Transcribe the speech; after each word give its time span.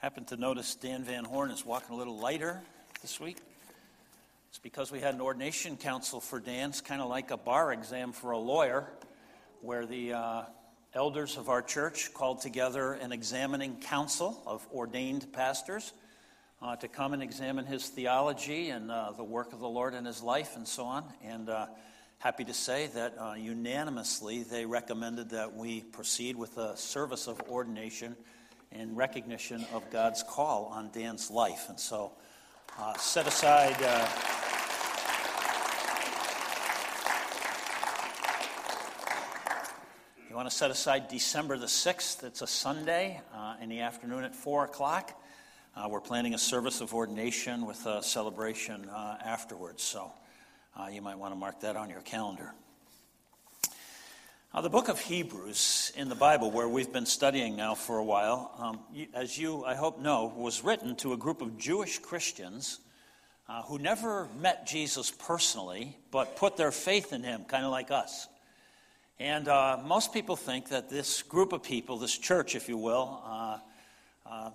Happened 0.00 0.28
to 0.28 0.38
notice 0.38 0.76
Dan 0.76 1.04
Van 1.04 1.26
Horn 1.26 1.50
is 1.50 1.66
walking 1.66 1.94
a 1.94 1.98
little 1.98 2.16
lighter 2.16 2.62
this 3.02 3.20
week. 3.20 3.36
It's 4.48 4.58
because 4.58 4.90
we 4.90 4.98
had 4.98 5.12
an 5.12 5.20
ordination 5.20 5.76
council 5.76 6.20
for 6.20 6.40
Dan. 6.40 6.70
It's 6.70 6.80
kind 6.80 7.02
of 7.02 7.10
like 7.10 7.30
a 7.30 7.36
bar 7.36 7.70
exam 7.70 8.12
for 8.12 8.30
a 8.30 8.38
lawyer, 8.38 8.88
where 9.60 9.84
the 9.84 10.14
uh, 10.14 10.42
elders 10.94 11.36
of 11.36 11.50
our 11.50 11.60
church 11.60 12.14
called 12.14 12.40
together 12.40 12.94
an 12.94 13.12
examining 13.12 13.76
council 13.76 14.42
of 14.46 14.66
ordained 14.72 15.30
pastors 15.34 15.92
uh, 16.62 16.76
to 16.76 16.88
come 16.88 17.12
and 17.12 17.22
examine 17.22 17.66
his 17.66 17.86
theology 17.86 18.70
and 18.70 18.90
uh, 18.90 19.12
the 19.14 19.22
work 19.22 19.52
of 19.52 19.60
the 19.60 19.68
Lord 19.68 19.92
in 19.92 20.06
his 20.06 20.22
life 20.22 20.56
and 20.56 20.66
so 20.66 20.84
on. 20.84 21.04
And 21.22 21.50
uh, 21.50 21.66
happy 22.20 22.44
to 22.44 22.54
say 22.54 22.86
that 22.94 23.18
uh, 23.18 23.34
unanimously 23.34 24.44
they 24.44 24.64
recommended 24.64 25.28
that 25.28 25.54
we 25.54 25.82
proceed 25.82 26.36
with 26.36 26.56
a 26.56 26.74
service 26.74 27.26
of 27.26 27.38
ordination 27.50 28.16
in 28.72 28.94
recognition 28.94 29.66
of 29.72 29.90
God's 29.90 30.22
call 30.22 30.66
on 30.66 30.90
Dan's 30.92 31.30
life. 31.30 31.68
And 31.68 31.78
so, 31.78 32.12
uh, 32.78 32.96
set 32.98 33.26
aside. 33.26 33.76
Uh, 33.80 34.08
you 40.28 40.36
want 40.36 40.48
to 40.48 40.54
set 40.54 40.70
aside 40.70 41.08
December 41.08 41.58
the 41.58 41.66
6th? 41.66 42.22
It's 42.22 42.42
a 42.42 42.46
Sunday 42.46 43.20
uh, 43.34 43.56
in 43.60 43.68
the 43.68 43.80
afternoon 43.80 44.22
at 44.22 44.36
4 44.36 44.64
o'clock. 44.64 45.20
Uh, 45.74 45.88
we're 45.88 46.00
planning 46.00 46.34
a 46.34 46.38
service 46.38 46.80
of 46.80 46.94
ordination 46.94 47.66
with 47.66 47.84
a 47.86 48.02
celebration 48.02 48.88
uh, 48.88 49.16
afterwards. 49.24 49.82
So, 49.82 50.12
uh, 50.76 50.86
you 50.86 51.02
might 51.02 51.18
want 51.18 51.32
to 51.32 51.36
mark 51.36 51.60
that 51.60 51.76
on 51.76 51.90
your 51.90 52.02
calendar. 52.02 52.54
Now, 54.52 54.62
the 54.62 54.68
book 54.68 54.88
of 54.88 54.98
Hebrews 54.98 55.92
in 55.94 56.08
the 56.08 56.16
Bible, 56.16 56.50
where 56.50 56.68
we've 56.68 56.92
been 56.92 57.06
studying 57.06 57.54
now 57.54 57.76
for 57.76 57.98
a 57.98 58.04
while, 58.04 58.50
um, 58.58 58.80
as 59.14 59.38
you, 59.38 59.64
I 59.64 59.76
hope, 59.76 60.00
know, 60.00 60.32
was 60.36 60.64
written 60.64 60.96
to 60.96 61.12
a 61.12 61.16
group 61.16 61.40
of 61.40 61.56
Jewish 61.56 62.00
Christians 62.00 62.80
uh, 63.48 63.62
who 63.62 63.78
never 63.78 64.26
met 64.40 64.66
Jesus 64.66 65.12
personally, 65.12 65.96
but 66.10 66.34
put 66.34 66.56
their 66.56 66.72
faith 66.72 67.12
in 67.12 67.22
him, 67.22 67.44
kind 67.44 67.64
of 67.64 67.70
like 67.70 67.92
us. 67.92 68.26
And 69.20 69.46
uh, 69.46 69.78
most 69.84 70.12
people 70.12 70.34
think 70.34 70.70
that 70.70 70.90
this 70.90 71.22
group 71.22 71.52
of 71.52 71.62
people, 71.62 71.98
this 71.98 72.18
church, 72.18 72.56
if 72.56 72.68
you 72.68 72.76
will, 72.76 73.22
uh, 73.24 73.58
uh 74.26 74.50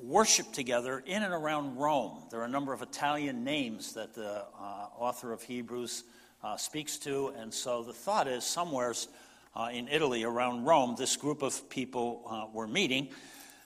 worship 0.00 0.52
together 0.52 1.02
in 1.06 1.22
and 1.22 1.32
around 1.32 1.76
Rome. 1.76 2.24
There 2.30 2.40
are 2.40 2.44
a 2.44 2.48
number 2.48 2.74
of 2.74 2.82
Italian 2.82 3.42
names 3.42 3.94
that 3.94 4.12
the 4.12 4.44
uh, 4.60 4.88
author 4.98 5.32
of 5.32 5.40
Hebrews 5.40 6.04
uh, 6.44 6.56
speaks 6.58 6.98
to. 6.98 7.32
And 7.38 7.52
so 7.52 7.82
the 7.82 7.94
thought 7.94 8.28
is 8.28 8.44
somewheres 8.44 9.08
uh, 9.56 9.70
in 9.72 9.88
Italy 9.88 10.24
around 10.24 10.64
Rome, 10.64 10.94
this 10.98 11.16
group 11.16 11.42
of 11.42 11.70
people 11.70 12.22
uh, 12.28 12.46
were 12.52 12.66
meeting. 12.66 13.08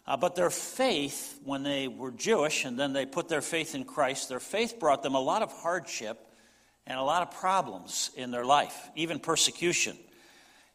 Uh, 0.07 0.17
but 0.17 0.37
their 0.37 0.51
faith, 0.51 1.39
when 1.45 1.63
they 1.63 1.89
were 1.89 2.13
Jewish 2.13 2.65
and 2.65 2.79
then 2.79 2.93
they 2.93 3.05
put 3.05 3.29
their 3.29 3.43
faith 3.43 3.75
in 3.75 3.85
Christ, 3.85 4.29
their 4.29 4.41
faith 4.41 4.79
brought 4.79 5.03
them 5.03 5.15
a 5.15 5.21
lot 5.21 5.43
of 5.43 5.53
hardship 5.53 6.19
and 6.87 6.99
a 6.99 7.03
lot 7.03 7.23
of 7.23 7.33
problems 7.33 8.11
in 8.17 8.31
their 8.31 8.45
life, 8.45 8.89
even 8.95 9.19
persecution. 9.19 9.97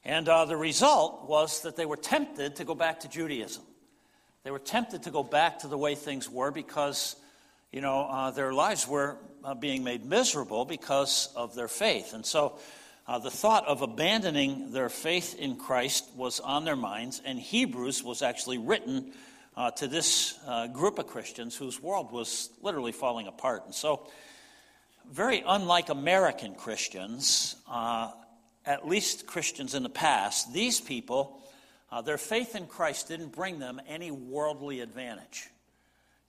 And 0.06 0.28
uh, 0.28 0.46
the 0.46 0.58
result 0.58 1.28
was 1.28 1.62
that 1.62 1.78
they 1.78 1.86
were 1.86 1.98
tempted 1.98 2.58
to 2.58 2.66
go 2.66 2.76
back 2.76 3.00
to 3.00 3.08
Judaism. 3.08 3.64
They 4.44 4.52
were 4.52 4.60
tempted 4.60 5.04
to 5.04 5.12
go 5.12 5.24
back 5.24 5.60
to 5.60 5.68
the 5.68 5.78
way 5.78 5.96
things 5.96 6.30
were 6.30 6.52
because 6.52 7.16
you 7.74 7.82
know, 7.82 8.02
uh, 8.02 8.30
their 8.30 8.54
lives 8.54 8.88
were 8.88 9.18
uh, 9.44 9.56
being 9.56 9.84
made 9.84 10.06
miserable 10.06 10.64
because 10.64 11.28
of 11.36 11.56
their 11.56 11.68
faith. 11.68 12.14
And 12.14 12.24
so 12.24 12.60
uh, 13.08 13.18
the 13.18 13.32
thought 13.32 13.66
of 13.66 13.82
abandoning 13.82 14.72
their 14.72 14.90
faith 14.90 15.36
in 15.40 15.56
Christ 15.56 16.08
was 16.16 16.40
on 16.40 16.66
their 16.66 16.76
minds, 16.76 17.20
and 17.26 17.40
Hebrews 17.40 18.04
was 18.04 18.22
actually 18.22 18.60
written 18.60 19.12
uh, 19.58 19.72
to 19.72 19.88
this 19.88 20.38
uh, 20.48 20.68
group 20.68 21.00
of 21.00 21.08
Christians 21.08 21.56
whose 21.56 21.82
world 21.82 22.12
was 22.12 22.52
literally 22.62 22.92
falling 22.92 23.26
apart. 23.26 23.64
And 23.66 23.74
so, 23.74 24.08
very 25.12 25.44
unlike 25.46 25.90
American 25.90 26.54
Christians, 26.54 27.56
uh, 27.68 28.12
at 28.66 28.88
least 28.88 29.26
Christians 29.26 29.74
in 29.74 29.82
the 29.82 29.90
past, 29.90 30.54
these 30.54 30.80
people, 30.80 31.42
their 32.06 32.18
faith 32.18 32.56
in 32.56 32.66
Christ 32.66 33.10
didn't 33.10 33.34
bring 33.34 33.60
them 33.60 33.82
any 33.88 34.10
worldly 34.10 34.80
advantage. 34.80 35.50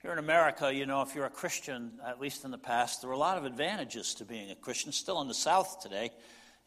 Here 0.05 0.13
in 0.13 0.19
America, 0.19 0.71
you 0.71 0.85
know, 0.85 1.01
if 1.01 1.15
you're 1.15 1.25
a 1.25 1.31
Christian, 1.31 1.93
at 2.07 2.21
least 2.21 2.45
in 2.45 2.51
the 2.51 2.59
past, 2.59 3.01
there 3.01 3.09
were 3.09 3.15
a 3.15 3.19
lot 3.19 3.39
of 3.39 3.47
advantages 3.47 4.13
to 4.17 4.27
being 4.27 4.51
a 4.51 4.55
Christian. 4.55 4.93
Still 4.93 5.23
in 5.23 5.29
the 5.29 5.33
South 5.33 5.81
today, 5.81 6.11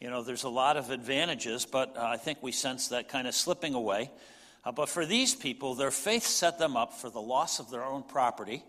you 0.02 0.09
know, 0.09 0.24
there's 0.24 0.44
a 0.44 0.50
lot 0.50 0.75
of 0.75 0.90
advantages, 0.90 1.64
but 1.64 1.96
uh, 1.96 2.02
I 2.02 2.18
think 2.18 2.42
we 2.42 2.52
sense 2.52 2.88
that 2.88 3.09
kind 3.09 3.28
of 3.28 3.36
slipping 3.36 3.75
away. 3.75 4.09
Uh, 4.66 4.72
but 4.72 4.90
for 4.90 5.06
these 5.06 5.36
people, 5.36 5.75
their 5.75 5.92
faith 5.92 6.24
set 6.24 6.58
them 6.58 6.75
up 6.75 6.96
for 6.96 7.12
the 7.12 7.22
loss 7.22 7.59
of 7.59 7.70
their 7.70 7.84
own 7.84 8.02
property. 8.02 8.64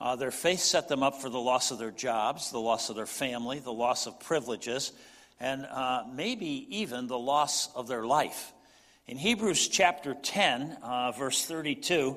Uh, 0.00 0.16
their 0.16 0.30
faith 0.30 0.60
set 0.60 0.88
them 0.88 1.02
up 1.02 1.20
for 1.20 1.28
the 1.28 1.38
loss 1.38 1.70
of 1.70 1.78
their 1.78 1.90
jobs, 1.90 2.50
the 2.52 2.58
loss 2.58 2.88
of 2.88 2.96
their 2.96 3.04
family, 3.04 3.58
the 3.58 3.70
loss 3.70 4.06
of 4.06 4.18
privileges, 4.18 4.92
and 5.40 5.66
uh, 5.66 6.04
maybe 6.10 6.66
even 6.70 7.06
the 7.06 7.18
loss 7.18 7.68
of 7.74 7.86
their 7.86 8.06
life. 8.06 8.54
In 9.06 9.18
Hebrews 9.18 9.68
chapter 9.68 10.14
10, 10.14 10.78
uh, 10.82 11.12
verse 11.12 11.44
32, 11.44 12.16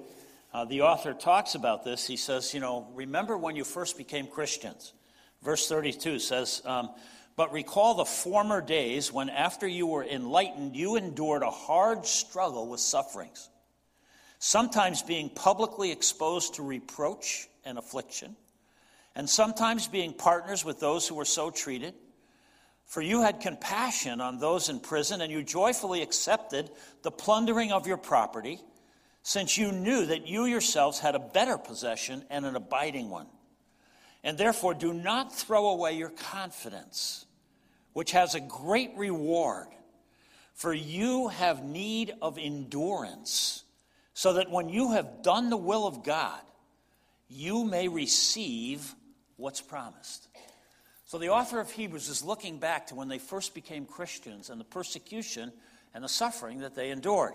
uh, 0.53 0.65
the 0.65 0.81
author 0.81 1.13
talks 1.13 1.55
about 1.55 1.83
this. 1.83 2.05
He 2.05 2.17
says, 2.17 2.53
you 2.53 2.59
know, 2.59 2.87
remember 2.93 3.37
when 3.37 3.55
you 3.55 3.63
first 3.63 3.97
became 3.97 4.27
Christians. 4.27 4.93
Verse 5.41 5.67
32 5.67 6.19
says, 6.19 6.61
um, 6.65 6.89
but 7.35 7.51
recall 7.51 7.95
the 7.95 8.05
former 8.05 8.61
days 8.61 9.11
when, 9.11 9.29
after 9.29 9.67
you 9.67 9.87
were 9.87 10.03
enlightened, 10.03 10.75
you 10.75 10.95
endured 10.95 11.41
a 11.41 11.49
hard 11.49 12.05
struggle 12.05 12.67
with 12.67 12.79
sufferings, 12.79 13.49
sometimes 14.37 15.01
being 15.01 15.29
publicly 15.29 15.91
exposed 15.91 16.55
to 16.55 16.63
reproach 16.63 17.47
and 17.65 17.79
affliction, 17.79 18.35
and 19.15 19.27
sometimes 19.27 19.87
being 19.87 20.13
partners 20.13 20.63
with 20.63 20.79
those 20.79 21.07
who 21.07 21.15
were 21.15 21.25
so 21.25 21.49
treated. 21.49 21.95
For 22.85 23.01
you 23.01 23.23
had 23.23 23.39
compassion 23.39 24.21
on 24.21 24.37
those 24.37 24.69
in 24.69 24.79
prison, 24.79 25.21
and 25.21 25.31
you 25.31 25.41
joyfully 25.41 26.03
accepted 26.03 26.69
the 27.01 27.11
plundering 27.11 27.71
of 27.71 27.87
your 27.87 27.97
property 27.97 28.59
since 29.23 29.57
you 29.57 29.71
knew 29.71 30.05
that 30.05 30.27
you 30.27 30.45
yourselves 30.45 30.99
had 30.99 31.15
a 31.15 31.19
better 31.19 31.57
possession 31.57 32.25
and 32.29 32.45
an 32.45 32.57
abiding 32.57 33.09
one. 33.09 33.27
And 34.23 34.37
therefore, 34.37 34.73
do 34.73 34.93
not 34.93 35.33
throw 35.33 35.69
away 35.69 35.93
your 35.93 36.09
confidence, 36.09 37.25
which 37.93 38.11
has 38.11 38.35
a 38.35 38.39
great 38.39 38.91
reward. 38.95 39.67
For 40.53 40.73
you 40.73 41.29
have 41.29 41.63
need 41.63 42.13
of 42.21 42.37
endurance, 42.37 43.63
so 44.13 44.33
that 44.33 44.51
when 44.51 44.69
you 44.69 44.91
have 44.91 45.23
done 45.23 45.49
the 45.49 45.57
will 45.57 45.87
of 45.87 46.03
God, 46.03 46.39
you 47.27 47.63
may 47.63 47.87
receive 47.87 48.93
what's 49.35 49.61
promised. 49.61 50.27
So, 51.05 51.17
the 51.17 51.29
author 51.29 51.59
of 51.59 51.71
Hebrews 51.71 52.07
is 52.07 52.23
looking 52.23 52.59
back 52.59 52.87
to 52.87 52.95
when 52.95 53.07
they 53.07 53.19
first 53.19 53.53
became 53.53 53.85
Christians 53.85 54.49
and 54.49 54.59
the 54.59 54.65
persecution 54.65 55.51
and 55.93 56.03
the 56.03 56.09
suffering 56.09 56.59
that 56.59 56.75
they 56.75 56.91
endured. 56.91 57.33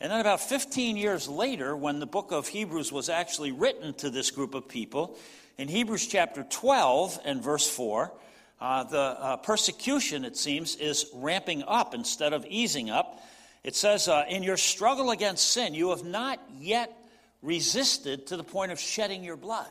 And 0.00 0.12
then, 0.12 0.20
about 0.20 0.40
15 0.40 0.96
years 0.96 1.28
later, 1.28 1.76
when 1.76 1.98
the 1.98 2.06
book 2.06 2.30
of 2.30 2.46
Hebrews 2.46 2.92
was 2.92 3.08
actually 3.08 3.50
written 3.50 3.94
to 3.94 4.10
this 4.10 4.30
group 4.30 4.54
of 4.54 4.68
people, 4.68 5.18
in 5.56 5.66
Hebrews 5.66 6.06
chapter 6.06 6.44
12 6.48 7.18
and 7.24 7.42
verse 7.42 7.68
4, 7.68 8.12
uh, 8.60 8.84
the 8.84 8.98
uh, 8.98 9.36
persecution, 9.38 10.24
it 10.24 10.36
seems, 10.36 10.76
is 10.76 11.06
ramping 11.14 11.64
up 11.66 11.94
instead 11.94 12.32
of 12.32 12.46
easing 12.48 12.90
up. 12.90 13.20
It 13.64 13.74
says, 13.74 14.06
uh, 14.06 14.24
In 14.28 14.44
your 14.44 14.56
struggle 14.56 15.10
against 15.10 15.50
sin, 15.50 15.74
you 15.74 15.90
have 15.90 16.04
not 16.04 16.40
yet 16.60 16.96
resisted 17.42 18.28
to 18.28 18.36
the 18.36 18.44
point 18.44 18.70
of 18.70 18.78
shedding 18.78 19.24
your 19.24 19.36
blood. 19.36 19.70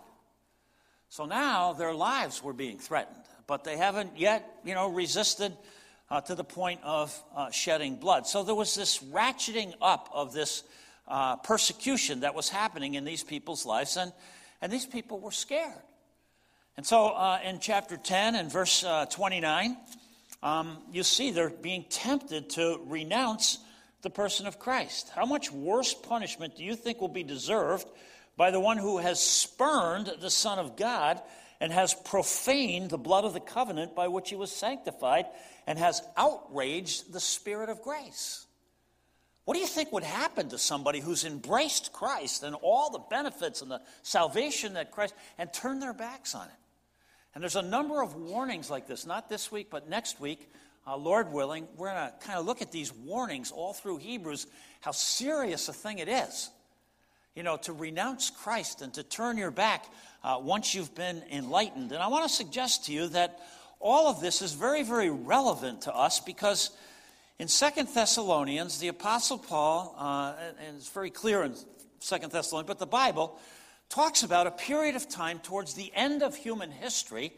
So 1.08 1.26
now 1.26 1.72
their 1.72 1.94
lives 1.94 2.44
were 2.44 2.54
being 2.54 2.80
threatened, 2.80 3.24
but 3.48 3.64
they 3.64 3.78
haven't 3.78 4.18
yet, 4.20 4.60
you 4.66 4.74
know, 4.74 4.90
resisted 4.90 5.56
uh, 6.10 6.22
to 6.22 6.36
the 6.36 6.44
point 6.44 6.80
of 6.84 7.18
uh, 7.36 7.52
shedding 7.52 7.96
blood. 7.96 8.28
So 8.28 8.44
there 8.44 8.56
was 8.56 8.76
this 8.76 9.00
ratcheting 9.00 9.74
up 9.82 10.10
of 10.14 10.34
this 10.34 10.64
uh, 11.08 11.38
persecution 11.38 12.22
that 12.22 12.36
was 12.36 12.50
happening 12.50 12.96
in 12.96 13.06
these 13.06 13.24
people's 13.24 13.66
lives, 13.66 13.98
and, 13.98 14.12
and 14.62 14.72
these 14.72 14.86
people 14.86 15.20
were 15.20 15.32
scared. 15.32 15.74
And 16.76 16.86
so 16.86 17.08
uh, 17.08 17.40
in 17.44 17.60
chapter 17.60 17.98
10 17.98 18.36
and 18.36 18.52
verse 18.52 18.84
uh, 18.84 19.06
29, 19.08 19.78
um, 20.44 20.78
you 20.92 21.04
see 21.04 21.32
they're 21.32 21.50
being 21.50 21.86
tempted 21.90 22.52
to 22.52 22.80
renounce 22.86 23.60
the 24.04 24.10
person 24.10 24.46
of 24.46 24.60
Christ. 24.60 25.10
How 25.14 25.26
much 25.26 25.52
worse 25.52 25.94
punishment 25.94 26.56
do 26.56 26.64
you 26.64 26.76
think 26.76 27.02
will 27.02 27.08
be 27.08 27.24
deserved 27.24 27.88
by 28.38 28.52
the 28.52 28.60
one 28.60 28.78
who 28.78 29.00
has 29.00 29.20
spurned 29.20 30.12
the 30.22 30.30
Son 30.30 30.60
of 30.60 30.78
God 30.78 31.20
and 31.60 31.72
has 31.72 31.94
profaned 31.94 32.90
the 32.90 32.98
blood 32.98 33.26
of 33.26 33.34
the 33.34 33.40
covenant 33.40 33.96
by 33.96 34.08
which 34.08 34.30
he 34.30 34.36
was 34.36 34.52
sanctified 34.52 35.26
and 35.66 35.80
has 35.80 36.02
outraged 36.16 37.12
the 37.12 37.20
Spirit 37.20 37.70
of 37.70 37.82
grace. 37.82 38.46
What 39.46 39.54
do 39.54 39.62
you 39.62 39.68
think 39.68 39.92
would 39.92 40.04
happen 40.04 40.50
to 40.50 40.58
somebody 40.58 41.00
who's 41.00 41.24
embraced 41.24 41.94
Christ 41.94 42.44
and 42.44 42.56
all 42.62 42.90
the 42.92 43.00
benefits 43.00 43.62
and 43.62 43.72
the 43.72 43.82
salvation 44.04 44.74
that 44.74 44.92
Christ 44.92 45.14
and 45.38 45.52
turned 45.54 45.82
their 45.82 45.94
backs 45.94 46.36
on 46.36 46.48
it? 46.48 46.54
And 47.34 47.42
there's 47.42 47.56
a 47.56 47.62
number 47.62 48.02
of 48.02 48.16
warnings 48.16 48.70
like 48.70 48.88
this, 48.88 49.06
not 49.06 49.30
this 49.30 49.52
week, 49.52 49.68
but 49.70 49.88
next 49.88 50.20
week, 50.20 50.52
uh, 50.86 50.98
Lord 50.98 51.32
willing, 51.32 51.68
we're 51.78 51.92
going 51.92 52.10
to 52.10 52.14
kind 52.26 52.40
of 52.40 52.46
look 52.46 52.62
at 52.62 52.72
these 52.72 52.94
warnings 52.94 53.52
all 53.52 53.74
through 53.74 53.98
Hebrews, 53.98 54.48
how 54.82 54.92
serious 54.92 55.70
a 55.70 55.74
thing 55.74 56.00
it 56.00 56.10
is. 56.10 56.50
you 57.38 57.44
know, 57.44 57.56
to 57.56 57.72
renounce 57.72 58.32
Christ 58.32 58.82
and 58.82 58.92
to 58.96 59.04
turn 59.04 59.38
your 59.38 59.52
back 59.52 59.86
uh, 60.28 60.38
once 60.38 60.76
you've 60.76 60.94
been 60.94 61.24
enlightened. 61.32 61.94
And 61.94 62.04
I 62.04 62.08
want 62.08 62.28
to 62.28 62.30
suggest 62.30 62.86
to 62.88 62.94
you 62.94 63.08
that 63.10 63.40
all 63.80 64.10
of 64.10 64.20
this 64.20 64.42
is 64.42 64.52
very, 64.52 64.84
very 64.84 65.10
relevant 65.10 65.84
to 65.84 65.96
us 65.96 66.20
because 66.20 66.72
in 67.40 67.48
Second 67.48 67.88
Thessalonians, 67.94 68.78
the 68.80 68.90
Apostle 68.90 69.38
Paul, 69.38 69.96
uh, 69.98 70.34
and 70.68 70.76
it's 70.76 70.90
very 70.90 71.12
clear 71.12 71.44
in 71.44 71.56
Second 72.00 72.34
Thessalonians, 72.34 72.68
but 72.68 72.78
the 72.78 72.86
Bible 72.86 73.40
talks 73.88 74.24
about 74.24 74.48
a 74.48 74.52
period 74.52 74.98
of 74.98 75.08
time 75.08 75.40
towards 75.40 75.76
the 75.76 75.94
end 75.96 76.22
of 76.22 76.36
human 76.36 76.72
history 76.72 77.32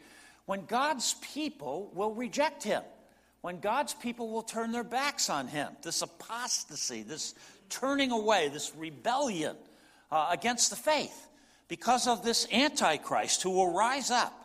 when 0.46 0.64
God's 0.64 1.14
people 1.32 1.92
will 1.94 2.12
reject 2.12 2.64
him, 2.64 2.82
when 3.40 3.60
God's 3.60 3.94
people 3.94 4.30
will 4.30 4.42
turn 4.42 4.72
their 4.72 4.82
backs 4.82 5.30
on 5.30 5.46
him. 5.46 5.68
This 5.82 6.02
apostasy, 6.02 7.04
this 7.04 7.36
turning 7.68 8.10
away, 8.10 8.48
this 8.48 8.72
rebellion 8.76 9.54
uh, 10.10 10.26
against 10.32 10.70
the 10.70 10.76
faith 10.76 11.28
because 11.70 12.08
of 12.08 12.24
this 12.24 12.48
Antichrist 12.52 13.44
who 13.44 13.50
will 13.50 13.72
rise 13.72 14.10
up 14.10 14.36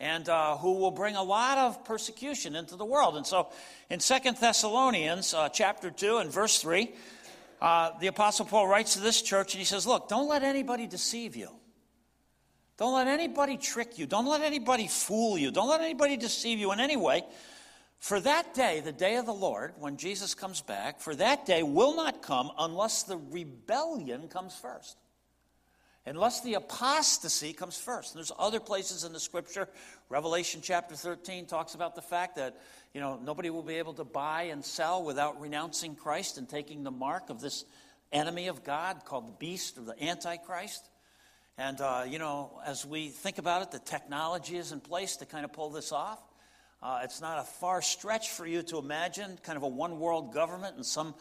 and 0.00 0.28
uh, 0.28 0.56
who 0.56 0.72
will 0.72 0.90
bring 0.90 1.14
a 1.14 1.22
lot 1.22 1.56
of 1.56 1.84
persecution 1.84 2.56
into 2.56 2.74
the 2.74 2.84
world. 2.84 3.16
And 3.16 3.24
so 3.24 3.48
in 3.88 4.00
Second 4.00 4.36
Thessalonians 4.38 5.32
uh, 5.32 5.48
chapter 5.48 5.92
2 5.92 6.18
and 6.18 6.30
verse 6.30 6.60
3, 6.60 6.92
uh, 7.62 7.92
the 8.00 8.08
Apostle 8.08 8.46
Paul 8.46 8.66
writes 8.66 8.94
to 8.94 9.00
this 9.00 9.22
church 9.22 9.54
and 9.54 9.60
he 9.60 9.64
says, 9.64 9.86
Look, 9.86 10.08
don't 10.08 10.28
let 10.28 10.42
anybody 10.42 10.88
deceive 10.88 11.36
you. 11.36 11.48
Don't 12.78 12.94
let 12.94 13.06
anybody 13.06 13.56
trick 13.56 13.96
you. 13.96 14.06
Don't 14.06 14.26
let 14.26 14.42
anybody 14.42 14.88
fool 14.88 15.38
you. 15.38 15.52
Don't 15.52 15.68
let 15.68 15.80
anybody 15.80 16.16
deceive 16.16 16.58
you 16.58 16.72
in 16.72 16.80
any 16.80 16.96
way. 16.96 17.24
For 18.00 18.18
that 18.20 18.54
day, 18.54 18.80
the 18.80 18.92
day 18.92 19.16
of 19.16 19.24
the 19.24 19.32
Lord, 19.32 19.72
when 19.78 19.96
Jesus 19.96 20.34
comes 20.34 20.62
back, 20.62 21.00
for 21.00 21.14
that 21.14 21.46
day 21.46 21.62
will 21.62 21.94
not 21.94 22.22
come 22.22 22.50
unless 22.58 23.04
the 23.04 23.16
rebellion 23.16 24.26
comes 24.28 24.54
first 24.54 24.98
unless 26.06 26.40
the 26.42 26.54
apostasy 26.54 27.52
comes 27.52 27.76
first. 27.76 28.14
And 28.14 28.18
there's 28.18 28.32
other 28.38 28.60
places 28.60 29.04
in 29.04 29.12
the 29.12 29.20
scripture. 29.20 29.68
Revelation 30.08 30.60
chapter 30.62 30.94
13 30.94 31.46
talks 31.46 31.74
about 31.74 31.94
the 31.94 32.02
fact 32.02 32.36
that, 32.36 32.56
you 32.94 33.00
know, 33.00 33.18
nobody 33.22 33.50
will 33.50 33.62
be 33.62 33.74
able 33.74 33.94
to 33.94 34.04
buy 34.04 34.44
and 34.44 34.64
sell 34.64 35.02
without 35.02 35.40
renouncing 35.40 35.96
Christ 35.96 36.38
and 36.38 36.48
taking 36.48 36.84
the 36.84 36.90
mark 36.92 37.28
of 37.28 37.40
this 37.40 37.64
enemy 38.12 38.46
of 38.46 38.62
God 38.62 39.04
called 39.04 39.26
the 39.26 39.32
beast 39.32 39.78
or 39.78 39.82
the 39.82 40.02
antichrist. 40.02 40.88
And, 41.58 41.80
uh, 41.80 42.04
you 42.06 42.18
know, 42.18 42.60
as 42.64 42.86
we 42.86 43.08
think 43.08 43.38
about 43.38 43.62
it, 43.62 43.70
the 43.72 43.78
technology 43.78 44.56
is 44.56 44.72
in 44.72 44.80
place 44.80 45.16
to 45.16 45.26
kind 45.26 45.44
of 45.44 45.52
pull 45.52 45.70
this 45.70 45.90
off. 45.90 46.20
Uh, 46.82 47.00
it's 47.02 47.20
not 47.20 47.38
a 47.38 47.44
far 47.44 47.82
stretch 47.82 48.30
for 48.30 48.46
you 48.46 48.62
to 48.62 48.78
imagine 48.78 49.38
kind 49.42 49.56
of 49.56 49.62
a 49.64 49.68
one 49.68 49.98
world 49.98 50.32
government 50.32 50.76
and 50.76 50.86
some 50.86 51.14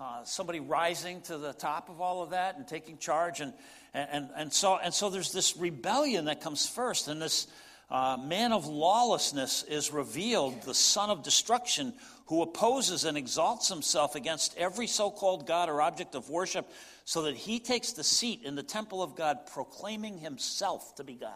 uh, 0.00 0.24
somebody 0.24 0.58
rising 0.58 1.20
to 1.20 1.36
the 1.36 1.52
top 1.52 1.88
of 1.88 2.00
all 2.00 2.22
of 2.22 2.30
that 2.30 2.56
and 2.56 2.66
taking 2.66 2.98
charge. 2.98 3.40
And, 3.40 3.52
and, 3.94 4.28
and, 4.36 4.52
so, 4.52 4.76
and 4.76 4.92
so 4.92 5.10
there's 5.10 5.32
this 5.32 5.56
rebellion 5.56 6.26
that 6.26 6.40
comes 6.40 6.66
first, 6.66 7.08
and 7.08 7.20
this 7.20 7.46
uh, 7.90 8.16
man 8.16 8.52
of 8.52 8.66
lawlessness 8.66 9.64
is 9.64 9.92
revealed, 9.92 10.62
the 10.62 10.74
son 10.74 11.10
of 11.10 11.22
destruction, 11.22 11.92
who 12.26 12.42
opposes 12.42 13.04
and 13.04 13.18
exalts 13.18 13.68
himself 13.68 14.14
against 14.14 14.56
every 14.56 14.86
so 14.86 15.10
called 15.10 15.46
God 15.46 15.68
or 15.68 15.82
object 15.82 16.14
of 16.14 16.30
worship, 16.30 16.70
so 17.04 17.22
that 17.22 17.36
he 17.36 17.58
takes 17.58 17.92
the 17.92 18.04
seat 18.04 18.42
in 18.44 18.54
the 18.54 18.62
temple 18.62 19.02
of 19.02 19.14
God, 19.14 19.46
proclaiming 19.52 20.18
himself 20.18 20.94
to 20.96 21.04
be 21.04 21.14
God. 21.14 21.32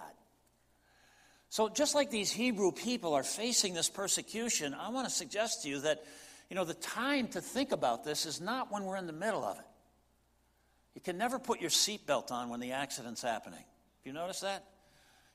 So, 1.50 1.68
just 1.68 1.94
like 1.94 2.10
these 2.10 2.32
Hebrew 2.32 2.72
people 2.72 3.14
are 3.14 3.22
facing 3.22 3.74
this 3.74 3.88
persecution, 3.88 4.74
I 4.74 4.88
want 4.90 5.06
to 5.06 5.14
suggest 5.14 5.62
to 5.62 5.68
you 5.68 5.80
that 5.80 6.02
you 6.48 6.56
know, 6.56 6.64
the 6.64 6.74
time 6.74 7.28
to 7.28 7.40
think 7.40 7.72
about 7.72 8.04
this 8.04 8.26
is 8.26 8.40
not 8.40 8.70
when 8.70 8.84
we're 8.84 8.96
in 8.96 9.06
the 9.06 9.12
middle 9.12 9.44
of 9.44 9.58
it. 9.58 9.64
You 10.96 11.02
can 11.02 11.18
never 11.18 11.38
put 11.38 11.60
your 11.60 11.68
seatbelt 11.68 12.32
on 12.32 12.48
when 12.48 12.58
the 12.58 12.72
accident's 12.72 13.20
happening. 13.20 13.58
Have 13.58 14.06
you 14.06 14.14
noticed 14.14 14.40
that? 14.40 14.64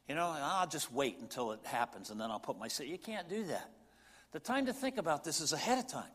You 0.10 0.16
know, 0.16 0.36
I'll 0.36 0.68
just 0.68 0.92
wait 0.92 1.20
until 1.22 1.52
it 1.52 1.60
happens 1.64 2.10
and 2.10 2.20
then 2.20 2.32
I'll 2.32 2.40
put 2.40 2.58
my 2.58 2.68
seat. 2.68 2.88
You 2.88 2.98
can't 2.98 3.30
do 3.30 3.44
that. 3.44 3.70
The 4.32 4.40
time 4.40 4.66
to 4.66 4.74
think 4.74 4.98
about 4.98 5.24
this 5.24 5.40
is 5.40 5.54
ahead 5.54 5.78
of 5.78 5.88
time. 5.88 6.10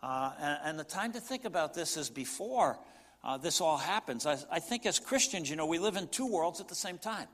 Uh, 0.00 0.32
and, 0.38 0.58
and, 0.64 0.78
the 0.78 0.84
time 0.84 1.12
to 1.14 1.20
think 1.20 1.44
about 1.46 1.74
this 1.74 1.96
is 1.96 2.08
before 2.10 2.78
uh, 3.24 3.38
this 3.38 3.60
all 3.60 3.76
happens. 3.76 4.24
I, 4.24 4.38
I 4.52 4.60
think 4.60 4.86
as 4.86 5.00
Christians, 5.00 5.50
you 5.50 5.56
know, 5.56 5.66
we 5.66 5.80
live 5.80 5.96
in 5.96 6.06
two 6.06 6.26
worlds 6.26 6.60
at 6.60 6.68
the 6.68 6.74
same 6.76 6.98
time. 6.98 7.26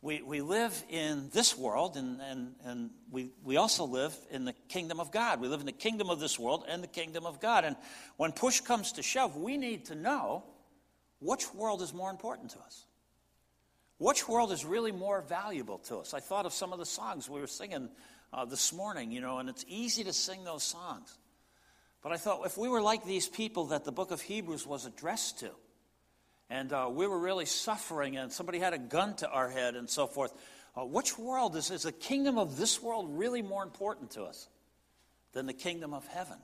We, 0.00 0.22
we 0.22 0.42
live 0.42 0.80
in 0.88 1.28
this 1.32 1.58
world, 1.58 1.96
and, 1.96 2.20
and, 2.20 2.54
and 2.64 2.90
we, 3.10 3.30
we 3.42 3.56
also 3.56 3.84
live 3.84 4.16
in 4.30 4.44
the 4.44 4.52
kingdom 4.68 5.00
of 5.00 5.10
God. 5.10 5.40
We 5.40 5.48
live 5.48 5.60
in 5.60 5.66
the 5.66 5.72
kingdom 5.72 6.08
of 6.08 6.20
this 6.20 6.38
world 6.38 6.64
and 6.68 6.82
the 6.82 6.88
kingdom 6.88 7.26
of 7.26 7.40
God. 7.40 7.64
And 7.64 7.74
when 8.16 8.30
push 8.30 8.60
comes 8.60 8.92
to 8.92 9.02
shove, 9.02 9.36
we 9.36 9.56
need 9.56 9.86
to 9.86 9.96
know 9.96 10.44
which 11.20 11.52
world 11.52 11.82
is 11.82 11.92
more 11.92 12.10
important 12.10 12.50
to 12.50 12.60
us. 12.60 12.84
Which 13.98 14.28
world 14.28 14.52
is 14.52 14.64
really 14.64 14.92
more 14.92 15.20
valuable 15.22 15.78
to 15.78 15.96
us? 15.96 16.14
I 16.14 16.20
thought 16.20 16.46
of 16.46 16.52
some 16.52 16.72
of 16.72 16.78
the 16.78 16.86
songs 16.86 17.28
we 17.28 17.40
were 17.40 17.48
singing 17.48 17.88
uh, 18.32 18.44
this 18.44 18.72
morning, 18.72 19.10
you 19.10 19.20
know, 19.20 19.38
and 19.38 19.48
it's 19.48 19.64
easy 19.66 20.04
to 20.04 20.12
sing 20.12 20.44
those 20.44 20.62
songs. 20.62 21.18
But 22.02 22.12
I 22.12 22.16
thought 22.16 22.46
if 22.46 22.56
we 22.56 22.68
were 22.68 22.80
like 22.80 23.04
these 23.04 23.26
people 23.26 23.66
that 23.66 23.84
the 23.84 23.90
book 23.90 24.12
of 24.12 24.20
Hebrews 24.20 24.64
was 24.64 24.86
addressed 24.86 25.40
to, 25.40 25.50
and 26.50 26.72
uh, 26.72 26.88
we 26.90 27.06
were 27.06 27.18
really 27.18 27.46
suffering, 27.46 28.16
and 28.16 28.32
somebody 28.32 28.58
had 28.58 28.72
a 28.72 28.78
gun 28.78 29.14
to 29.16 29.28
our 29.28 29.48
head, 29.48 29.76
and 29.76 29.88
so 29.88 30.06
forth. 30.06 30.32
Uh, 30.76 30.84
which 30.84 31.18
world 31.18 31.56
is, 31.56 31.70
is 31.70 31.82
the 31.82 31.92
kingdom 31.92 32.38
of 32.38 32.56
this 32.56 32.82
world 32.82 33.06
really 33.18 33.42
more 33.42 33.62
important 33.62 34.12
to 34.12 34.22
us 34.22 34.48
than 35.32 35.46
the 35.46 35.52
kingdom 35.52 35.92
of 35.92 36.06
heaven 36.06 36.38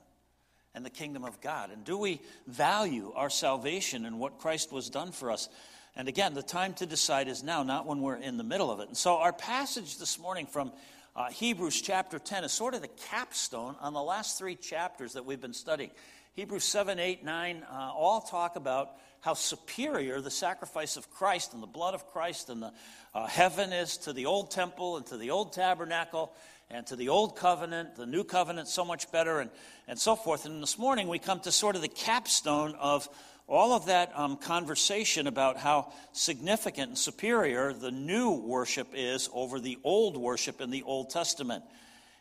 and 0.73 0.85
the 0.85 0.89
kingdom 0.89 1.23
of 1.23 1.39
God? 1.41 1.71
And 1.71 1.83
do 1.83 1.97
we 1.97 2.21
value 2.47 3.13
our 3.15 3.29
salvation 3.29 4.05
and 4.05 4.19
what 4.19 4.39
Christ 4.39 4.71
was 4.71 4.89
done 4.89 5.11
for 5.11 5.31
us? 5.31 5.49
And 5.95 6.07
again, 6.07 6.33
the 6.33 6.43
time 6.43 6.73
to 6.75 6.85
decide 6.85 7.27
is 7.27 7.41
now, 7.41 7.63
not 7.63 7.85
when 7.85 8.01
we're 8.01 8.17
in 8.17 8.37
the 8.37 8.43
middle 8.43 8.69
of 8.69 8.81
it. 8.81 8.89
And 8.89 8.97
so, 8.97 9.17
our 9.17 9.31
passage 9.31 9.97
this 9.97 10.19
morning 10.19 10.45
from 10.45 10.73
uh, 11.15 11.29
Hebrews 11.29 11.81
chapter 11.81 12.19
10 12.19 12.43
is 12.43 12.51
sort 12.51 12.73
of 12.73 12.81
the 12.81 12.89
capstone 12.89 13.77
on 13.79 13.93
the 13.93 14.01
last 14.01 14.37
three 14.37 14.55
chapters 14.55 15.13
that 15.13 15.25
we've 15.25 15.39
been 15.39 15.53
studying. 15.53 15.91
Hebrews 16.35 16.65
7, 16.65 16.99
8, 16.99 17.23
9 17.23 17.63
uh, 17.63 17.73
all 17.73 18.19
talk 18.19 18.57
about 18.57 18.97
how 19.21 19.35
superior 19.35 20.19
the 20.19 20.29
sacrifice 20.29 20.97
of 20.97 21.09
Christ 21.09 21.53
and 21.53 21.63
the 21.63 21.67
blood 21.67 21.93
of 21.93 22.07
Christ 22.07 22.49
and 22.49 22.61
the 22.61 22.73
uh, 23.13 23.25
heaven 23.25 23.71
is 23.71 23.95
to 23.99 24.11
the 24.11 24.25
old 24.25 24.51
temple 24.51 24.97
and 24.97 25.05
to 25.05 25.15
the 25.15 25.31
old 25.31 25.53
tabernacle 25.53 26.33
and 26.69 26.85
to 26.87 26.97
the 26.97 27.07
old 27.07 27.37
covenant, 27.37 27.95
the 27.95 28.05
new 28.05 28.25
covenant 28.25 28.67
so 28.67 28.83
much 28.83 29.09
better, 29.13 29.39
and, 29.39 29.49
and 29.87 29.97
so 29.97 30.17
forth. 30.17 30.45
And 30.45 30.61
this 30.61 30.77
morning 30.77 31.07
we 31.07 31.19
come 31.19 31.39
to 31.39 31.53
sort 31.53 31.77
of 31.77 31.81
the 31.81 31.87
capstone 31.87 32.75
of 32.81 33.07
all 33.47 33.71
of 33.71 33.85
that 33.85 34.11
um, 34.13 34.35
conversation 34.35 35.27
about 35.27 35.55
how 35.55 35.93
significant 36.11 36.89
and 36.89 36.97
superior 36.97 37.71
the 37.71 37.91
new 37.91 38.31
worship 38.31 38.89
is 38.93 39.29
over 39.31 39.61
the 39.61 39.77
old 39.85 40.17
worship 40.17 40.59
in 40.59 40.69
the 40.69 40.83
Old 40.83 41.11
Testament. 41.11 41.63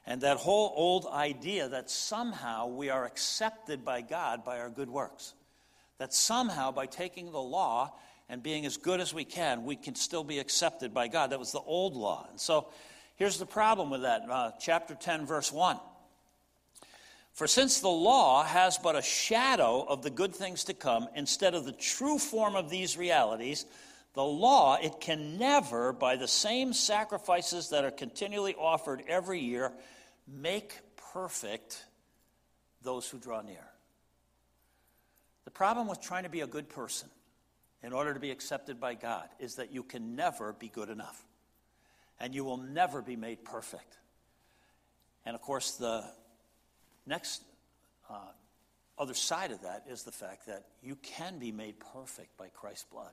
And 0.07 0.21
that 0.21 0.37
whole 0.37 0.73
old 0.77 1.07
idea 1.07 1.69
that 1.69 1.89
somehow 1.89 2.67
we 2.67 2.91
are 2.91 3.07
accepted 3.07 3.85
by 3.85 4.03
God 4.03 4.45
by 4.45 4.59
our 4.59 4.69
good 4.69 4.91
works. 4.91 5.33
That 5.99 6.13
somehow 6.13 6.73
by 6.73 6.87
taking 6.87 7.33
the 7.33 7.41
law 7.41 7.95
and 8.29 8.43
being 8.43 8.67
as 8.67 8.77
good 8.77 9.01
as 9.01 9.15
we 9.15 9.25
can, 9.25 9.65
we 9.65 9.77
can 9.77 9.95
still 9.95 10.25
be 10.25 10.39
accepted 10.39 10.93
by 10.93 11.09
God. 11.09 11.31
That 11.31 11.39
was 11.39 11.53
the 11.53 11.61
old 11.61 11.95
law. 11.95 12.27
And 12.31 12.39
so 12.39 12.69
here's 13.17 13.39
the 13.39 13.47
problem 13.47 13.91
with 13.91 14.03
that 14.03 14.23
uh, 14.29 14.51
chapter 14.61 14.95
10, 14.95 15.27
verse 15.27 15.51
1. 15.51 15.79
For 17.33 17.47
since 17.47 17.81
the 17.81 17.89
law 17.89 18.45
has 18.45 18.79
but 18.79 18.97
a 18.97 19.03
shadow 19.03 19.85
of 19.89 20.03
the 20.03 20.11
good 20.11 20.35
things 20.35 20.65
to 20.65 20.75
come 20.75 21.09
instead 21.17 21.55
of 21.55 21.65
the 21.65 21.73
true 21.73 22.19
form 22.19 22.55
of 22.55 22.71
these 22.71 22.97
realities, 22.97 23.65
the 24.15 24.23
law, 24.23 24.77
it 24.81 25.01
can 25.01 25.39
never, 25.39 25.93
by 25.93 26.15
the 26.15 26.29
same 26.29 26.73
sacrifices 26.73 27.71
that 27.71 27.85
are 27.85 27.91
continually 27.91 28.55
offered 28.55 29.03
every 29.09 29.41
year, 29.41 29.73
make 30.27 30.79
perfect 31.13 31.85
those 32.83 33.09
who 33.09 33.19
draw 33.19 33.41
near. 33.41 33.67
The 35.45 35.51
problem 35.51 35.89
with 35.89 36.01
trying 36.01 36.25
to 36.25 36.29
be 36.31 36.41
a 36.41 36.47
good 36.47 36.69
person 36.69 37.09
in 37.83 37.93
order 37.93 38.15
to 38.15 38.21
be 38.21 38.31
accepted 38.31 38.81
by 38.81 38.95
God 38.95 39.29
is 39.39 39.57
that 39.57 39.73
you 39.73 39.83
can 39.83 40.17
never 40.17 40.53
be 40.53 40.69
good 40.69 40.89
enough. 40.89 41.23
And 42.19 42.35
you 42.35 42.45
will 42.45 42.57
never 42.57 43.03
be 43.03 43.17
made 43.17 43.45
perfect. 43.45 43.99
And 45.27 45.35
of 45.35 45.43
course, 45.43 45.73
the 45.73 46.05
next 47.07 47.43
uh, 48.09 48.31
other 48.99 49.15
side 49.15 49.51
of 49.51 49.63
that 49.63 49.85
is 49.89 50.05
the 50.05 50.13
fact 50.13 50.47
that 50.47 50.65
you 50.83 50.97
can 50.97 51.39
be 51.39 51.53
made 51.53 51.77
perfect 51.93 52.37
by 52.39 52.49
Christ's 52.49 52.87
blood. 52.91 53.13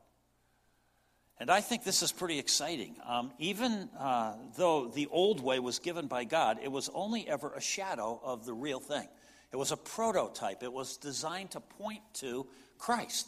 And 1.42 1.50
I 1.50 1.60
think 1.60 1.84
this 1.84 2.04
is 2.04 2.12
pretty 2.12 2.38
exciting. 2.38 2.98
Um, 3.04 3.32
even 3.40 3.90
uh, 3.98 4.36
though 4.58 4.90
the 4.90 5.08
old 5.08 5.42
way 5.42 5.58
was 5.58 5.80
given 5.80 6.06
by 6.06 6.24
God, 6.24 6.60
it 6.62 6.72
was 6.72 6.88
only 6.94 7.28
ever 7.28 7.52
a 7.56 7.60
shadow 7.60 8.22
of 8.24 8.46
the 8.46 8.54
real 8.54 8.80
thing. 8.80 9.08
It 9.52 9.56
was 9.56 9.72
a 9.72 9.78
prototype, 9.78 10.62
it 10.62 10.72
was 10.72 10.98
designed 10.98 11.50
to 11.52 11.60
point 11.60 12.04
to 12.20 12.46
Christ. 12.78 13.28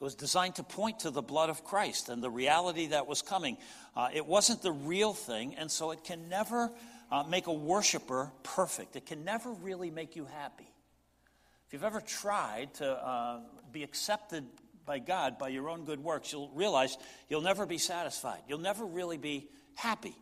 It 0.00 0.04
was 0.04 0.14
designed 0.14 0.54
to 0.54 0.62
point 0.62 1.00
to 1.00 1.10
the 1.10 1.22
blood 1.22 1.50
of 1.50 1.64
Christ 1.64 2.08
and 2.08 2.22
the 2.22 2.30
reality 2.30 2.86
that 2.86 3.08
was 3.08 3.20
coming. 3.20 3.56
Uh, 3.96 4.10
it 4.14 4.24
wasn't 4.24 4.62
the 4.62 4.70
real 4.70 5.12
thing, 5.12 5.56
and 5.56 5.68
so 5.68 5.90
it 5.90 6.04
can 6.04 6.28
never 6.28 6.70
uh, 7.10 7.24
make 7.24 7.48
a 7.48 7.52
worshiper 7.52 8.30
perfect. 8.44 8.94
It 8.94 9.06
can 9.06 9.24
never 9.24 9.50
really 9.50 9.90
make 9.90 10.14
you 10.14 10.24
happy. 10.24 10.72
If 11.66 11.72
you've 11.72 11.82
ever 11.82 12.00
tried 12.00 12.74
to 12.74 12.92
uh, 12.92 13.40
be 13.72 13.82
accepted 13.82 14.44
by 14.86 14.98
God 14.98 15.38
by 15.38 15.48
your 15.48 15.68
own 15.68 15.84
good 15.84 16.02
works, 16.02 16.32
you'll 16.32 16.50
realize 16.54 16.96
you'll 17.28 17.42
never 17.42 17.66
be 17.66 17.78
satisfied. 17.78 18.40
You'll 18.48 18.58
never 18.58 18.84
really 18.84 19.18
be 19.18 19.48
happy. 19.74 20.14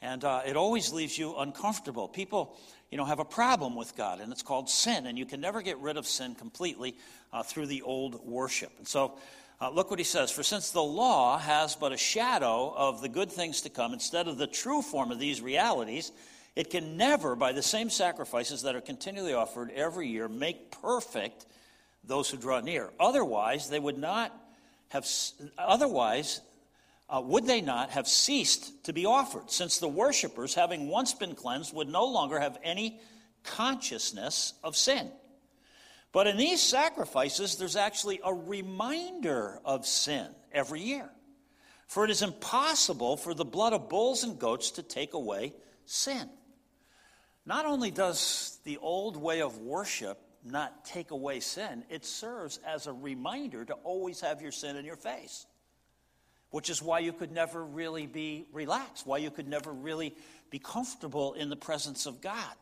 And 0.00 0.22
uh, 0.24 0.42
it 0.46 0.56
always 0.56 0.92
leaves 0.92 1.18
you 1.18 1.36
uncomfortable. 1.36 2.08
People, 2.08 2.56
you 2.90 2.98
know, 2.98 3.04
have 3.04 3.18
a 3.18 3.24
problem 3.24 3.74
with 3.74 3.96
God, 3.96 4.20
and 4.20 4.30
it's 4.30 4.42
called 4.42 4.70
sin. 4.70 5.06
And 5.06 5.18
you 5.18 5.26
can 5.26 5.40
never 5.40 5.60
get 5.60 5.78
rid 5.78 5.96
of 5.96 6.06
sin 6.06 6.34
completely 6.34 6.96
uh, 7.32 7.42
through 7.42 7.66
the 7.66 7.82
old 7.82 8.24
worship. 8.24 8.72
And 8.78 8.86
so, 8.86 9.18
uh, 9.60 9.70
look 9.70 9.90
what 9.90 9.98
he 9.98 10.04
says. 10.04 10.30
For 10.30 10.44
since 10.44 10.70
the 10.70 10.82
law 10.82 11.36
has 11.36 11.74
but 11.74 11.92
a 11.92 11.96
shadow 11.96 12.72
of 12.76 13.00
the 13.02 13.08
good 13.08 13.30
things 13.30 13.62
to 13.62 13.70
come, 13.70 13.92
instead 13.92 14.28
of 14.28 14.38
the 14.38 14.46
true 14.46 14.82
form 14.82 15.10
of 15.10 15.18
these 15.18 15.40
realities, 15.40 16.12
it 16.54 16.70
can 16.70 16.96
never, 16.96 17.34
by 17.34 17.52
the 17.52 17.62
same 17.62 17.90
sacrifices 17.90 18.62
that 18.62 18.76
are 18.76 18.80
continually 18.80 19.34
offered 19.34 19.70
every 19.72 20.08
year, 20.08 20.28
make 20.28 20.70
perfect 20.70 21.46
those 22.04 22.30
who 22.30 22.36
draw 22.36 22.60
near. 22.60 22.90
Otherwise, 22.98 23.68
they 23.68 23.78
would 23.78 23.98
not 23.98 24.34
have, 24.88 25.06
otherwise, 25.58 26.40
uh, 27.08 27.22
would 27.24 27.46
they 27.46 27.60
not 27.60 27.90
have 27.90 28.08
ceased 28.08 28.84
to 28.84 28.92
be 28.92 29.06
offered, 29.06 29.50
since 29.50 29.78
the 29.78 29.88
worshippers, 29.88 30.54
having 30.54 30.88
once 30.88 31.14
been 31.14 31.34
cleansed, 31.34 31.74
would 31.74 31.88
no 31.88 32.06
longer 32.06 32.38
have 32.38 32.58
any 32.62 33.00
consciousness 33.44 34.54
of 34.62 34.76
sin? 34.76 35.10
But 36.12 36.26
in 36.26 36.36
these 36.36 36.62
sacrifices, 36.62 37.56
there's 37.56 37.76
actually 37.76 38.20
a 38.24 38.32
reminder 38.32 39.60
of 39.64 39.86
sin 39.86 40.26
every 40.52 40.80
year. 40.80 41.10
For 41.86 42.04
it 42.04 42.10
is 42.10 42.22
impossible 42.22 43.16
for 43.16 43.34
the 43.34 43.44
blood 43.44 43.72
of 43.72 43.88
bulls 43.88 44.22
and 44.22 44.38
goats 44.38 44.72
to 44.72 44.82
take 44.82 45.14
away 45.14 45.54
sin. 45.86 46.28
Not 47.46 47.64
only 47.64 47.90
does 47.90 48.58
the 48.64 48.76
old 48.76 49.16
way 49.16 49.40
of 49.40 49.58
worship 49.58 50.18
not 50.44 50.84
take 50.84 51.10
away 51.10 51.40
sin, 51.40 51.84
it 51.90 52.04
serves 52.04 52.58
as 52.66 52.86
a 52.86 52.92
reminder 52.92 53.64
to 53.64 53.74
always 53.84 54.20
have 54.20 54.40
your 54.40 54.52
sin 54.52 54.76
in 54.76 54.84
your 54.84 54.96
face, 54.96 55.46
which 56.50 56.70
is 56.70 56.82
why 56.82 57.00
you 57.00 57.12
could 57.12 57.32
never 57.32 57.64
really 57.64 58.06
be 58.06 58.46
relaxed, 58.52 59.06
why 59.06 59.18
you 59.18 59.30
could 59.30 59.48
never 59.48 59.72
really 59.72 60.14
be 60.50 60.58
comfortable 60.58 61.34
in 61.34 61.50
the 61.50 61.56
presence 61.56 62.06
of 62.06 62.20
God. 62.20 62.54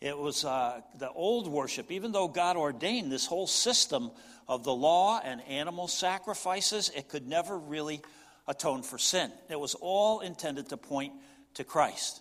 It 0.00 0.16
was 0.16 0.44
uh, 0.44 0.82
the 0.98 1.10
old 1.10 1.48
worship, 1.48 1.90
even 1.90 2.12
though 2.12 2.28
God 2.28 2.56
ordained 2.56 3.10
this 3.10 3.26
whole 3.26 3.46
system 3.46 4.10
of 4.46 4.62
the 4.62 4.74
law 4.74 5.20
and 5.24 5.40
animal 5.42 5.88
sacrifices, 5.88 6.90
it 6.94 7.08
could 7.08 7.26
never 7.26 7.58
really 7.58 8.02
atone 8.46 8.82
for 8.82 8.98
sin. 8.98 9.32
It 9.48 9.58
was 9.58 9.74
all 9.74 10.20
intended 10.20 10.68
to 10.68 10.76
point 10.76 11.14
to 11.54 11.64
Christ. 11.64 12.20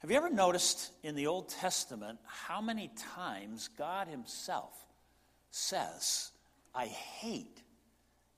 Have 0.00 0.12
you 0.12 0.16
ever 0.16 0.30
noticed 0.30 0.92
in 1.02 1.16
the 1.16 1.26
Old 1.26 1.48
Testament 1.48 2.20
how 2.24 2.60
many 2.60 2.90
times 3.16 3.68
God 3.76 4.06
Himself 4.06 4.72
says, 5.50 6.30
I 6.72 6.86
hate 6.86 7.60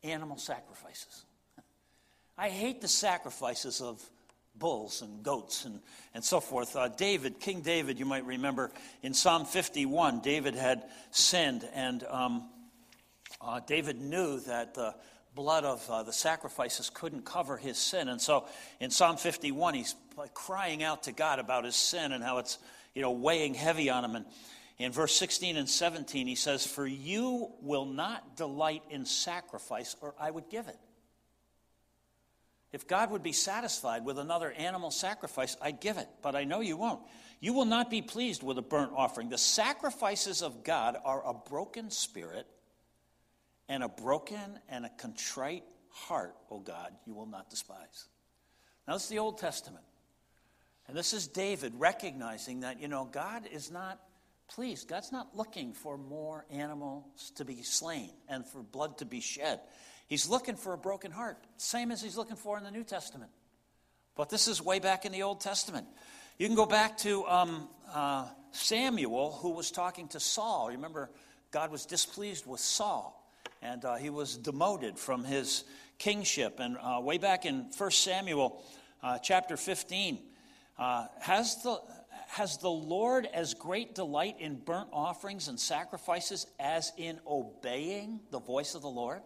animal 0.02 0.38
sacrifices? 0.38 1.26
I 2.38 2.48
hate 2.48 2.80
the 2.80 2.88
sacrifices 2.88 3.82
of 3.82 4.02
bulls 4.54 5.02
and 5.02 5.22
goats 5.22 5.66
and, 5.66 5.80
and 6.14 6.24
so 6.24 6.40
forth. 6.40 6.74
Uh, 6.76 6.88
David, 6.88 7.40
King 7.40 7.60
David, 7.60 7.98
you 7.98 8.06
might 8.06 8.24
remember 8.24 8.70
in 9.02 9.12
Psalm 9.12 9.44
51, 9.44 10.20
David 10.20 10.54
had 10.54 10.82
sinned, 11.10 11.68
and 11.74 12.02
um, 12.04 12.48
uh, 13.42 13.60
David 13.66 14.00
knew 14.00 14.40
that 14.40 14.72
the 14.72 14.94
blood 15.34 15.64
of 15.64 15.88
uh, 15.88 16.02
the 16.02 16.12
sacrifices 16.12 16.90
couldn't 16.90 17.24
cover 17.24 17.56
his 17.56 17.78
sin. 17.78 18.08
And 18.08 18.20
so 18.20 18.46
in 18.80 18.90
Psalm 18.90 19.16
51, 19.16 19.74
he's 19.74 19.94
crying 20.34 20.82
out 20.82 21.04
to 21.04 21.12
God 21.12 21.38
about 21.38 21.64
his 21.64 21.76
sin 21.76 22.12
and 22.12 22.22
how 22.22 22.38
it's 22.38 22.58
you 22.94 23.02
know, 23.02 23.12
weighing 23.12 23.54
heavy 23.54 23.90
on 23.90 24.04
him. 24.04 24.16
And 24.16 24.26
in 24.78 24.92
verse 24.92 25.14
16 25.14 25.56
and 25.56 25.68
17, 25.68 26.26
he 26.26 26.34
says, 26.34 26.66
For 26.66 26.86
you 26.86 27.52
will 27.60 27.86
not 27.86 28.36
delight 28.36 28.82
in 28.90 29.04
sacrifice, 29.04 29.96
or 30.00 30.14
I 30.18 30.30
would 30.30 30.48
give 30.48 30.68
it. 30.68 30.78
If 32.72 32.86
God 32.86 33.10
would 33.10 33.22
be 33.22 33.32
satisfied 33.32 34.04
with 34.04 34.18
another 34.18 34.52
animal 34.52 34.90
sacrifice, 34.90 35.56
I'd 35.60 35.80
give 35.80 35.98
it, 35.98 36.08
but 36.22 36.36
I 36.36 36.44
know 36.44 36.60
you 36.60 36.76
won't. 36.76 37.02
You 37.40 37.52
will 37.52 37.64
not 37.64 37.90
be 37.90 38.00
pleased 38.00 38.42
with 38.42 38.58
a 38.58 38.62
burnt 38.62 38.92
offering. 38.94 39.28
The 39.28 39.38
sacrifices 39.38 40.42
of 40.42 40.62
God 40.62 40.96
are 41.04 41.26
a 41.26 41.34
broken 41.34 41.90
spirit 41.90 42.46
and 43.70 43.84
a 43.84 43.88
broken 43.88 44.58
and 44.68 44.84
a 44.84 44.90
contrite 44.98 45.62
heart, 45.90 46.34
O 46.50 46.58
God, 46.58 46.92
you 47.06 47.14
will 47.14 47.26
not 47.26 47.48
despise. 47.48 48.08
Now, 48.86 48.94
this 48.94 49.04
is 49.04 49.08
the 49.08 49.20
Old 49.20 49.38
Testament. 49.38 49.84
And 50.88 50.96
this 50.96 51.12
is 51.12 51.28
David 51.28 51.74
recognizing 51.78 52.60
that, 52.60 52.80
you 52.80 52.88
know, 52.88 53.08
God 53.10 53.46
is 53.50 53.70
not 53.70 54.00
pleased. 54.48 54.88
God's 54.88 55.12
not 55.12 55.36
looking 55.36 55.72
for 55.72 55.96
more 55.96 56.44
animals 56.50 57.30
to 57.36 57.44
be 57.44 57.62
slain 57.62 58.10
and 58.28 58.44
for 58.44 58.60
blood 58.60 58.98
to 58.98 59.04
be 59.04 59.20
shed. 59.20 59.60
He's 60.08 60.28
looking 60.28 60.56
for 60.56 60.72
a 60.72 60.78
broken 60.78 61.12
heart, 61.12 61.38
same 61.56 61.92
as 61.92 62.02
he's 62.02 62.16
looking 62.16 62.34
for 62.34 62.58
in 62.58 62.64
the 62.64 62.72
New 62.72 62.82
Testament. 62.82 63.30
But 64.16 64.30
this 64.30 64.48
is 64.48 64.60
way 64.60 64.80
back 64.80 65.04
in 65.04 65.12
the 65.12 65.22
Old 65.22 65.40
Testament. 65.40 65.86
You 66.38 66.48
can 66.48 66.56
go 66.56 66.66
back 66.66 66.98
to 66.98 67.24
um, 67.28 67.68
uh, 67.94 68.26
Samuel, 68.50 69.30
who 69.30 69.50
was 69.50 69.70
talking 69.70 70.08
to 70.08 70.18
Saul. 70.18 70.70
Remember, 70.70 71.08
God 71.52 71.70
was 71.70 71.86
displeased 71.86 72.46
with 72.46 72.58
Saul 72.58 73.19
and 73.62 73.84
uh, 73.84 73.96
he 73.96 74.10
was 74.10 74.36
demoted 74.36 74.98
from 74.98 75.24
his 75.24 75.64
kingship. 75.98 76.60
And 76.60 76.76
uh, 76.78 77.00
way 77.00 77.18
back 77.18 77.44
in 77.44 77.66
1 77.76 77.90
Samuel 77.90 78.62
uh, 79.02 79.18
chapter 79.18 79.56
15, 79.56 80.18
uh, 80.78 81.06
has, 81.20 81.62
the, 81.62 81.78
has 82.28 82.56
the 82.58 82.70
Lord 82.70 83.28
as 83.32 83.54
great 83.54 83.94
delight 83.94 84.36
in 84.40 84.56
burnt 84.56 84.88
offerings 84.92 85.48
and 85.48 85.60
sacrifices 85.60 86.46
as 86.58 86.92
in 86.96 87.20
obeying 87.26 88.20
the 88.30 88.40
voice 88.40 88.74
of 88.74 88.82
the 88.82 88.88
Lord? 88.88 89.20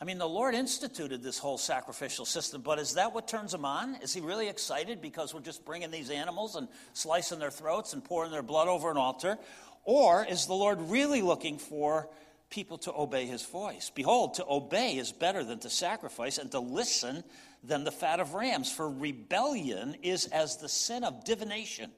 I 0.00 0.04
mean, 0.04 0.18
the 0.18 0.28
Lord 0.28 0.54
instituted 0.54 1.24
this 1.24 1.38
whole 1.38 1.58
sacrificial 1.58 2.24
system, 2.24 2.62
but 2.62 2.78
is 2.78 2.94
that 2.94 3.12
what 3.12 3.26
turns 3.26 3.52
him 3.52 3.64
on? 3.64 3.96
Is 3.96 4.14
he 4.14 4.20
really 4.20 4.48
excited 4.48 5.02
because 5.02 5.34
we're 5.34 5.40
just 5.40 5.64
bringing 5.64 5.90
these 5.90 6.10
animals 6.10 6.54
and 6.54 6.68
slicing 6.92 7.40
their 7.40 7.50
throats 7.50 7.94
and 7.94 8.04
pouring 8.04 8.30
their 8.30 8.42
blood 8.42 8.68
over 8.68 8.92
an 8.92 8.96
altar? 8.96 9.38
Or 9.84 10.24
is 10.24 10.46
the 10.46 10.54
Lord 10.54 10.78
really 10.82 11.20
looking 11.20 11.58
for 11.58 12.08
people 12.50 12.78
to 12.78 12.92
obey 12.94 13.26
his 13.26 13.44
voice. 13.44 13.90
Behold, 13.94 14.34
to 14.34 14.46
obey 14.48 14.96
is 14.96 15.12
better 15.12 15.44
than 15.44 15.58
to 15.60 15.70
sacrifice, 15.70 16.38
and 16.38 16.50
to 16.52 16.60
listen 16.60 17.22
than 17.62 17.84
the 17.84 17.92
fat 17.92 18.20
of 18.20 18.34
rams. 18.34 18.70
For 18.70 18.90
rebellion 18.90 19.96
is 20.02 20.26
as 20.26 20.56
the 20.56 20.68
sin 20.68 21.04
of 21.04 21.24
divination, 21.24 21.90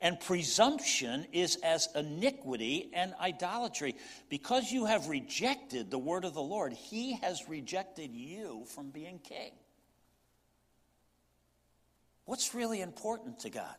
and 0.00 0.20
presumption 0.20 1.26
is 1.32 1.56
as 1.56 1.88
iniquity 1.94 2.90
and 2.92 3.14
idolatry. 3.20 3.96
Because 4.28 4.70
you 4.70 4.84
have 4.84 5.08
rejected 5.08 5.90
the 5.90 5.98
word 5.98 6.24
of 6.24 6.34
the 6.34 6.42
Lord, 6.42 6.72
he 6.72 7.14
has 7.16 7.48
rejected 7.48 8.14
you 8.14 8.64
from 8.74 8.90
being 8.90 9.18
king. 9.18 9.52
What's 12.24 12.54
really 12.54 12.80
important 12.80 13.40
to 13.40 13.50
God? 13.50 13.76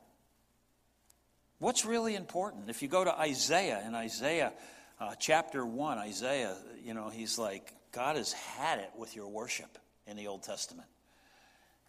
What's 1.60 1.86
really 1.86 2.16
important? 2.16 2.70
If 2.70 2.82
you 2.82 2.88
go 2.88 3.04
to 3.04 3.20
Isaiah, 3.20 3.84
in 3.86 3.96
Isaiah 3.96 4.54
uh, 5.00 5.16
chapter 5.20 5.66
1, 5.66 5.98
Isaiah, 5.98 6.56
you 6.84 6.94
know, 6.94 7.10
he's 7.10 7.38
like, 7.38 7.74
God 7.92 8.16
has 8.16 8.34
had 8.34 8.80
it 8.80 8.92
with 8.98 9.16
your 9.16 9.28
worship 9.28 9.78
in 10.06 10.18
the 10.18 10.28
Old 10.28 10.44
Testament. 10.44 10.88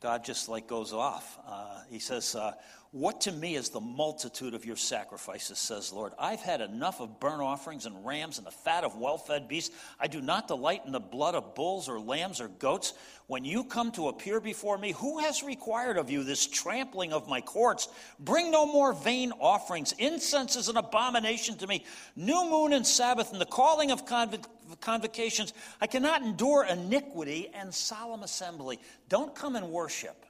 God 0.01 0.25
just 0.25 0.49
like 0.49 0.69
goes 0.69 0.93
off. 0.93 1.39
Uh, 1.45 1.81
he 1.91 1.99
says, 1.99 2.37
uh, 2.37 2.53
What 2.93 3.23
to 3.23 3.33
me 3.33 3.57
is 3.57 3.71
the 3.71 3.81
multitude 3.81 4.55
of 4.55 4.65
your 4.65 4.77
sacrifices, 4.77 5.59
says 5.59 5.93
Lord. 5.93 6.13
I've 6.17 6.41
had 6.41 6.61
enough 6.61 7.01
of 7.01 7.19
burnt 7.19 7.43
offerings 7.43 7.85
and 7.85 8.07
rams 8.07 8.39
and 8.39 8.47
the 8.47 8.53
fat 8.53 8.85
of 8.85 8.97
well 8.97 9.19
fed 9.19 9.49
beasts. 9.49 9.75
I 9.99 10.07
do 10.07 10.21
not 10.21 10.47
delight 10.47 10.83
in 10.87 10.93
the 10.93 11.01
blood 11.01 11.35
of 11.35 11.57
bulls 11.57 11.89
or 11.89 11.99
lambs 11.99 12.41
or 12.41 12.47
goats. 12.47 12.93
When 13.27 13.45
you 13.45 13.65
come 13.65 13.91
to 13.93 14.07
appear 14.07 14.41
before 14.41 14.79
me, 14.79 14.93
who 14.93 15.19
has 15.19 15.43
required 15.43 15.97
of 15.97 16.11
you 16.11 16.23
this 16.23 16.47
trampling 16.47 17.13
of 17.13 17.29
my 17.29 17.41
courts? 17.41 17.89
Bring 18.21 18.53
no 18.53 18.67
more 18.67 18.93
vain 18.93 19.33
offerings. 19.41 19.93
Incense 19.99 20.55
is 20.55 20.69
an 20.69 20.77
abomination 20.77 21.57
to 21.57 21.67
me. 21.67 21.85
New 22.15 22.49
moon 22.49 22.73
and 22.73 22.87
Sabbath 22.87 23.33
and 23.33 23.41
the 23.41 23.47
calling 23.47 23.91
of 23.91 24.07
conv- 24.07 24.47
convocations. 24.77 25.53
I 25.81 25.87
cannot 25.87 26.23
endure 26.23 26.65
iniquity 26.65 27.51
and 27.55 27.75
solemn 27.75 28.23
assembly. 28.23 28.79
Don't 29.09 29.35
come 29.35 29.57
and 29.57 29.71
worship 29.71 30.25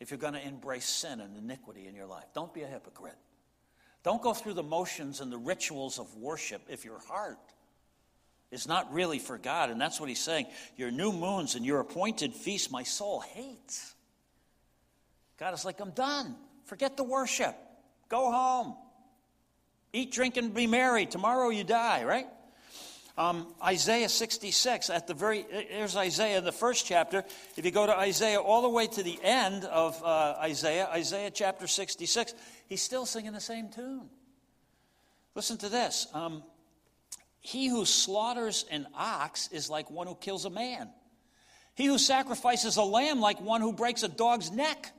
if 0.00 0.10
you're 0.10 0.18
going 0.18 0.34
to 0.34 0.46
embrace 0.46 0.86
sin 0.86 1.20
and 1.20 1.36
iniquity 1.36 1.86
in 1.86 1.94
your 1.94 2.06
life. 2.06 2.26
Don't 2.34 2.52
be 2.52 2.62
a 2.62 2.66
hypocrite. 2.66 3.16
Don't 4.04 4.22
go 4.22 4.32
through 4.32 4.54
the 4.54 4.62
motions 4.62 5.20
and 5.20 5.30
the 5.30 5.38
rituals 5.38 5.98
of 5.98 6.14
worship 6.16 6.62
if 6.68 6.84
your 6.84 7.00
heart 7.00 7.38
is 8.50 8.66
not 8.66 8.92
really 8.92 9.18
for 9.18 9.36
God. 9.38 9.70
And 9.70 9.80
that's 9.80 10.00
what 10.00 10.08
he's 10.08 10.20
saying. 10.20 10.46
Your 10.76 10.90
new 10.90 11.12
moons 11.12 11.54
and 11.54 11.66
your 11.66 11.80
appointed 11.80 12.34
feasts, 12.34 12.70
my 12.70 12.84
soul 12.84 13.20
hates. 13.20 13.94
God 15.38 15.52
is 15.54 15.64
like, 15.64 15.80
I'm 15.80 15.90
done. 15.90 16.36
Forget 16.64 16.96
the 16.96 17.04
worship. 17.04 17.54
Go 18.08 18.30
home. 18.30 18.76
Eat, 19.92 20.12
drink, 20.12 20.36
and 20.36 20.54
be 20.54 20.66
merry. 20.66 21.06
Tomorrow 21.06 21.50
you 21.50 21.64
die, 21.64 22.04
right? 22.04 22.26
Um, 23.18 23.48
Isaiah 23.60 24.08
66, 24.08 24.90
at 24.90 25.08
the 25.08 25.12
very, 25.12 25.44
there's 25.72 25.96
Isaiah 25.96 26.38
in 26.38 26.44
the 26.44 26.52
first 26.52 26.86
chapter. 26.86 27.24
If 27.56 27.64
you 27.64 27.72
go 27.72 27.84
to 27.84 27.98
Isaiah 27.98 28.40
all 28.40 28.62
the 28.62 28.68
way 28.68 28.86
to 28.86 29.02
the 29.02 29.18
end 29.24 29.64
of 29.64 30.00
uh, 30.04 30.36
Isaiah, 30.40 30.86
Isaiah 30.92 31.32
chapter 31.32 31.66
66, 31.66 32.32
he's 32.68 32.80
still 32.80 33.06
singing 33.06 33.32
the 33.32 33.40
same 33.40 33.70
tune. 33.70 34.08
Listen 35.34 35.58
to 35.58 35.68
this. 35.68 36.06
Um, 36.14 36.44
He 37.40 37.66
who 37.66 37.84
slaughters 37.86 38.64
an 38.70 38.86
ox 38.94 39.48
is 39.50 39.68
like 39.68 39.90
one 39.90 40.06
who 40.06 40.14
kills 40.14 40.44
a 40.44 40.50
man. 40.50 40.88
He 41.74 41.86
who 41.86 41.98
sacrifices 41.98 42.76
a 42.76 42.84
lamb 42.84 43.18
like 43.18 43.40
one 43.40 43.62
who 43.62 43.72
breaks 43.72 44.04
a 44.04 44.08
dog's 44.08 44.52
neck. 44.52 44.92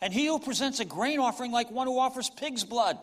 And 0.00 0.14
he 0.14 0.28
who 0.28 0.38
presents 0.38 0.80
a 0.80 0.86
grain 0.86 1.18
offering 1.18 1.52
like 1.52 1.70
one 1.70 1.86
who 1.86 1.98
offers 1.98 2.30
pig's 2.30 2.64
blood. 2.64 2.98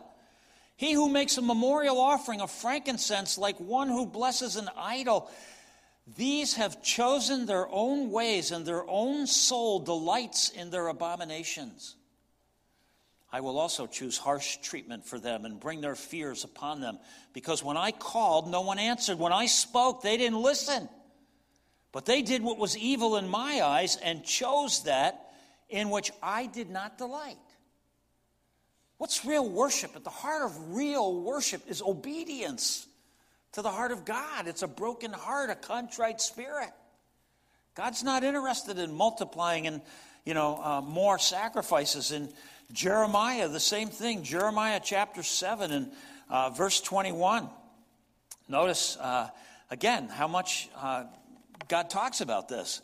He 0.78 0.92
who 0.92 1.08
makes 1.08 1.36
a 1.36 1.42
memorial 1.42 1.98
offering 1.98 2.40
of 2.40 2.52
frankincense 2.52 3.36
like 3.36 3.58
one 3.58 3.88
who 3.88 4.06
blesses 4.06 4.54
an 4.54 4.70
idol. 4.76 5.28
These 6.16 6.54
have 6.54 6.84
chosen 6.84 7.46
their 7.46 7.66
own 7.68 8.12
ways, 8.12 8.52
and 8.52 8.64
their 8.64 8.88
own 8.88 9.26
soul 9.26 9.80
delights 9.80 10.50
in 10.50 10.70
their 10.70 10.86
abominations. 10.86 11.96
I 13.32 13.40
will 13.40 13.58
also 13.58 13.88
choose 13.88 14.18
harsh 14.18 14.58
treatment 14.58 15.04
for 15.04 15.18
them 15.18 15.44
and 15.44 15.58
bring 15.58 15.80
their 15.80 15.96
fears 15.96 16.44
upon 16.44 16.80
them. 16.80 17.00
Because 17.32 17.60
when 17.64 17.76
I 17.76 17.90
called, 17.90 18.48
no 18.48 18.60
one 18.60 18.78
answered. 18.78 19.18
When 19.18 19.32
I 19.32 19.46
spoke, 19.46 20.02
they 20.02 20.16
didn't 20.16 20.40
listen. 20.40 20.88
But 21.90 22.06
they 22.06 22.22
did 22.22 22.40
what 22.40 22.56
was 22.56 22.78
evil 22.78 23.16
in 23.16 23.28
my 23.28 23.62
eyes 23.62 23.96
and 23.96 24.24
chose 24.24 24.84
that 24.84 25.32
in 25.68 25.90
which 25.90 26.12
I 26.22 26.46
did 26.46 26.70
not 26.70 26.98
delight. 26.98 27.36
What's 28.98 29.24
real 29.24 29.48
worship? 29.48 29.94
At 29.94 30.04
the 30.04 30.10
heart 30.10 30.42
of 30.42 30.74
real 30.74 31.22
worship 31.22 31.62
is 31.68 31.80
obedience 31.80 32.86
to 33.52 33.62
the 33.62 33.70
heart 33.70 33.92
of 33.92 34.04
God. 34.04 34.48
It's 34.48 34.62
a 34.62 34.68
broken 34.68 35.12
heart, 35.12 35.50
a 35.50 35.54
contrite 35.54 36.20
spirit. 36.20 36.70
God's 37.76 38.02
not 38.02 38.24
interested 38.24 38.76
in 38.76 38.92
multiplying 38.92 39.68
and, 39.68 39.80
you 40.24 40.34
know, 40.34 40.60
uh, 40.60 40.80
more 40.80 41.16
sacrifices. 41.18 42.10
In 42.10 42.28
Jeremiah, 42.72 43.46
the 43.46 43.60
same 43.60 43.88
thing. 43.88 44.24
Jeremiah 44.24 44.80
chapter 44.82 45.22
7 45.22 45.70
and 45.70 45.92
uh, 46.28 46.50
verse 46.50 46.80
21. 46.80 47.48
Notice 48.48 48.96
uh, 48.96 49.28
again 49.70 50.08
how 50.08 50.26
much 50.26 50.68
uh, 50.76 51.04
God 51.68 51.88
talks 51.88 52.20
about 52.20 52.48
this. 52.48 52.82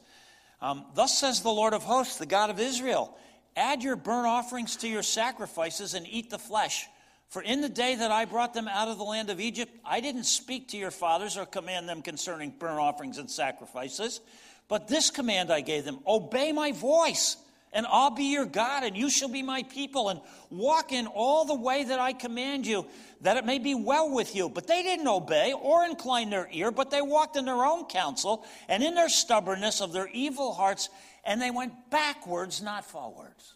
Um, 0.63 0.85
Thus 0.95 1.19
says 1.19 1.43
the 1.43 1.51
Lord 1.51 1.75
of 1.75 1.83
hosts, 1.83 2.19
the 2.19 2.27
God 2.27 2.51
of 2.51 2.61
Israel 2.61 3.19
Add 3.57 3.83
your 3.83 3.97
burnt 3.97 4.27
offerings 4.27 4.77
to 4.77 4.89
your 4.89 5.03
sacrifices 5.03 5.95
and 5.95 6.07
eat 6.09 6.31
the 6.31 6.39
flesh. 6.39 6.87
For 7.29 7.43
in 7.43 7.61
the 7.61 7.69
day 7.69 7.95
that 7.97 8.11
I 8.11 8.25
brought 8.25 8.55
them 8.55 8.69
out 8.69 8.89
of 8.89 8.99
the 8.99 9.05
land 9.05 9.31
of 9.31 9.41
Egypt, 9.41 9.73
I 9.85 10.01
didn't 10.01 10.25
speak 10.25 10.69
to 10.69 10.77
your 10.77 10.91
fathers 10.91 11.37
or 11.37 11.47
command 11.47 11.89
them 11.89 12.03
concerning 12.03 12.51
burnt 12.59 12.79
offerings 12.79 13.19
and 13.19 13.31
sacrifices. 13.31 14.21
But 14.69 14.89
this 14.89 15.11
command 15.11 15.51
I 15.51 15.61
gave 15.61 15.85
them 15.85 16.01
Obey 16.07 16.53
my 16.53 16.73
voice 16.73 17.37
and 17.75 17.87
I'll 17.87 18.11
be 18.11 18.33
your 18.33 18.47
God, 18.47 18.85
and 18.85 18.97
you 18.97 19.11
shall 19.11 19.29
be 19.29 19.43
my 19.43 19.65
people, 19.65 20.09
and 20.09 20.21
walk 20.49 20.93
in 20.93 21.09
all 21.09 21.45
the 21.45 21.57
way 21.57 21.83
that 21.83 21.99
I 21.99 22.13
command 22.13 22.67
you, 22.67 22.87
that 23.23 23.37
it 23.37 23.45
may 23.45 23.59
be 23.59 23.75
well 23.75 24.09
with 24.11 24.37
you. 24.37 24.49
But 24.49 24.69
they 24.69 24.85
didn't 24.85 25.09
obey 25.09 25.53
or 25.53 25.85
incline 25.85 26.31
their 26.31 26.49
ear, 26.53 26.71
but 26.71 26.93
they 26.93 27.03
walked 27.03 27.37
in 27.37 27.45
their 27.45 27.65
own 27.65 27.87
counsel, 27.87 28.47
and 28.69 28.83
in 28.83 28.95
their 28.95 29.09
stubbornness 29.09 29.81
of 29.81 29.93
their 29.93 30.07
evil 30.09 30.55
hearts, 30.55 30.89
and 31.25 31.41
they 31.41 31.51
went 31.51 31.91
backwards, 31.91 32.63
not 32.63 32.85
forwards. 32.85 33.55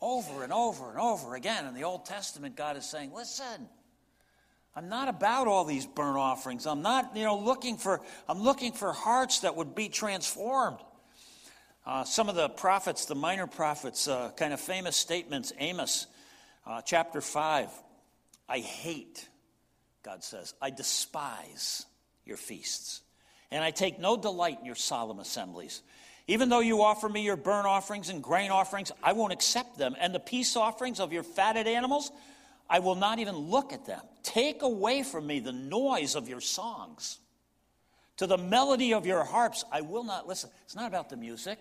Over 0.00 0.42
and 0.42 0.52
over 0.52 0.90
and 0.90 0.98
over 0.98 1.34
again 1.34 1.66
in 1.66 1.74
the 1.74 1.84
Old 1.84 2.06
Testament, 2.06 2.56
God 2.56 2.76
is 2.76 2.86
saying, 2.86 3.12
Listen, 3.14 3.68
I'm 4.74 4.88
not 4.88 5.08
about 5.08 5.46
all 5.46 5.64
these 5.64 5.84
burnt 5.86 6.16
offerings. 6.16 6.66
I'm 6.66 6.82
not, 6.82 7.16
you 7.16 7.24
know, 7.24 7.38
looking 7.38 7.76
for, 7.76 8.00
I'm 8.28 8.40
looking 8.40 8.72
for 8.72 8.92
hearts 8.92 9.40
that 9.40 9.56
would 9.56 9.74
be 9.74 9.88
transformed. 9.88 10.78
Uh, 11.84 12.04
some 12.04 12.28
of 12.28 12.34
the 12.34 12.48
prophets, 12.48 13.06
the 13.06 13.14
minor 13.14 13.46
prophets, 13.46 14.06
uh, 14.06 14.30
kind 14.36 14.52
of 14.52 14.60
famous 14.60 14.96
statements 14.96 15.52
Amos 15.58 16.06
uh, 16.66 16.80
chapter 16.82 17.20
5. 17.20 17.68
I 18.48 18.58
hate, 18.58 19.28
God 20.02 20.22
says, 20.22 20.54
I 20.60 20.70
despise 20.70 21.86
your 22.24 22.36
feasts, 22.36 23.00
and 23.50 23.64
I 23.64 23.70
take 23.70 23.98
no 23.98 24.16
delight 24.16 24.58
in 24.60 24.66
your 24.66 24.74
solemn 24.76 25.18
assemblies. 25.18 25.82
Even 26.30 26.48
though 26.48 26.60
you 26.60 26.80
offer 26.80 27.08
me 27.08 27.22
your 27.22 27.34
burnt 27.34 27.66
offerings 27.66 28.08
and 28.08 28.22
grain 28.22 28.52
offerings, 28.52 28.92
I 29.02 29.14
won't 29.14 29.32
accept 29.32 29.76
them. 29.76 29.96
And 29.98 30.14
the 30.14 30.20
peace 30.20 30.54
offerings 30.54 31.00
of 31.00 31.12
your 31.12 31.24
fatted 31.24 31.66
animals, 31.66 32.12
I 32.68 32.78
will 32.78 32.94
not 32.94 33.18
even 33.18 33.34
look 33.34 33.72
at 33.72 33.84
them. 33.84 34.00
Take 34.22 34.62
away 34.62 35.02
from 35.02 35.26
me 35.26 35.40
the 35.40 35.50
noise 35.50 36.14
of 36.14 36.28
your 36.28 36.40
songs. 36.40 37.18
To 38.18 38.28
the 38.28 38.38
melody 38.38 38.94
of 38.94 39.06
your 39.06 39.24
harps, 39.24 39.64
I 39.72 39.80
will 39.80 40.04
not 40.04 40.28
listen. 40.28 40.50
It's 40.62 40.76
not 40.76 40.86
about 40.86 41.10
the 41.10 41.16
music. 41.16 41.58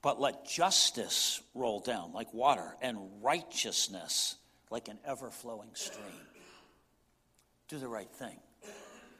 But 0.00 0.20
let 0.20 0.46
justice 0.46 1.42
roll 1.56 1.80
down 1.80 2.12
like 2.12 2.32
water 2.32 2.76
and 2.80 2.98
righteousness 3.20 4.36
like 4.70 4.86
an 4.86 4.98
ever 5.04 5.32
flowing 5.32 5.70
stream. 5.74 6.06
Do 7.66 7.78
the 7.78 7.88
right 7.88 8.10
thing. 8.12 8.38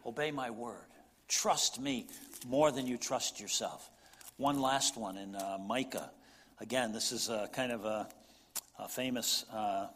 Obey 0.07 0.31
my 0.31 0.51
word. 0.51 0.87
Trust 1.29 1.81
me 1.81 2.07
more 2.47 2.71
than 2.71 2.87
you 2.87 2.97
trust 2.97 3.41
yourself. 3.41 3.91
One 4.37 4.61
last 4.61 4.97
one 4.97 5.17
in 5.17 5.35
uh, 5.35 5.59
Micah. 5.67 6.11
Again, 6.61 6.93
this 6.93 7.13
is 7.13 7.29
a 7.29 7.49
kind 7.53 7.73
of 7.73 7.85
a, 7.85 8.09
a 8.79 8.89
famous 8.89 9.45
uh, 9.53 9.89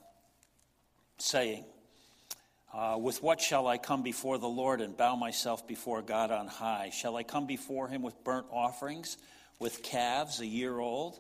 saying. 1.19 1.64
Uh, 2.73 2.97
with 2.99 3.23
what 3.23 3.40
shall 3.40 3.66
I 3.66 3.79
come 3.79 4.03
before 4.03 4.38
the 4.38 4.49
Lord 4.49 4.81
and 4.81 4.97
bow 4.97 5.16
myself 5.16 5.66
before 5.66 6.03
God 6.03 6.31
on 6.31 6.47
high? 6.47 6.90
Shall 6.90 7.16
I 7.16 7.25
come 7.25 7.47
before 7.47 7.88
him 7.88 8.03
with 8.03 8.23
burnt 8.23 8.47
offerings, 8.53 9.16
with 9.59 9.83
calves 9.83 10.40
a 10.40 10.47
year 10.47 10.79
old? 10.79 11.19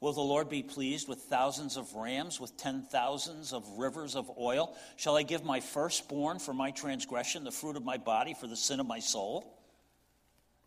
Will 0.00 0.12
the 0.12 0.20
Lord 0.20 0.48
be 0.48 0.62
pleased 0.62 1.08
with 1.08 1.18
thousands 1.22 1.76
of 1.76 1.94
rams, 1.94 2.38
with 2.38 2.56
ten 2.56 2.82
thousands 2.82 3.52
of 3.52 3.68
rivers 3.78 4.14
of 4.14 4.30
oil? 4.38 4.76
Shall 4.96 5.16
I 5.16 5.24
give 5.24 5.44
my 5.44 5.60
firstborn 5.60 6.38
for 6.38 6.54
my 6.54 6.70
transgression, 6.70 7.44
the 7.44 7.50
fruit 7.50 7.76
of 7.76 7.84
my 7.84 7.96
body 7.96 8.34
for 8.34 8.46
the 8.46 8.56
sin 8.56 8.78
of 8.78 8.86
my 8.86 9.00
soul? 9.00 9.58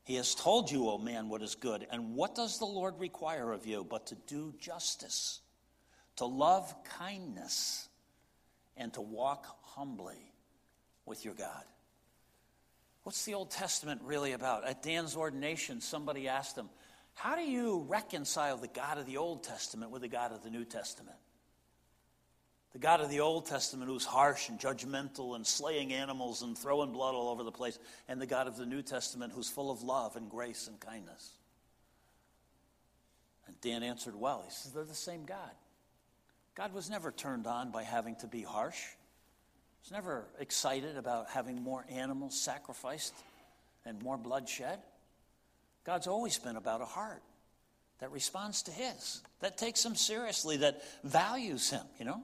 He 0.03 0.15
has 0.15 0.35
told 0.35 0.69
you, 0.69 0.89
O 0.89 0.97
man, 0.97 1.29
what 1.29 1.41
is 1.41 1.55
good. 1.55 1.87
And 1.91 2.15
what 2.15 2.35
does 2.35 2.59
the 2.59 2.65
Lord 2.65 2.99
require 2.99 3.53
of 3.53 3.65
you 3.65 3.85
but 3.89 4.07
to 4.07 4.15
do 4.27 4.53
justice, 4.59 5.39
to 6.17 6.25
love 6.25 6.73
kindness, 6.97 7.87
and 8.75 8.93
to 8.93 9.01
walk 9.01 9.45
humbly 9.61 10.33
with 11.05 11.23
your 11.23 11.33
God. 11.33 11.63
What's 13.03 13.25
the 13.25 13.33
Old 13.33 13.51
Testament 13.51 14.01
really 14.03 14.33
about? 14.33 14.67
At 14.67 14.83
Dan's 14.83 15.15
ordination, 15.15 15.81
somebody 15.81 16.27
asked 16.27 16.57
him, 16.57 16.69
How 17.13 17.35
do 17.35 17.43
you 17.43 17.85
reconcile 17.87 18.57
the 18.57 18.67
God 18.67 18.97
of 18.97 19.05
the 19.05 19.17
Old 19.17 19.43
Testament 19.43 19.91
with 19.91 20.01
the 20.01 20.07
God 20.07 20.31
of 20.31 20.43
the 20.43 20.49
New 20.49 20.65
Testament? 20.65 21.17
The 22.73 22.79
God 22.79 23.01
of 23.01 23.09
the 23.09 23.19
Old 23.19 23.45
Testament 23.45 23.89
who's 23.89 24.05
harsh 24.05 24.49
and 24.49 24.59
judgmental 24.59 25.35
and 25.35 25.45
slaying 25.45 25.93
animals 25.93 26.41
and 26.41 26.57
throwing 26.57 26.91
blood 26.91 27.13
all 27.13 27.29
over 27.29 27.43
the 27.43 27.51
place, 27.51 27.77
and 28.07 28.19
the 28.19 28.25
God 28.25 28.47
of 28.47 28.55
the 28.55 28.65
New 28.65 28.81
Testament 28.81 29.33
who's 29.33 29.49
full 29.49 29.69
of 29.69 29.83
love 29.83 30.15
and 30.15 30.29
grace 30.29 30.67
and 30.67 30.79
kindness. 30.79 31.31
And 33.47 33.59
Dan 33.59 33.83
answered 33.83 34.15
well. 34.15 34.43
He 34.45 34.51
says, 34.51 34.71
They're 34.71 34.85
the 34.85 34.93
same 34.93 35.25
God. 35.25 35.51
God 36.55 36.73
was 36.73 36.89
never 36.89 37.11
turned 37.11 37.45
on 37.45 37.71
by 37.71 37.83
having 37.83 38.15
to 38.17 38.27
be 38.27 38.41
harsh 38.41 38.79
was 39.81 39.91
never 39.91 40.27
excited 40.39 40.97
about 40.97 41.29
having 41.29 41.61
more 41.61 41.85
animals 41.89 42.39
sacrificed 42.39 43.13
and 43.85 44.01
more 44.01 44.17
bloodshed. 44.17 44.79
God's 45.83 46.07
always 46.07 46.37
been 46.37 46.55
about 46.55 46.81
a 46.81 46.85
heart 46.85 47.23
that 47.99 48.11
responds 48.11 48.63
to 48.63 48.71
His, 48.71 49.21
that 49.39 49.57
takes 49.57 49.85
Him 49.85 49.95
seriously, 49.95 50.57
that 50.57 50.81
values 51.03 51.69
Him, 51.69 51.83
you 51.99 52.05
know? 52.05 52.21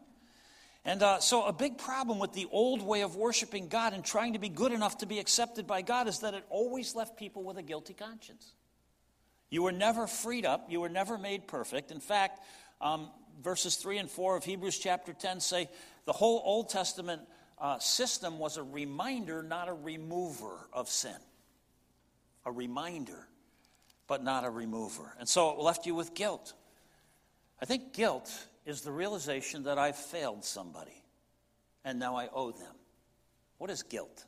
And 0.86 1.04
uh, 1.04 1.20
so, 1.20 1.46
a 1.46 1.52
big 1.52 1.78
problem 1.78 2.18
with 2.18 2.32
the 2.32 2.48
old 2.50 2.82
way 2.82 3.02
of 3.02 3.16
worshiping 3.18 3.68
God 3.68 3.94
and 3.94 4.06
trying 4.06 4.34
to 4.34 4.40
be 4.40 4.48
good 4.48 4.72
enough 4.72 5.00
to 5.00 5.06
be 5.06 5.20
accepted 5.20 5.68
by 5.68 5.82
God 5.82 6.08
is 6.08 6.20
that 6.20 6.34
it 6.34 6.46
always 6.50 6.96
left 6.96 7.18
people 7.18 7.44
with 7.44 7.58
a 7.58 7.62
guilty 7.62 7.94
conscience. 7.94 8.54
You 9.50 9.64
were 9.64 9.74
never 9.74 10.08
freed 10.08 10.46
up, 10.46 10.68
you 10.70 10.80
were 10.80 10.90
never 10.90 11.18
made 11.18 11.48
perfect. 11.48 11.92
In 11.92 12.00
fact, 12.00 12.40
um, 12.80 13.10
verses 13.44 13.76
3 13.76 13.98
and 13.98 14.10
4 14.10 14.38
of 14.38 14.44
Hebrews 14.46 14.78
chapter 14.78 15.14
10 15.14 15.40
say 15.40 15.70
the 16.06 16.14
whole 16.14 16.42
Old 16.46 16.70
Testament 16.70 17.22
uh, 17.60 17.80
system 17.80 18.40
was 18.40 18.58
a 18.58 18.64
reminder, 18.64 19.44
not 19.44 19.68
a 19.68 19.74
remover 19.74 20.70
of 20.72 20.90
sin. 20.90 21.16
A 22.46 22.52
reminder, 22.52 23.28
but 24.08 24.24
not 24.24 24.46
a 24.46 24.50
remover. 24.50 25.14
And 25.20 25.28
so 25.28 25.52
it 25.52 25.60
left 25.60 25.86
you 25.86 25.96
with 25.96 26.14
guilt. 26.14 26.54
I 27.62 27.66
think 27.66 27.94
guilt 27.94 28.32
is 28.66 28.82
the 28.82 28.92
realization 28.92 29.64
that 29.64 29.78
I've 29.78 29.98
failed 29.98 30.44
somebody 30.44 31.04
and 31.88 32.00
now 32.00 32.18
I 32.18 32.28
owe 32.34 32.52
them. 32.52 32.76
What 33.60 33.70
is 33.70 33.82
guilt? 33.82 34.26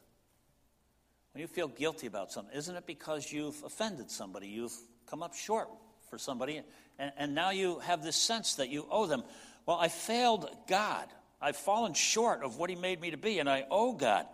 When 1.34 1.42
you 1.42 1.48
feel 1.48 1.68
guilty 1.68 2.08
about 2.08 2.32
something, 2.32 2.56
isn't 2.56 2.74
it 2.74 2.88
because 2.88 3.32
you've 3.32 3.62
offended 3.66 4.10
somebody? 4.10 4.48
You've 4.48 4.76
come 5.10 5.22
up 5.22 5.36
short 5.36 5.68
for 6.10 6.18
somebody, 6.18 6.62
and, 6.98 7.12
and 7.18 7.36
now 7.36 7.50
you 7.50 7.80
have 7.80 8.02
this 8.02 8.16
sense 8.16 8.56
that 8.56 8.70
you 8.70 8.86
owe 8.90 9.08
them. 9.08 9.24
Well, 9.66 9.78
I 9.78 9.90
failed 9.90 10.50
God. 10.68 11.08
I've 11.42 11.58
fallen 11.58 11.94
short 11.94 12.44
of 12.44 12.58
what 12.58 12.70
He 12.70 12.78
made 12.78 13.02
me 13.02 13.12
to 13.12 13.18
be, 13.18 13.40
and 13.40 13.50
I 13.50 13.66
owe 13.70 13.92
God. 13.92 14.26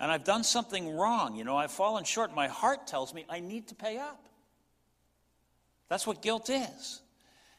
And 0.00 0.10
I've 0.10 0.24
done 0.24 0.42
something 0.42 0.96
wrong. 0.96 1.36
You 1.36 1.44
know, 1.44 1.56
I've 1.56 1.70
fallen 1.70 2.04
short. 2.04 2.34
My 2.34 2.48
heart 2.48 2.86
tells 2.86 3.12
me 3.12 3.26
I 3.28 3.40
need 3.40 3.68
to 3.68 3.74
pay 3.74 3.98
up. 3.98 4.26
That's 5.88 6.06
what 6.06 6.22
guilt 6.22 6.50
is. 6.50 7.00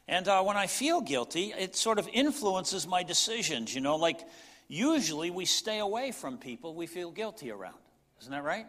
And 0.08 0.28
uh, 0.28 0.44
when 0.44 0.58
I 0.58 0.68
feel 0.68 1.02
guilty, 1.02 1.54
it 1.58 1.76
sort 1.76 1.98
of 1.98 2.08
influences 2.14 2.88
my 2.88 3.04
decisions. 3.04 3.74
You 3.74 3.82
know, 3.82 3.96
like 3.96 4.20
usually 4.68 5.32
we 5.32 5.46
stay 5.46 5.80
away 5.80 6.12
from 6.12 6.38
people 6.38 6.76
we 6.76 6.88
feel 6.88 7.12
guilty 7.12 7.52
around. 7.52 7.78
Isn't 8.22 8.32
that 8.32 8.44
right? 8.44 8.66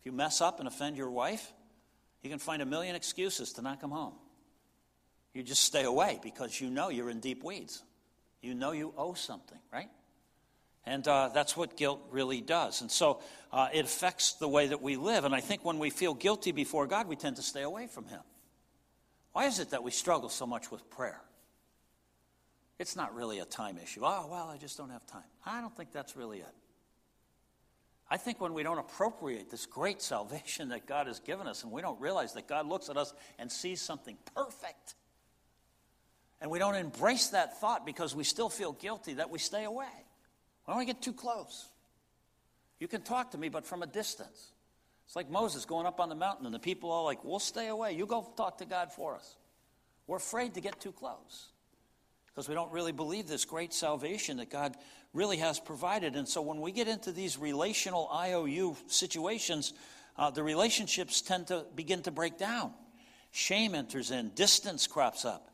If 0.00 0.06
you 0.06 0.12
mess 0.12 0.40
up 0.40 0.58
and 0.58 0.68
offend 0.68 0.96
your 0.96 1.10
wife, 1.10 1.52
you 2.22 2.30
can 2.30 2.38
find 2.38 2.62
a 2.62 2.66
million 2.66 2.96
excuses 2.96 3.52
to 3.54 3.62
not 3.62 3.80
come 3.80 3.90
home. 3.90 4.14
You 5.32 5.42
just 5.42 5.64
stay 5.64 5.84
away 5.84 6.20
because 6.22 6.60
you 6.60 6.70
know 6.70 6.88
you're 6.88 7.10
in 7.10 7.20
deep 7.20 7.42
weeds. 7.42 7.82
You 8.40 8.54
know 8.54 8.72
you 8.72 8.92
owe 8.96 9.14
something, 9.14 9.58
right? 9.72 9.88
And 10.86 11.06
uh, 11.08 11.30
that's 11.32 11.56
what 11.56 11.76
guilt 11.76 12.00
really 12.10 12.40
does. 12.40 12.82
And 12.82 12.90
so 12.90 13.20
uh, 13.52 13.68
it 13.72 13.84
affects 13.84 14.34
the 14.34 14.48
way 14.48 14.66
that 14.68 14.82
we 14.82 14.96
live. 14.96 15.24
And 15.24 15.34
I 15.34 15.40
think 15.40 15.64
when 15.64 15.78
we 15.78 15.90
feel 15.90 16.14
guilty 16.14 16.52
before 16.52 16.86
God, 16.86 17.08
we 17.08 17.16
tend 17.16 17.36
to 17.36 17.42
stay 17.42 17.62
away 17.62 17.86
from 17.86 18.06
Him. 18.06 18.20
Why 19.34 19.46
is 19.46 19.58
it 19.58 19.70
that 19.70 19.82
we 19.82 19.90
struggle 19.90 20.28
so 20.28 20.46
much 20.46 20.70
with 20.70 20.88
prayer? 20.90 21.20
It's 22.78 22.94
not 22.94 23.14
really 23.14 23.40
a 23.40 23.44
time 23.44 23.78
issue. 23.82 24.00
Oh, 24.04 24.28
well, 24.30 24.48
I 24.48 24.56
just 24.56 24.78
don't 24.78 24.90
have 24.90 25.04
time. 25.06 25.24
I 25.44 25.60
don't 25.60 25.76
think 25.76 25.92
that's 25.92 26.16
really 26.16 26.38
it. 26.38 26.54
I 28.08 28.16
think 28.16 28.40
when 28.40 28.54
we 28.54 28.62
don't 28.62 28.78
appropriate 28.78 29.50
this 29.50 29.66
great 29.66 30.00
salvation 30.12 30.68
that 30.68 30.86
God 30.86 31.08
has 31.08 31.18
given 31.18 31.48
us 31.48 31.64
and 31.64 31.72
we 31.72 31.82
don't 31.82 32.00
realize 32.00 32.32
that 32.34 32.46
God 32.46 32.66
looks 32.66 32.88
at 32.88 32.96
us 32.96 33.12
and 33.38 33.50
sees 33.50 33.82
something 33.82 34.16
perfect, 34.36 34.94
and 36.40 36.48
we 36.48 36.60
don't 36.60 36.76
embrace 36.76 37.28
that 37.28 37.60
thought 37.60 37.84
because 37.84 38.14
we 38.14 38.22
still 38.22 38.48
feel 38.48 38.72
guilty, 38.72 39.14
that 39.14 39.30
we 39.30 39.40
stay 39.40 39.64
away. 39.64 39.86
We 40.68 40.72
don't 40.74 40.80
to 40.80 40.86
get 40.86 41.02
too 41.02 41.12
close. 41.12 41.68
You 42.78 42.86
can 42.86 43.02
talk 43.02 43.32
to 43.32 43.38
me, 43.38 43.48
but 43.48 43.66
from 43.66 43.82
a 43.82 43.86
distance. 43.86 44.52
It's 45.06 45.16
like 45.16 45.30
Moses 45.30 45.64
going 45.64 45.86
up 45.86 46.00
on 46.00 46.08
the 46.08 46.14
mountain, 46.14 46.46
and 46.46 46.54
the 46.54 46.58
people 46.60 46.90
all 46.90 47.04
like, 47.04 47.24
We'll 47.24 47.38
stay 47.38 47.68
away. 47.68 47.92
You 47.92 48.06
go 48.06 48.32
talk 48.36 48.58
to 48.58 48.64
God 48.64 48.92
for 48.92 49.14
us. 49.14 49.36
We're 50.06 50.16
afraid 50.16 50.54
to 50.54 50.60
get 50.60 50.80
too 50.80 50.92
close 50.92 51.48
because 52.26 52.48
we 52.48 52.54
don't 52.54 52.72
really 52.72 52.92
believe 52.92 53.28
this 53.28 53.44
great 53.44 53.72
salvation 53.72 54.38
that 54.38 54.50
God 54.50 54.76
really 55.12 55.36
has 55.38 55.60
provided. 55.60 56.16
And 56.16 56.28
so 56.28 56.42
when 56.42 56.60
we 56.60 56.72
get 56.72 56.88
into 56.88 57.12
these 57.12 57.38
relational 57.38 58.10
IOU 58.12 58.76
situations, 58.88 59.72
uh, 60.16 60.30
the 60.30 60.42
relationships 60.42 61.22
tend 61.22 61.46
to 61.46 61.64
begin 61.74 62.02
to 62.02 62.10
break 62.10 62.36
down. 62.36 62.72
Shame 63.30 63.74
enters 63.74 64.10
in, 64.10 64.30
distance 64.30 64.86
crops 64.86 65.24
up 65.24 65.50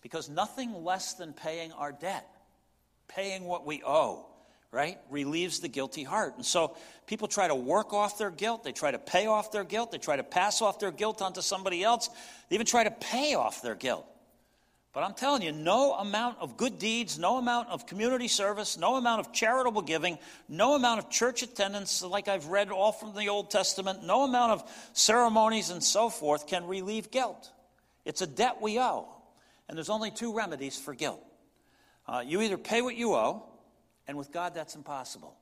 because 0.00 0.28
nothing 0.28 0.84
less 0.84 1.14
than 1.14 1.32
paying 1.32 1.70
our 1.72 1.92
debt, 1.92 2.26
paying 3.08 3.44
what 3.44 3.64
we 3.64 3.82
owe, 3.86 4.26
right, 4.72 4.98
relieves 5.10 5.60
the 5.60 5.68
guilty 5.68 6.02
heart. 6.02 6.34
And 6.36 6.44
so 6.44 6.76
people 7.06 7.28
try 7.28 7.46
to 7.46 7.54
work 7.54 7.92
off 7.92 8.18
their 8.18 8.30
guilt. 8.30 8.64
They 8.64 8.72
try 8.72 8.90
to 8.90 8.98
pay 8.98 9.26
off 9.26 9.52
their 9.52 9.64
guilt. 9.64 9.92
They 9.92 9.98
try 9.98 10.16
to 10.16 10.24
pass 10.24 10.62
off 10.62 10.80
their 10.80 10.90
guilt 10.90 11.22
onto 11.22 11.42
somebody 11.42 11.84
else. 11.84 12.08
They 12.48 12.56
even 12.56 12.66
try 12.66 12.82
to 12.82 12.90
pay 12.90 13.34
off 13.34 13.62
their 13.62 13.74
guilt. 13.74 14.06
But 14.94 15.04
I'm 15.04 15.14
telling 15.14 15.40
you, 15.40 15.52
no 15.52 15.94
amount 15.94 16.38
of 16.40 16.58
good 16.58 16.78
deeds, 16.78 17.18
no 17.18 17.38
amount 17.38 17.68
of 17.68 17.86
community 17.86 18.28
service, 18.28 18.76
no 18.76 18.96
amount 18.96 19.20
of 19.20 19.32
charitable 19.32 19.82
giving, 19.82 20.18
no 20.48 20.74
amount 20.74 20.98
of 20.98 21.08
church 21.08 21.42
attendance, 21.42 22.02
like 22.02 22.28
I've 22.28 22.46
read 22.46 22.70
all 22.70 22.92
from 22.92 23.14
the 23.14 23.28
Old 23.28 23.50
Testament, 23.50 24.04
no 24.04 24.24
amount 24.24 24.52
of 24.52 24.70
ceremonies 24.92 25.70
and 25.70 25.82
so 25.82 26.10
forth 26.10 26.46
can 26.46 26.66
relieve 26.66 27.10
guilt. 27.10 27.50
It's 28.04 28.20
a 28.20 28.26
debt 28.26 28.60
we 28.60 28.78
owe. 28.78 29.08
And 29.68 29.78
there's 29.78 29.88
only 29.88 30.10
two 30.10 30.34
remedies 30.34 30.78
for 30.78 30.94
guilt. 30.94 31.24
Uh, 32.06 32.22
you 32.26 32.42
either 32.42 32.58
pay 32.58 32.82
what 32.82 32.96
you 32.96 33.14
owe, 33.14 33.46
and 34.06 34.16
with 34.16 34.32
God, 34.32 34.54
that's 34.54 34.74
impossible. 34.74 35.36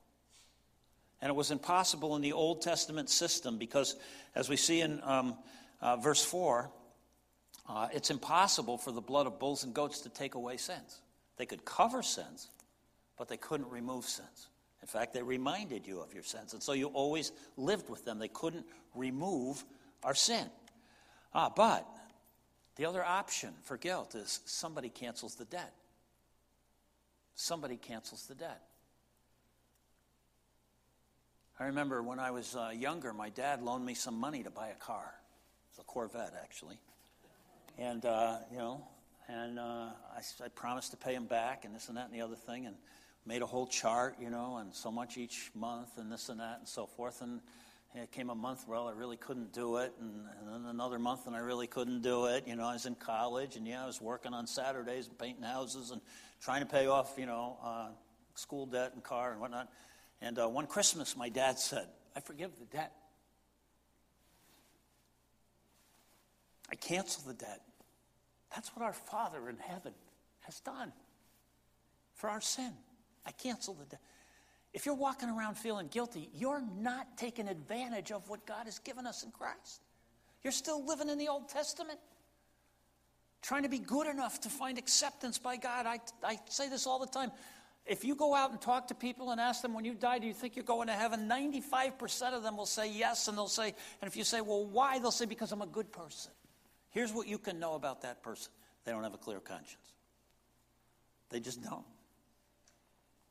And 1.21 1.29
it 1.29 1.35
was 1.35 1.51
impossible 1.51 2.15
in 2.15 2.21
the 2.21 2.33
Old 2.33 2.61
Testament 2.61 3.09
system 3.09 3.57
because, 3.57 3.95
as 4.33 4.49
we 4.49 4.55
see 4.55 4.81
in 4.81 4.99
um, 5.03 5.37
uh, 5.79 5.97
verse 5.97 6.23
4, 6.23 6.69
uh, 7.69 7.87
it's 7.93 8.09
impossible 8.09 8.77
for 8.77 8.91
the 8.91 9.01
blood 9.01 9.27
of 9.27 9.39
bulls 9.39 9.63
and 9.63 9.73
goats 9.73 10.01
to 10.01 10.09
take 10.09 10.35
away 10.35 10.57
sins. 10.57 11.01
They 11.37 11.45
could 11.45 11.63
cover 11.63 12.01
sins, 12.01 12.49
but 13.17 13.27
they 13.27 13.37
couldn't 13.37 13.69
remove 13.69 14.05
sins. 14.05 14.49
In 14.81 14.87
fact, 14.87 15.13
they 15.13 15.21
reminded 15.21 15.85
you 15.85 15.99
of 15.99 16.13
your 16.13 16.23
sins. 16.23 16.53
And 16.53 16.61
so 16.61 16.73
you 16.73 16.87
always 16.87 17.31
lived 17.55 17.87
with 17.87 18.03
them. 18.03 18.17
They 18.17 18.27
couldn't 18.27 18.65
remove 18.95 19.63
our 20.03 20.15
sin. 20.15 20.47
Ah, 21.33 21.51
but 21.55 21.87
the 22.77 22.85
other 22.85 23.03
option 23.03 23.53
for 23.61 23.77
guilt 23.77 24.15
is 24.15 24.41
somebody 24.45 24.89
cancels 24.89 25.35
the 25.35 25.45
debt. 25.45 25.73
Somebody 27.41 27.75
cancels 27.75 28.27
the 28.27 28.35
debt. 28.35 28.61
I 31.59 31.63
remember 31.65 32.03
when 32.03 32.19
I 32.19 32.29
was 32.29 32.55
uh, 32.55 32.69
younger, 32.71 33.13
my 33.13 33.29
dad 33.29 33.63
loaned 33.63 33.83
me 33.83 33.95
some 33.95 34.19
money 34.19 34.43
to 34.43 34.51
buy 34.51 34.67
a 34.67 34.75
car. 34.75 35.11
It's 35.71 35.79
a 35.79 35.83
Corvette, 35.83 36.35
actually. 36.39 36.77
And, 37.79 38.05
uh, 38.05 38.37
you 38.51 38.59
know, 38.59 38.85
and 39.27 39.57
uh, 39.57 39.63
I, 39.63 40.43
I, 40.45 40.49
promised 40.49 40.91
to 40.91 40.97
pay 40.97 41.15
him 41.15 41.25
back 41.25 41.65
and 41.65 41.73
this 41.73 41.87
and 41.87 41.97
that 41.97 42.05
and 42.05 42.13
the 42.13 42.21
other 42.21 42.35
thing 42.35 42.67
and 42.67 42.75
made 43.25 43.41
a 43.41 43.47
whole 43.47 43.65
chart, 43.65 44.17
you 44.21 44.29
know, 44.29 44.57
and 44.57 44.71
so 44.71 44.91
much 44.91 45.17
each 45.17 45.49
month 45.55 45.97
and 45.97 46.11
this 46.11 46.29
and 46.29 46.39
that 46.39 46.59
and 46.59 46.67
so 46.67 46.85
forth. 46.85 47.23
And 47.23 47.41
it 47.93 48.11
came 48.11 48.29
a 48.29 48.35
month, 48.35 48.65
well, 48.67 48.87
I 48.87 48.93
really 48.93 49.17
couldn't 49.17 49.51
do 49.51 49.77
it. 49.77 49.93
And, 49.99 50.25
and 50.39 50.65
then 50.65 50.69
another 50.69 50.97
month, 50.97 51.27
and 51.27 51.35
I 51.35 51.39
really 51.39 51.67
couldn't 51.67 52.01
do 52.01 52.27
it. 52.27 52.47
You 52.47 52.55
know, 52.55 52.65
I 52.65 52.73
was 52.73 52.85
in 52.85 52.95
college, 52.95 53.57
and 53.57 53.67
yeah, 53.67 53.83
I 53.83 53.85
was 53.85 54.01
working 54.01 54.33
on 54.33 54.47
Saturdays 54.47 55.07
and 55.07 55.17
painting 55.17 55.43
houses 55.43 55.91
and 55.91 56.01
trying 56.41 56.61
to 56.61 56.67
pay 56.67 56.87
off, 56.87 57.15
you 57.17 57.25
know, 57.25 57.57
uh, 57.63 57.89
school 58.35 58.65
debt 58.65 58.91
and 58.93 59.03
car 59.03 59.31
and 59.31 59.41
whatnot. 59.41 59.69
And 60.21 60.39
uh, 60.39 60.47
one 60.47 60.67
Christmas, 60.67 61.17
my 61.17 61.29
dad 61.29 61.59
said, 61.59 61.87
I 62.15 62.21
forgive 62.21 62.51
the 62.59 62.65
debt. 62.65 62.93
I 66.69 66.75
cancel 66.75 67.23
the 67.27 67.33
debt. 67.33 67.61
That's 68.55 68.69
what 68.75 68.85
our 68.85 68.93
Father 68.93 69.49
in 69.49 69.57
heaven 69.57 69.93
has 70.41 70.59
done 70.61 70.93
for 72.15 72.29
our 72.29 72.41
sin. 72.41 72.71
I 73.25 73.31
cancel 73.31 73.73
the 73.73 73.85
debt. 73.85 74.01
If 74.73 74.85
you're 74.85 74.95
walking 74.95 75.29
around 75.29 75.55
feeling 75.55 75.87
guilty, 75.87 76.29
you're 76.33 76.63
not 76.79 77.17
taking 77.17 77.47
advantage 77.47 78.11
of 78.11 78.29
what 78.29 78.45
God 78.45 78.65
has 78.65 78.79
given 78.79 79.05
us 79.05 79.23
in 79.23 79.31
Christ. 79.31 79.81
You're 80.43 80.53
still 80.53 80.85
living 80.85 81.09
in 81.09 81.17
the 81.17 81.27
Old 81.27 81.49
Testament, 81.49 81.99
trying 83.41 83.63
to 83.63 83.69
be 83.69 83.79
good 83.79 84.07
enough 84.07 84.41
to 84.41 84.49
find 84.49 84.77
acceptance 84.77 85.37
by 85.37 85.57
God. 85.57 85.85
I, 85.85 85.99
I 86.23 86.39
say 86.49 86.69
this 86.69 86.87
all 86.87 86.99
the 86.99 87.07
time. 87.07 87.31
If 87.85 88.05
you 88.05 88.15
go 88.15 88.33
out 88.33 88.51
and 88.51 88.61
talk 88.61 88.87
to 88.87 88.95
people 88.95 89.31
and 89.31 89.41
ask 89.41 89.61
them, 89.61 89.73
when 89.73 89.85
you 89.85 89.93
die, 89.93 90.19
do 90.19 90.27
you 90.27 90.33
think 90.33 90.55
you're 90.55 90.63
going 90.63 90.87
to 90.87 90.93
heaven? 90.93 91.27
95% 91.27 92.33
of 92.33 92.43
them 92.43 92.55
will 92.55 92.65
say 92.65 92.89
yes, 92.89 93.27
and 93.27 93.37
they'll 93.37 93.47
say, 93.47 93.73
and 94.01 94.07
if 94.07 94.15
you 94.15 94.23
say, 94.23 94.39
well, 94.39 94.65
why? 94.65 94.99
They'll 94.99 95.11
say, 95.11 95.25
because 95.25 95.51
I'm 95.51 95.61
a 95.61 95.67
good 95.67 95.91
person. 95.91 96.31
Here's 96.91 97.11
what 97.11 97.27
you 97.27 97.37
can 97.37 97.59
know 97.59 97.73
about 97.73 98.01
that 98.03 98.21
person 98.23 98.51
they 98.85 98.91
don't 98.91 99.03
have 99.03 99.13
a 99.13 99.17
clear 99.17 99.39
conscience. 99.39 99.93
They 101.29 101.39
just 101.39 101.61
don't. 101.63 101.85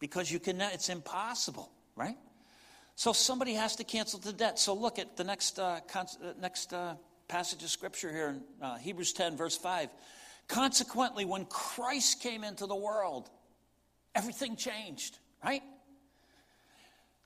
Because 0.01 0.33
you 0.33 0.41
can, 0.41 0.61
it's 0.61 0.89
impossible, 0.89 1.71
right? 1.95 2.17
So 2.97 3.13
somebody 3.13 3.55
has 3.55 3.77
to 3.77 3.85
cancel 3.85 4.19
the 4.19 4.33
debt. 4.33 4.59
So 4.59 4.75
look 4.75 4.99
at 4.99 5.17
the 5.17 5.25
next, 5.25 5.59
uh, 5.59 5.81
con- 5.89 6.07
uh, 6.23 6.33
next 6.41 6.73
uh, 6.73 6.97
passage 7.29 7.63
of 7.63 7.71
scripture 7.71 8.11
here 8.11 8.29
in 8.29 8.43
uh, 8.61 8.77
Hebrews 8.79 9.13
10, 9.13 9.37
verse 9.37 9.57
5. 9.57 9.89
Consequently, 10.49 11.25
when 11.25 11.45
Christ 11.45 12.21
came 12.21 12.43
into 12.43 12.67
the 12.67 12.75
world, 12.75 13.31
everything 14.15 14.57
changed, 14.57 15.19
right? 15.45 15.63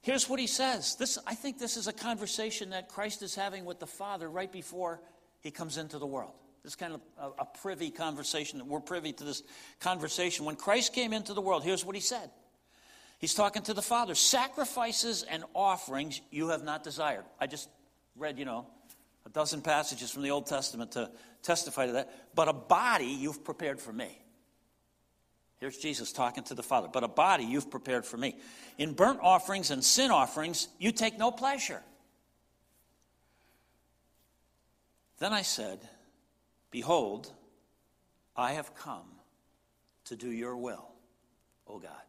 Here's 0.02 0.28
what 0.28 0.38
he 0.38 0.46
says. 0.46 0.96
This, 0.96 1.16
I 1.26 1.34
think 1.34 1.58
this 1.58 1.78
is 1.78 1.86
a 1.86 1.92
conversation 1.92 2.70
that 2.70 2.88
Christ 2.88 3.22
is 3.22 3.34
having 3.34 3.64
with 3.64 3.80
the 3.80 3.86
Father 3.86 4.28
right 4.28 4.52
before 4.52 5.00
he 5.40 5.50
comes 5.50 5.78
into 5.78 5.98
the 5.98 6.06
world. 6.06 6.34
This 6.62 6.72
is 6.72 6.76
kind 6.76 6.94
of 6.94 7.00
a, 7.18 7.42
a 7.42 7.46
privy 7.46 7.90
conversation. 7.90 8.58
that 8.58 8.66
We're 8.66 8.80
privy 8.80 9.12
to 9.14 9.24
this 9.24 9.42
conversation. 9.80 10.44
When 10.44 10.56
Christ 10.56 10.92
came 10.92 11.12
into 11.12 11.32
the 11.32 11.40
world, 11.40 11.64
here's 11.64 11.84
what 11.84 11.94
he 11.94 12.02
said. 12.02 12.30
He's 13.24 13.32
talking 13.32 13.62
to 13.62 13.72
the 13.72 13.80
Father. 13.80 14.14
Sacrifices 14.14 15.22
and 15.22 15.44
offerings 15.54 16.20
you 16.30 16.48
have 16.48 16.62
not 16.62 16.84
desired. 16.84 17.24
I 17.40 17.46
just 17.46 17.70
read, 18.16 18.38
you 18.38 18.44
know, 18.44 18.66
a 19.24 19.30
dozen 19.30 19.62
passages 19.62 20.10
from 20.10 20.24
the 20.24 20.30
Old 20.30 20.44
Testament 20.44 20.92
to 20.92 21.10
testify 21.42 21.86
to 21.86 21.92
that. 21.92 22.12
But 22.34 22.48
a 22.48 22.52
body 22.52 23.06
you've 23.06 23.42
prepared 23.42 23.80
for 23.80 23.94
me. 23.94 24.18
Here's 25.56 25.78
Jesus 25.78 26.12
talking 26.12 26.44
to 26.44 26.54
the 26.54 26.62
Father. 26.62 26.88
But 26.92 27.02
a 27.02 27.08
body 27.08 27.44
you've 27.44 27.70
prepared 27.70 28.04
for 28.04 28.18
me. 28.18 28.36
In 28.76 28.92
burnt 28.92 29.20
offerings 29.22 29.70
and 29.70 29.82
sin 29.82 30.10
offerings, 30.10 30.68
you 30.78 30.92
take 30.92 31.18
no 31.18 31.30
pleasure. 31.30 31.80
Then 35.18 35.32
I 35.32 35.40
said, 35.40 35.78
Behold, 36.70 37.32
I 38.36 38.52
have 38.52 38.74
come 38.74 39.06
to 40.04 40.14
do 40.14 40.30
your 40.30 40.58
will, 40.58 40.90
O 41.66 41.78
God. 41.78 42.02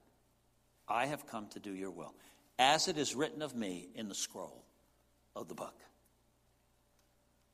I 0.87 1.07
have 1.07 1.27
come 1.27 1.47
to 1.49 1.59
do 1.59 1.73
your 1.73 1.91
will, 1.91 2.13
as 2.59 2.87
it 2.87 2.97
is 2.97 3.15
written 3.15 3.41
of 3.41 3.55
me 3.55 3.89
in 3.95 4.07
the 4.07 4.15
scroll 4.15 4.63
of 5.35 5.47
the 5.47 5.55
book. 5.55 5.75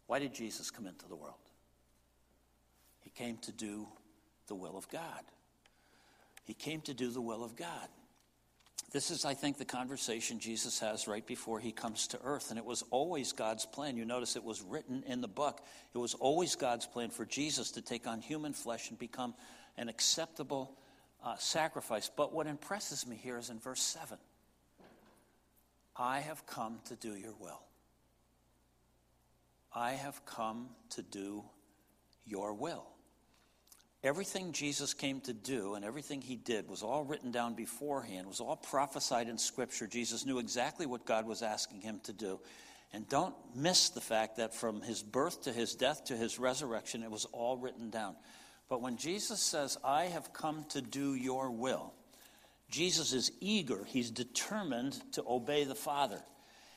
Why 0.08 0.20
did 0.20 0.34
Jesus 0.34 0.72
come 0.72 0.88
into 0.88 1.08
the 1.08 1.16
world? 1.16 1.36
He 3.00 3.10
came 3.10 3.38
to 3.38 3.52
do 3.52 3.88
the 4.48 4.56
will 4.56 4.78
of 4.78 4.90
God. 4.90 5.24
He 6.44 6.54
came 6.54 6.82
to 6.82 6.94
do 6.94 7.12
the 7.12 7.22
will 7.22 7.44
of 7.44 7.56
God. 7.56 7.88
This 8.92 9.10
is, 9.10 9.24
I 9.24 9.34
think, 9.36 9.58
the 9.58 9.64
conversation 9.64 10.40
Jesus 10.40 10.80
has 10.80 11.08
right 11.08 11.26
before 11.26 11.62
he 11.62 11.72
comes 11.72 12.08
to 12.08 12.20
earth. 12.26 12.50
And 12.50 12.60
it 12.60 12.66
was 12.66 12.84
always 12.92 13.32
God's 13.32 13.66
plan. 13.66 13.96
You 13.96 14.04
notice 14.04 14.36
it 14.36 14.44
was 14.44 14.62
written 14.62 15.04
in 15.08 15.22
the 15.22 15.30
book. 15.30 15.62
It 15.96 15.98
was 15.98 16.14
always 16.14 16.56
God's 16.56 16.86
plan 16.86 17.10
for 17.10 17.26
Jesus 17.26 17.72
to 17.72 17.82
take 17.82 18.06
on 18.06 18.20
human 18.20 18.52
flesh 18.52 18.90
and 18.90 19.00
become 19.00 19.34
an 19.78 19.88
acceptable 19.88 20.76
uh, 21.24 21.36
sacrifice. 21.38 22.10
But 22.16 22.34
what 22.34 22.48
impresses 22.48 23.06
me 23.06 23.16
here 23.16 23.38
is 23.38 23.50
in 23.50 23.60
verse 23.60 23.82
7 23.82 24.18
I 25.96 26.20
have 26.20 26.46
come 26.46 26.80
to 26.86 26.96
do 26.96 27.16
your 27.16 27.34
will. 27.40 27.62
I 29.74 29.92
have 29.92 30.26
come 30.26 30.70
to 30.92 31.02
do 31.02 31.44
your 32.26 32.54
will. 32.54 32.86
Everything 34.04 34.52
Jesus 34.52 34.96
came 34.96 35.22
to 35.22 35.34
do 35.34 35.76
and 35.76 35.86
everything 35.86 36.22
he 36.22 36.36
did 36.36 36.68
was 36.68 36.82
all 36.82 37.04
written 37.04 37.32
down 37.32 37.54
beforehand, 37.54 38.28
was 38.28 38.40
all 38.40 38.56
prophesied 38.56 39.30
in 39.30 39.38
Scripture. 39.38 39.86
Jesus 39.86 40.26
knew 40.26 40.40
exactly 40.40 40.88
what 40.88 41.06
God 41.06 41.28
was 41.28 41.44
asking 41.44 41.82
him 41.82 42.00
to 42.04 42.14
do. 42.14 42.40
And 42.94 43.08
don't 43.08 43.36
miss 43.56 43.90
the 43.90 44.02
fact 44.02 44.38
that 44.38 44.56
from 44.56 44.82
his 44.82 45.04
birth 45.04 45.44
to 45.44 45.54
his 45.54 45.76
death 45.76 46.06
to 46.06 46.18
his 46.18 46.40
resurrection, 46.40 47.04
it 47.04 47.12
was 47.12 47.26
all 47.26 47.58
written 47.58 47.90
down. 47.90 48.16
But 48.72 48.82
when 48.82 48.96
Jesus 48.96 49.42
says, 49.42 49.78
I 49.84 50.06
have 50.06 50.32
come 50.32 50.64
to 50.70 50.80
do 50.80 51.14
your 51.14 51.52
will, 51.52 51.92
Jesus 52.70 53.12
is 53.12 53.30
eager, 53.42 53.84
he's 53.84 54.10
determined 54.10 54.98
to 55.12 55.26
obey 55.28 55.66
the 55.66 55.76
Father. 55.76 56.22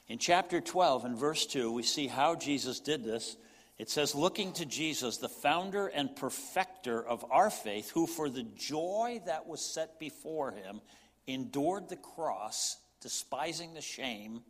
In 0.09 0.19
chapter 0.19 0.61
12 0.61 1.05
and 1.05 1.17
verse 1.17 1.47
2, 1.47 1.71
we 1.71 1.85
see 1.85 2.09
how 2.09 2.35
Jesus 2.35 2.81
did 2.81 3.05
this. 3.05 3.37
It 3.79 3.91
says, 3.91 4.13
looking 4.13 4.53
to 4.55 4.67
Jesus, 4.67 5.19
the 5.19 5.29
founder 5.29 5.87
and 5.87 6.17
perfecter 6.17 7.01
of 7.01 7.25
our 7.31 7.49
faith, 7.49 7.93
who 7.93 8.09
for 8.09 8.29
the 8.29 8.43
joy 8.43 9.21
that 9.27 9.47
was 9.47 9.65
set 9.65 10.01
before 10.01 10.51
him 10.51 10.81
endured 11.29 11.89
the 11.89 11.95
cross, 11.95 12.77
despising 13.03 13.73
the 13.73 13.81
shame, 13.81 14.43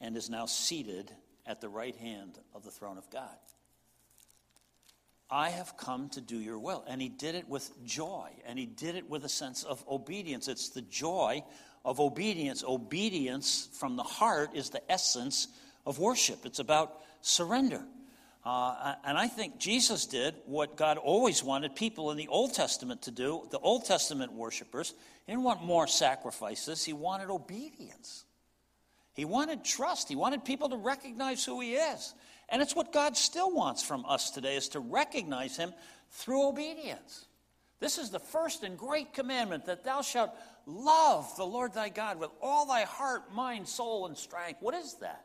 and 0.00 0.16
is 0.16 0.30
now 0.30 0.46
seated 0.46 1.12
at 1.44 1.60
the 1.60 1.68
right 1.68 1.96
hand 1.96 2.38
of 2.54 2.64
the 2.64 2.70
throne 2.70 2.96
of 2.96 3.10
God. 3.10 3.36
I 5.30 5.50
have 5.50 5.76
come 5.76 6.08
to 6.10 6.20
do 6.20 6.38
your 6.38 6.58
will. 6.58 6.84
And 6.86 7.00
he 7.00 7.08
did 7.08 7.34
it 7.34 7.48
with 7.48 7.70
joy, 7.84 8.30
and 8.46 8.58
he 8.58 8.66
did 8.66 8.94
it 8.94 9.08
with 9.08 9.24
a 9.24 9.28
sense 9.28 9.62
of 9.64 9.84
obedience. 9.88 10.48
It's 10.48 10.68
the 10.70 10.82
joy 10.82 11.42
of 11.84 12.00
obedience. 12.00 12.64
Obedience 12.66 13.68
from 13.72 13.96
the 13.96 14.02
heart 14.02 14.50
is 14.54 14.70
the 14.70 14.82
essence 14.90 15.48
of 15.86 15.98
worship, 15.98 16.46
it's 16.46 16.58
about 16.58 17.00
surrender. 17.20 17.82
Uh, 18.44 18.94
and 19.04 19.16
I 19.16 19.26
think 19.26 19.58
Jesus 19.58 20.04
did 20.04 20.34
what 20.44 20.76
God 20.76 20.98
always 20.98 21.42
wanted 21.42 21.74
people 21.74 22.10
in 22.10 22.18
the 22.18 22.28
Old 22.28 22.52
Testament 22.52 23.00
to 23.02 23.10
do, 23.10 23.48
the 23.50 23.58
Old 23.58 23.86
Testament 23.86 24.32
worshipers. 24.34 24.92
He 25.24 25.32
didn't 25.32 25.44
want 25.44 25.62
more 25.62 25.86
sacrifices, 25.86 26.84
he 26.84 26.92
wanted 26.92 27.30
obedience. 27.30 28.24
He 29.14 29.24
wanted 29.24 29.64
trust. 29.64 30.08
He 30.08 30.16
wanted 30.16 30.44
people 30.44 30.68
to 30.68 30.76
recognize 30.76 31.44
who 31.44 31.60
he 31.60 31.74
is. 31.74 32.14
And 32.48 32.60
it's 32.60 32.76
what 32.76 32.92
God 32.92 33.16
still 33.16 33.52
wants 33.52 33.82
from 33.82 34.04
us 34.06 34.30
today 34.30 34.56
is 34.56 34.68
to 34.70 34.80
recognize 34.80 35.56
him 35.56 35.72
through 36.10 36.48
obedience. 36.48 37.26
This 37.80 37.98
is 37.98 38.10
the 38.10 38.18
first 38.18 38.62
and 38.62 38.78
great 38.78 39.12
commandment 39.12 39.66
that 39.66 39.84
thou 39.84 40.02
shalt 40.02 40.30
love 40.66 41.34
the 41.36 41.44
Lord 41.44 41.74
thy 41.74 41.88
God 41.88 42.18
with 42.18 42.30
all 42.40 42.66
thy 42.66 42.82
heart, 42.82 43.34
mind, 43.34 43.68
soul, 43.68 44.06
and 44.06 44.16
strength. 44.16 44.62
What 44.62 44.74
is 44.74 44.94
that? 45.00 45.24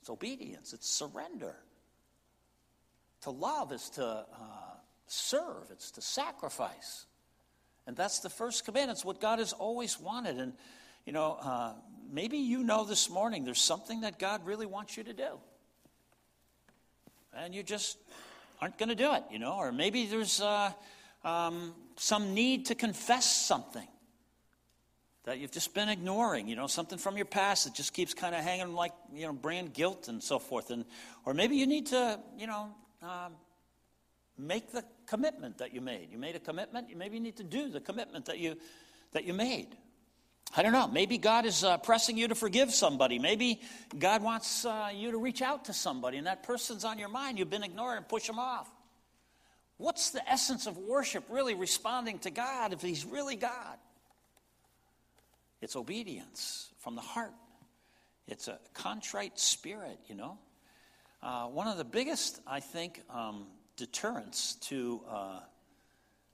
It's 0.00 0.10
obedience, 0.10 0.72
it's 0.72 0.88
surrender. 0.88 1.56
To 3.22 3.30
love 3.30 3.72
is 3.72 3.90
to 3.90 4.04
uh, 4.06 4.24
serve, 5.06 5.70
it's 5.70 5.90
to 5.92 6.00
sacrifice. 6.00 7.04
And 7.86 7.96
that's 7.96 8.20
the 8.20 8.30
first 8.30 8.64
command. 8.64 8.90
It's 8.90 9.04
what 9.04 9.20
God 9.20 9.38
has 9.40 9.52
always 9.52 9.98
wanted. 10.00 10.38
And, 10.38 10.52
you 11.04 11.12
know, 11.12 11.38
uh, 11.42 11.72
maybe 12.10 12.38
you 12.38 12.62
know 12.62 12.84
this 12.84 13.10
morning 13.10 13.44
there's 13.44 13.60
something 13.60 14.02
that 14.02 14.18
God 14.18 14.46
really 14.46 14.66
wants 14.66 14.96
you 14.96 15.04
to 15.04 15.12
do. 15.12 15.38
And 17.32 17.54
you 17.54 17.62
just 17.62 17.98
aren't 18.60 18.78
going 18.78 18.88
to 18.88 18.94
do 18.94 19.14
it, 19.14 19.24
you 19.30 19.38
know. 19.38 19.56
Or 19.56 19.72
maybe 19.72 20.06
there's 20.06 20.40
uh, 20.40 20.72
um, 21.24 21.74
some 21.96 22.34
need 22.34 22.66
to 22.66 22.74
confess 22.74 23.24
something 23.24 23.86
that 25.24 25.38
you've 25.38 25.52
just 25.52 25.74
been 25.74 25.88
ignoring, 25.88 26.48
you 26.48 26.56
know, 26.56 26.66
something 26.66 26.98
from 26.98 27.16
your 27.16 27.26
past 27.26 27.64
that 27.64 27.74
just 27.74 27.92
keeps 27.92 28.14
kind 28.14 28.34
of 28.34 28.42
hanging 28.42 28.72
like, 28.72 28.92
you 29.14 29.26
know, 29.26 29.32
brand 29.32 29.72
guilt 29.72 30.08
and 30.08 30.22
so 30.22 30.38
forth. 30.38 30.70
And, 30.70 30.84
or 31.26 31.34
maybe 31.34 31.56
you 31.56 31.66
need 31.66 31.86
to, 31.86 32.18
you 32.38 32.46
know, 32.46 32.74
um, 33.02 33.34
make 34.38 34.72
the 34.72 34.82
commitment 35.06 35.58
that 35.58 35.74
you 35.74 35.80
made. 35.80 36.08
You 36.10 36.18
made 36.18 36.36
a 36.36 36.40
commitment, 36.40 36.96
maybe 36.96 37.16
you 37.16 37.22
need 37.22 37.36
to 37.36 37.44
do 37.44 37.68
the 37.68 37.80
commitment 37.80 38.24
that 38.26 38.38
you, 38.38 38.56
that 39.12 39.24
you 39.24 39.34
made. 39.34 39.76
I 40.56 40.62
don't 40.62 40.72
know. 40.72 40.88
Maybe 40.88 41.16
God 41.16 41.46
is 41.46 41.62
uh, 41.62 41.78
pressing 41.78 42.16
you 42.16 42.26
to 42.28 42.34
forgive 42.34 42.74
somebody. 42.74 43.20
Maybe 43.20 43.60
God 43.96 44.22
wants 44.22 44.64
uh, 44.64 44.90
you 44.92 45.12
to 45.12 45.18
reach 45.18 45.42
out 45.42 45.66
to 45.66 45.72
somebody 45.72 46.18
and 46.18 46.26
that 46.26 46.42
person's 46.42 46.84
on 46.84 46.98
your 46.98 47.08
mind. 47.08 47.38
You've 47.38 47.50
been 47.50 47.62
ignoring 47.62 47.98
and 47.98 48.08
push 48.08 48.26
them 48.26 48.38
off. 48.38 48.68
What's 49.76 50.10
the 50.10 50.28
essence 50.28 50.66
of 50.66 50.76
worship 50.76 51.24
really 51.30 51.54
responding 51.54 52.18
to 52.20 52.30
God 52.30 52.72
if 52.72 52.82
He's 52.82 53.04
really 53.04 53.36
God? 53.36 53.78
It's 55.62 55.76
obedience 55.76 56.68
from 56.78 56.96
the 56.96 57.00
heart, 57.00 57.34
it's 58.26 58.48
a 58.48 58.58
contrite 58.74 59.38
spirit, 59.38 59.98
you 60.06 60.14
know. 60.14 60.38
Uh, 61.22 61.46
one 61.46 61.68
of 61.68 61.76
the 61.76 61.84
biggest, 61.84 62.40
I 62.46 62.60
think, 62.60 63.02
um, 63.10 63.46
deterrents 63.76 64.54
to 64.62 65.02
uh, 65.08 65.40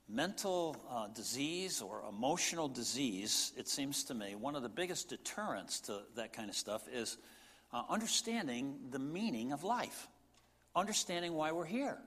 mental 0.08 0.76
uh, 0.90 1.08
disease 1.08 1.82
or 1.82 2.04
emotional 2.08 2.68
disease, 2.68 3.52
it 3.56 3.68
seems 3.68 4.04
to 4.04 4.14
me, 4.14 4.34
one 4.34 4.54
of 4.54 4.62
the 4.62 4.68
biggest 4.68 5.08
deterrents 5.08 5.80
to 5.80 6.00
that 6.14 6.32
kind 6.32 6.48
of 6.48 6.56
stuff 6.56 6.86
is 6.92 7.18
uh, 7.72 7.82
understanding 7.88 8.76
the 8.90 8.98
meaning 8.98 9.52
of 9.52 9.64
life, 9.64 10.08
understanding 10.74 11.34
why 11.34 11.52
we're 11.52 11.64
here. 11.64 11.98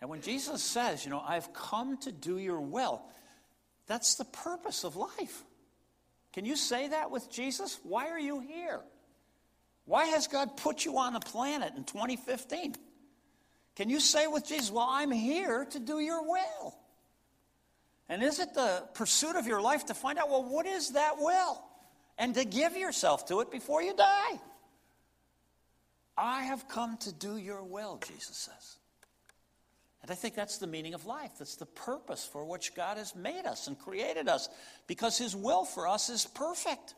And 0.00 0.10
when 0.10 0.20
Jesus 0.20 0.62
says, 0.62 1.04
you 1.04 1.10
know, 1.10 1.22
I've 1.26 1.52
come 1.52 1.96
to 1.98 2.12
do 2.12 2.38
your 2.38 2.60
will, 2.60 3.02
that's 3.86 4.14
the 4.14 4.24
purpose 4.24 4.84
of 4.84 4.96
life. 4.96 5.42
Can 6.32 6.44
you 6.44 6.56
say 6.56 6.88
that 6.88 7.10
with 7.10 7.30
Jesus? 7.30 7.78
Why 7.82 8.08
are 8.08 8.18
you 8.18 8.40
here? 8.40 8.80
Why 9.84 10.06
has 10.06 10.28
God 10.28 10.56
put 10.56 10.84
you 10.84 10.98
on 10.98 11.12
the 11.12 11.20
planet 11.20 11.72
in 11.76 11.84
2015? 11.84 12.74
Can 13.74 13.90
you 13.90 14.00
say 14.00 14.26
with 14.26 14.46
Jesus, 14.46 14.70
Well, 14.70 14.86
I'm 14.88 15.10
here 15.10 15.66
to 15.66 15.78
do 15.78 15.98
your 15.98 16.22
will? 16.22 16.74
And 18.08 18.22
is 18.22 18.38
it 18.38 18.54
the 18.54 18.84
pursuit 18.94 19.36
of 19.36 19.46
your 19.46 19.60
life 19.60 19.86
to 19.86 19.94
find 19.94 20.18
out, 20.18 20.28
well, 20.28 20.44
what 20.44 20.66
is 20.66 20.90
that 20.92 21.18
will? 21.18 21.62
And 22.18 22.34
to 22.34 22.44
give 22.44 22.76
yourself 22.76 23.26
to 23.28 23.40
it 23.40 23.50
before 23.50 23.82
you 23.82 23.96
die. 23.96 24.40
I 26.16 26.42
have 26.42 26.68
come 26.68 26.98
to 26.98 27.12
do 27.12 27.36
your 27.36 27.62
will, 27.62 28.00
Jesus 28.06 28.36
says. 28.36 28.76
And 30.02 30.10
I 30.10 30.14
think 30.14 30.34
that's 30.34 30.58
the 30.58 30.66
meaning 30.66 30.94
of 30.94 31.06
life. 31.06 31.30
That's 31.38 31.56
the 31.56 31.66
purpose 31.66 32.24
for 32.24 32.44
which 32.44 32.74
God 32.74 32.98
has 32.98 33.14
made 33.14 33.46
us 33.46 33.66
and 33.66 33.78
created 33.78 34.28
us, 34.28 34.48
because 34.86 35.16
His 35.16 35.34
will 35.34 35.64
for 35.64 35.88
us 35.88 36.10
is 36.10 36.26
perfect. 36.26 36.94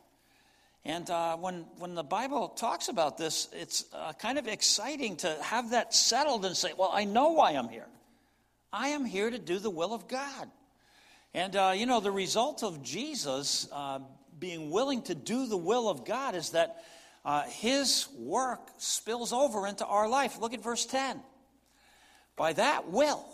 And 0.83 1.09
uh, 1.09 1.37
when, 1.37 1.65
when 1.77 1.95
the 1.95 2.03
Bible 2.03 2.49
talks 2.49 2.89
about 2.89 3.17
this, 3.17 3.47
it's 3.53 3.85
uh, 3.93 4.13
kind 4.13 4.37
of 4.37 4.47
exciting 4.47 5.17
to 5.17 5.35
have 5.41 5.71
that 5.71 5.93
settled 5.93 6.45
and 6.45 6.57
say, 6.57 6.73
well, 6.77 6.91
I 6.93 7.05
know 7.05 7.29
why 7.29 7.51
I'm 7.51 7.69
here. 7.69 7.87
I 8.73 8.89
am 8.89 9.05
here 9.05 9.29
to 9.29 9.39
do 9.39 9.59
the 9.59 9.69
will 9.69 9.93
of 9.93 10.07
God. 10.07 10.49
And, 11.35 11.53
uh, 11.57 11.73
you 11.75 11.85
know, 11.85 11.99
the 11.99 12.11
result 12.11 12.63
of 12.63 12.81
Jesus 12.81 13.67
uh, 13.73 13.99
being 14.39 14.69
willing 14.69 15.01
to 15.01 15.13
do 15.13 15.47
the 15.47 15.57
will 15.57 15.89
of 15.89 16.05
God 16.05 16.33
is 16.33 16.51
that 16.51 16.81
uh, 17.25 17.43
his 17.43 18.07
work 18.17 18.69
spills 18.77 19.33
over 19.33 19.67
into 19.67 19.85
our 19.85 20.07
life. 20.07 20.39
Look 20.39 20.53
at 20.53 20.63
verse 20.63 20.85
10. 20.85 21.19
By 22.37 22.53
that 22.53 22.89
will, 22.89 23.25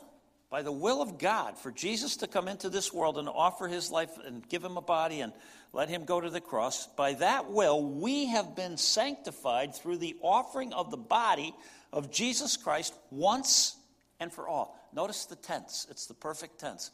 by 0.49 0.63
the 0.63 0.71
will 0.71 1.03
of 1.03 1.19
God, 1.19 1.59
for 1.59 1.71
Jesus 1.71 2.17
to 2.17 2.27
come 2.27 2.47
into 2.47 2.69
this 2.69 2.91
world 2.91 3.19
and 3.19 3.29
offer 3.29 3.67
his 3.67 3.91
life 3.91 4.09
and 4.25 4.49
give 4.49 4.63
him 4.63 4.77
a 4.77 4.81
body 4.81 5.21
and 5.21 5.31
let 5.71 5.87
him 5.87 6.03
go 6.03 6.19
to 6.19 6.31
the 6.31 6.41
cross. 6.41 6.87
By 6.87 7.13
that 7.13 7.51
will, 7.51 7.83
we 7.83 8.25
have 8.25 8.55
been 8.55 8.77
sanctified 8.77 9.75
through 9.75 9.97
the 9.97 10.15
offering 10.23 10.73
of 10.73 10.89
the 10.89 10.97
body 10.97 11.53
of 11.93 12.11
Jesus 12.11 12.57
Christ 12.57 12.95
once 13.11 13.75
and 14.19 14.33
for 14.33 14.47
all. 14.47 14.75
Notice 14.91 15.25
the 15.25 15.35
tense, 15.35 15.85
it's 15.91 16.07
the 16.07 16.15
perfect 16.15 16.59
tense. 16.59 16.89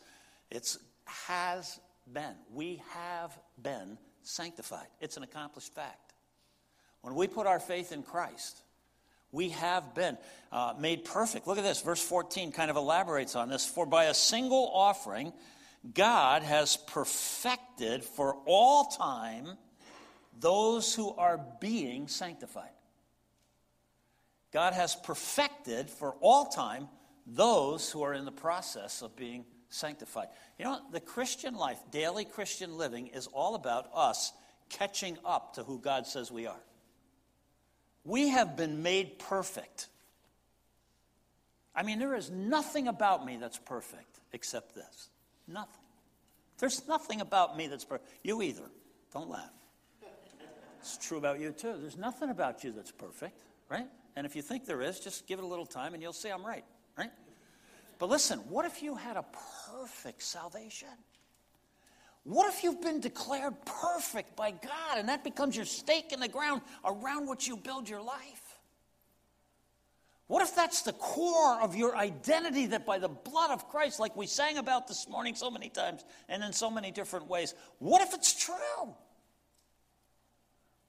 It's 0.49 0.77
has 1.07 1.79
been. 2.11 2.35
We 2.53 2.81
have 2.91 3.37
been 3.61 3.97
sanctified. 4.23 4.87
It's 4.99 5.17
an 5.17 5.23
accomplished 5.23 5.73
fact. 5.73 6.13
When 7.01 7.15
we 7.15 7.27
put 7.27 7.47
our 7.47 7.59
faith 7.59 7.91
in 7.91 8.03
Christ, 8.03 8.61
we 9.31 9.49
have 9.49 9.93
been 9.93 10.17
uh, 10.51 10.73
made 10.79 11.05
perfect. 11.05 11.47
Look 11.47 11.57
at 11.57 11.63
this. 11.63 11.81
Verse 11.81 12.01
14 12.01 12.51
kind 12.51 12.71
of 12.71 12.77
elaborates 12.77 13.35
on 13.35 13.49
this. 13.49 13.65
For 13.65 13.85
by 13.85 14.05
a 14.05 14.13
single 14.13 14.71
offering, 14.73 15.33
God 15.93 16.43
has 16.43 16.77
perfected 16.77 18.03
for 18.03 18.35
all 18.45 18.85
time 18.85 19.57
those 20.39 20.93
who 20.93 21.13
are 21.15 21.39
being 21.59 22.07
sanctified. 22.07 22.69
God 24.51 24.73
has 24.73 24.95
perfected 24.95 25.89
for 25.89 26.15
all 26.21 26.45
time 26.45 26.87
those 27.25 27.91
who 27.91 28.03
are 28.03 28.13
in 28.13 28.25
the 28.25 28.31
process 28.31 29.01
of 29.01 29.15
being 29.15 29.45
sanctified. 29.69 30.27
You 30.57 30.65
know, 30.65 30.79
the 30.91 30.99
Christian 30.99 31.55
life, 31.55 31.79
daily 31.91 32.25
Christian 32.25 32.77
living, 32.77 33.07
is 33.07 33.27
all 33.27 33.55
about 33.55 33.89
us 33.93 34.31
catching 34.69 35.17
up 35.25 35.55
to 35.55 35.63
who 35.63 35.79
God 35.79 36.07
says 36.07 36.31
we 36.31 36.47
are. 36.47 36.59
We 38.03 38.29
have 38.29 38.55
been 38.55 38.83
made 38.83 39.19
perfect. 39.19 39.89
I 41.75 41.83
mean, 41.83 41.99
there 41.99 42.15
is 42.15 42.31
nothing 42.31 42.87
about 42.87 43.25
me 43.25 43.37
that's 43.37 43.59
perfect 43.59 44.19
except 44.33 44.73
this. 44.73 45.09
Nothing. 45.47 45.81
There's 46.57 46.87
nothing 46.87 47.21
about 47.21 47.55
me 47.55 47.67
that's 47.67 47.85
perfect. 47.85 48.09
You 48.23 48.41
either. 48.41 48.69
Don't 49.13 49.29
laugh. 49.29 49.51
It's 50.79 50.97
true 50.97 51.17
about 51.17 51.39
you 51.39 51.51
too. 51.51 51.75
There's 51.79 51.97
nothing 51.97 52.29
about 52.29 52.63
you 52.63 52.71
that's 52.71 52.91
perfect, 52.91 53.43
right? 53.69 53.87
And 54.15 54.25
if 54.25 54.35
you 54.35 54.41
think 54.41 54.65
there 54.65 54.81
is, 54.81 54.99
just 54.99 55.27
give 55.27 55.37
it 55.37 55.43
a 55.43 55.47
little 55.47 55.65
time 55.65 55.93
and 55.93 56.01
you'll 56.01 56.13
see 56.13 56.29
I'm 56.29 56.45
right, 56.45 56.63
right? 56.97 57.11
But 57.99 58.09
listen, 58.09 58.39
what 58.49 58.65
if 58.65 58.83
you 58.83 58.95
had 58.95 59.17
a 59.17 59.25
perfect 59.71 60.21
salvation? 60.21 60.89
What 62.23 62.53
if 62.53 62.63
you've 62.63 62.81
been 62.81 62.99
declared 62.99 63.53
perfect 63.65 64.35
by 64.35 64.51
God 64.51 64.97
and 64.97 65.07
that 65.09 65.23
becomes 65.23 65.55
your 65.55 65.65
stake 65.65 66.11
in 66.11 66.19
the 66.19 66.27
ground 66.27 66.61
around 66.83 67.27
which 67.27 67.47
you 67.47 67.55
build 67.55 67.87
your 67.87 68.01
life? 68.01 68.57
What 70.27 70.41
if 70.41 70.53
that's 70.53 70.81
the 70.81 70.91
core 70.91 71.59
of 71.61 71.75
your 71.75 71.95
identity 71.95 72.65
that 72.67 72.85
by 72.85 72.99
the 72.99 73.07
blood 73.07 73.51
of 73.51 73.69
Christ, 73.69 73.99
like 74.01 74.15
we 74.17 74.27
sang 74.27 74.57
about 74.57 74.89
this 74.89 75.07
morning 75.07 75.35
so 75.35 75.49
many 75.49 75.69
times 75.69 76.03
and 76.27 76.43
in 76.43 76.51
so 76.51 76.69
many 76.69 76.91
different 76.91 77.27
ways, 77.27 77.55
what 77.79 78.01
if 78.01 78.13
it's 78.13 78.33
true? 78.45 78.93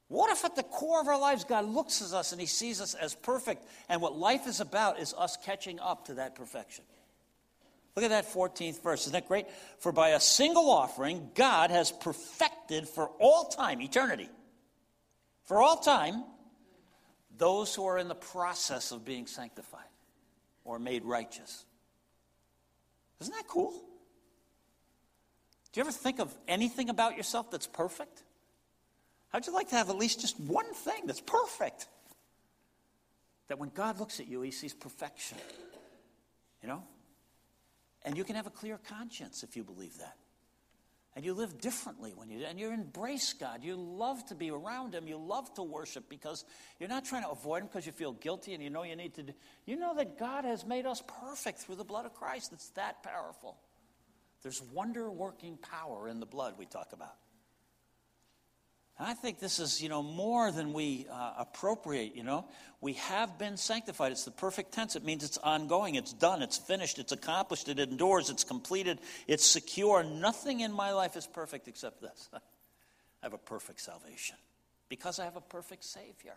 What 0.08 0.32
if 0.32 0.44
at 0.44 0.56
the 0.56 0.64
core 0.64 1.00
of 1.00 1.06
our 1.06 1.20
lives, 1.20 1.44
God 1.44 1.66
looks 1.66 2.02
at 2.02 2.12
us 2.16 2.32
and 2.32 2.40
He 2.40 2.48
sees 2.48 2.80
us 2.80 2.94
as 2.94 3.14
perfect, 3.14 3.64
and 3.88 4.00
what 4.00 4.16
life 4.16 4.46
is 4.48 4.60
about 4.60 4.98
is 4.98 5.14
us 5.16 5.36
catching 5.36 5.78
up 5.78 6.06
to 6.06 6.14
that 6.14 6.34
perfection? 6.34 6.84
Look 7.96 8.04
at 8.04 8.10
that 8.10 8.32
14th 8.32 8.82
verse. 8.82 9.02
Isn't 9.02 9.12
that 9.12 9.26
great? 9.26 9.46
For 9.80 9.90
by 9.92 10.10
a 10.10 10.20
single 10.20 10.70
offering, 10.70 11.30
God 11.34 11.70
has 11.70 11.90
perfected 11.90 12.88
for 12.88 13.08
all 13.18 13.48
time, 13.48 13.80
eternity, 13.80 14.28
for 15.44 15.60
all 15.60 15.78
time, 15.78 16.24
those 17.36 17.74
who 17.74 17.86
are 17.86 17.98
in 17.98 18.08
the 18.08 18.14
process 18.14 18.92
of 18.92 19.04
being 19.04 19.26
sanctified 19.26 19.80
or 20.64 20.78
made 20.78 21.04
righteous. 21.04 21.64
Isn't 23.20 23.34
that 23.34 23.48
cool? 23.48 23.72
Do 25.72 25.80
you 25.80 25.82
ever 25.82 25.92
think 25.92 26.18
of 26.18 26.34
anything 26.46 26.88
about 26.88 27.16
yourself 27.16 27.50
that's 27.50 27.66
perfect? 27.66 28.22
How'd 29.30 29.46
you 29.46 29.52
like 29.52 29.68
to 29.70 29.76
have 29.76 29.90
at 29.90 29.96
least 29.96 30.20
just 30.20 30.38
one 30.40 30.72
thing 30.72 31.06
that's 31.06 31.20
perfect? 31.20 31.86
That 33.48 33.58
when 33.58 33.70
God 33.70 33.98
looks 33.98 34.20
at 34.20 34.28
you, 34.28 34.40
he 34.42 34.50
sees 34.50 34.74
perfection. 34.74 35.38
You 36.62 36.68
know? 36.68 36.82
And 38.08 38.16
you 38.16 38.24
can 38.24 38.36
have 38.36 38.46
a 38.46 38.50
clear 38.50 38.80
conscience 38.88 39.42
if 39.42 39.54
you 39.54 39.62
believe 39.62 39.98
that. 39.98 40.16
And 41.14 41.26
you 41.26 41.34
live 41.34 41.60
differently 41.60 42.12
when 42.16 42.30
you 42.30 42.42
and 42.46 42.58
you 42.58 42.70
embrace 42.70 43.34
God. 43.34 43.62
You 43.62 43.76
love 43.76 44.24
to 44.28 44.34
be 44.34 44.50
around 44.50 44.94
Him. 44.94 45.06
You 45.06 45.18
love 45.18 45.52
to 45.56 45.62
worship 45.62 46.08
because 46.08 46.46
you're 46.80 46.88
not 46.88 47.04
trying 47.04 47.24
to 47.24 47.28
avoid 47.28 47.58
Him 47.60 47.66
because 47.66 47.84
you 47.84 47.92
feel 47.92 48.12
guilty 48.12 48.54
and 48.54 48.62
you 48.62 48.70
know 48.70 48.82
you 48.82 48.96
need 48.96 49.12
to 49.16 49.24
do. 49.24 49.34
You 49.66 49.76
know 49.76 49.94
that 49.96 50.18
God 50.18 50.46
has 50.46 50.64
made 50.64 50.86
us 50.86 51.02
perfect 51.20 51.58
through 51.58 51.74
the 51.74 51.84
blood 51.84 52.06
of 52.06 52.14
Christ. 52.14 52.54
It's 52.54 52.70
that 52.70 53.02
powerful. 53.02 53.58
There's 54.42 54.62
wonder 54.72 55.10
working 55.10 55.58
power 55.58 56.08
in 56.08 56.18
the 56.18 56.24
blood 56.24 56.54
we 56.56 56.64
talk 56.64 56.94
about. 56.94 57.16
I 59.00 59.14
think 59.14 59.38
this 59.38 59.60
is, 59.60 59.80
you 59.80 59.88
know, 59.88 60.02
more 60.02 60.50
than 60.50 60.72
we 60.72 61.06
uh, 61.10 61.34
appropriate, 61.38 62.16
you 62.16 62.24
know. 62.24 62.46
We 62.80 62.94
have 62.94 63.38
been 63.38 63.56
sanctified. 63.56 64.10
It's 64.10 64.24
the 64.24 64.32
perfect 64.32 64.72
tense. 64.72 64.96
It 64.96 65.04
means 65.04 65.22
it's 65.22 65.38
ongoing, 65.38 65.94
it's 65.94 66.12
done, 66.12 66.42
it's 66.42 66.58
finished, 66.58 66.98
it's 66.98 67.12
accomplished, 67.12 67.68
it 67.68 67.78
endures, 67.78 68.28
it's 68.28 68.42
completed, 68.42 68.98
it's 69.28 69.46
secure. 69.46 70.02
Nothing 70.02 70.60
in 70.60 70.72
my 70.72 70.92
life 70.92 71.16
is 71.16 71.26
perfect 71.26 71.68
except 71.68 72.00
this. 72.00 72.28
I 72.34 72.38
have 73.22 73.34
a 73.34 73.38
perfect 73.38 73.80
salvation 73.80 74.36
because 74.88 75.20
I 75.20 75.24
have 75.24 75.36
a 75.36 75.40
perfect 75.40 75.84
Savior. 75.84 76.36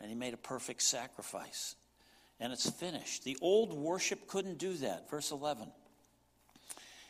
And 0.00 0.10
He 0.10 0.16
made 0.16 0.34
a 0.34 0.38
perfect 0.38 0.82
sacrifice. 0.82 1.76
And 2.40 2.52
it's 2.52 2.68
finished. 2.68 3.24
The 3.24 3.36
old 3.40 3.72
worship 3.72 4.26
couldn't 4.26 4.58
do 4.58 4.74
that. 4.74 5.08
Verse 5.08 5.30
11. 5.30 5.68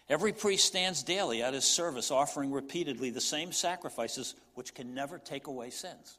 Every 0.09 0.33
priest 0.33 0.67
stands 0.67 1.03
daily 1.03 1.43
at 1.43 1.55
his 1.55 1.65
service, 1.65 2.11
offering 2.11 2.53
repeatedly 2.53 3.11
the 3.11 3.21
same 3.21 3.51
sacrifices 3.51 4.35
which 4.55 4.73
can 4.73 4.95
never 4.95 5.19
take 5.19 5.49
away 5.49 5.71
sins. 5.71 6.19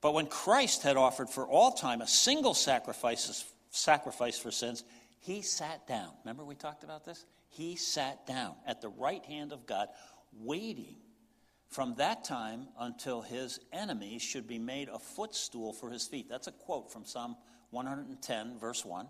But 0.00 0.14
when 0.14 0.26
Christ 0.26 0.82
had 0.82 0.96
offered 0.96 1.28
for 1.28 1.46
all 1.46 1.72
time 1.72 2.00
a 2.00 2.06
single 2.06 2.54
sacrifice, 2.54 3.44
sacrifice 3.70 4.38
for 4.38 4.50
sins, 4.50 4.84
he 5.20 5.42
sat 5.42 5.86
down. 5.86 6.10
Remember 6.24 6.44
we 6.44 6.54
talked 6.54 6.84
about 6.84 7.04
this? 7.04 7.26
He 7.48 7.76
sat 7.76 8.26
down 8.26 8.54
at 8.66 8.80
the 8.80 8.88
right 8.88 9.24
hand 9.24 9.52
of 9.52 9.66
God, 9.66 9.88
waiting 10.40 10.96
from 11.68 11.94
that 11.96 12.24
time 12.24 12.68
until 12.78 13.20
his 13.20 13.60
enemies 13.72 14.22
should 14.22 14.46
be 14.46 14.58
made 14.58 14.88
a 14.88 14.98
footstool 14.98 15.72
for 15.72 15.90
his 15.90 16.06
feet. 16.06 16.28
That's 16.28 16.46
a 16.46 16.52
quote 16.52 16.90
from 16.90 17.04
Psalm 17.04 17.36
110, 17.70 18.58
verse 18.58 18.84
1. 18.84 19.06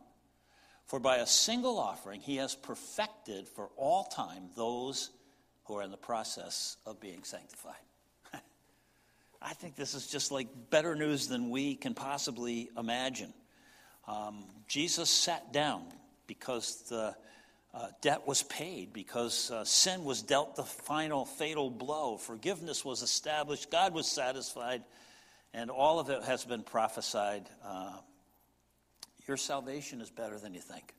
For 0.89 0.99
by 0.99 1.19
a 1.19 1.27
single 1.27 1.79
offering, 1.79 2.23
he 2.23 2.37
has 2.37 2.55
perfected 2.55 3.47
for 3.47 3.69
all 3.77 4.05
time 4.05 4.45
those 4.57 5.11
who 5.65 5.77
are 5.77 5.83
in 5.83 5.91
the 5.91 5.99
process 5.99 6.79
of 6.87 6.99
being 6.99 7.23
sanctified. 7.25 7.75
I 9.43 9.53
think 9.53 9.77
this 9.77 9.93
is 9.93 10.07
just 10.07 10.33
like 10.33 10.49
better 10.71 10.97
news 10.97 11.29
than 11.29 11.51
we 11.51 11.75
can 11.75 11.93
possibly 11.93 12.71
imagine. 12.77 13.35
Um, 14.07 14.45
Jesus 14.67 15.11
sat 15.11 15.53
down 15.53 15.85
because 16.27 16.83
the 16.89 17.15
uh, 17.75 17.89
debt 18.01 18.27
was 18.27 18.43
paid, 18.45 18.95
because 18.95 19.51
uh, 19.51 19.65
sin 19.65 20.05
was 20.05 20.23
dealt 20.23 20.57
the 20.57 20.65
final 20.65 21.27
fatal 21.27 21.69
blow, 21.71 22.17
forgiveness 22.17 22.83
was 22.83 23.03
established, 23.03 23.71
God 23.71 23.93
was 23.93 24.11
satisfied, 24.11 24.83
and 25.53 25.71
all 25.71 26.01
of 26.01 26.09
it 26.09 26.23
has 26.23 26.47
been 26.47 26.63
prophesied 26.63 27.47
uh, 27.63 27.99
your 29.29 29.37
salvation 29.37 30.01
is 30.01 30.11
better 30.11 30.39
than 30.39 30.55
you 30.55 30.61
think. 30.61 30.95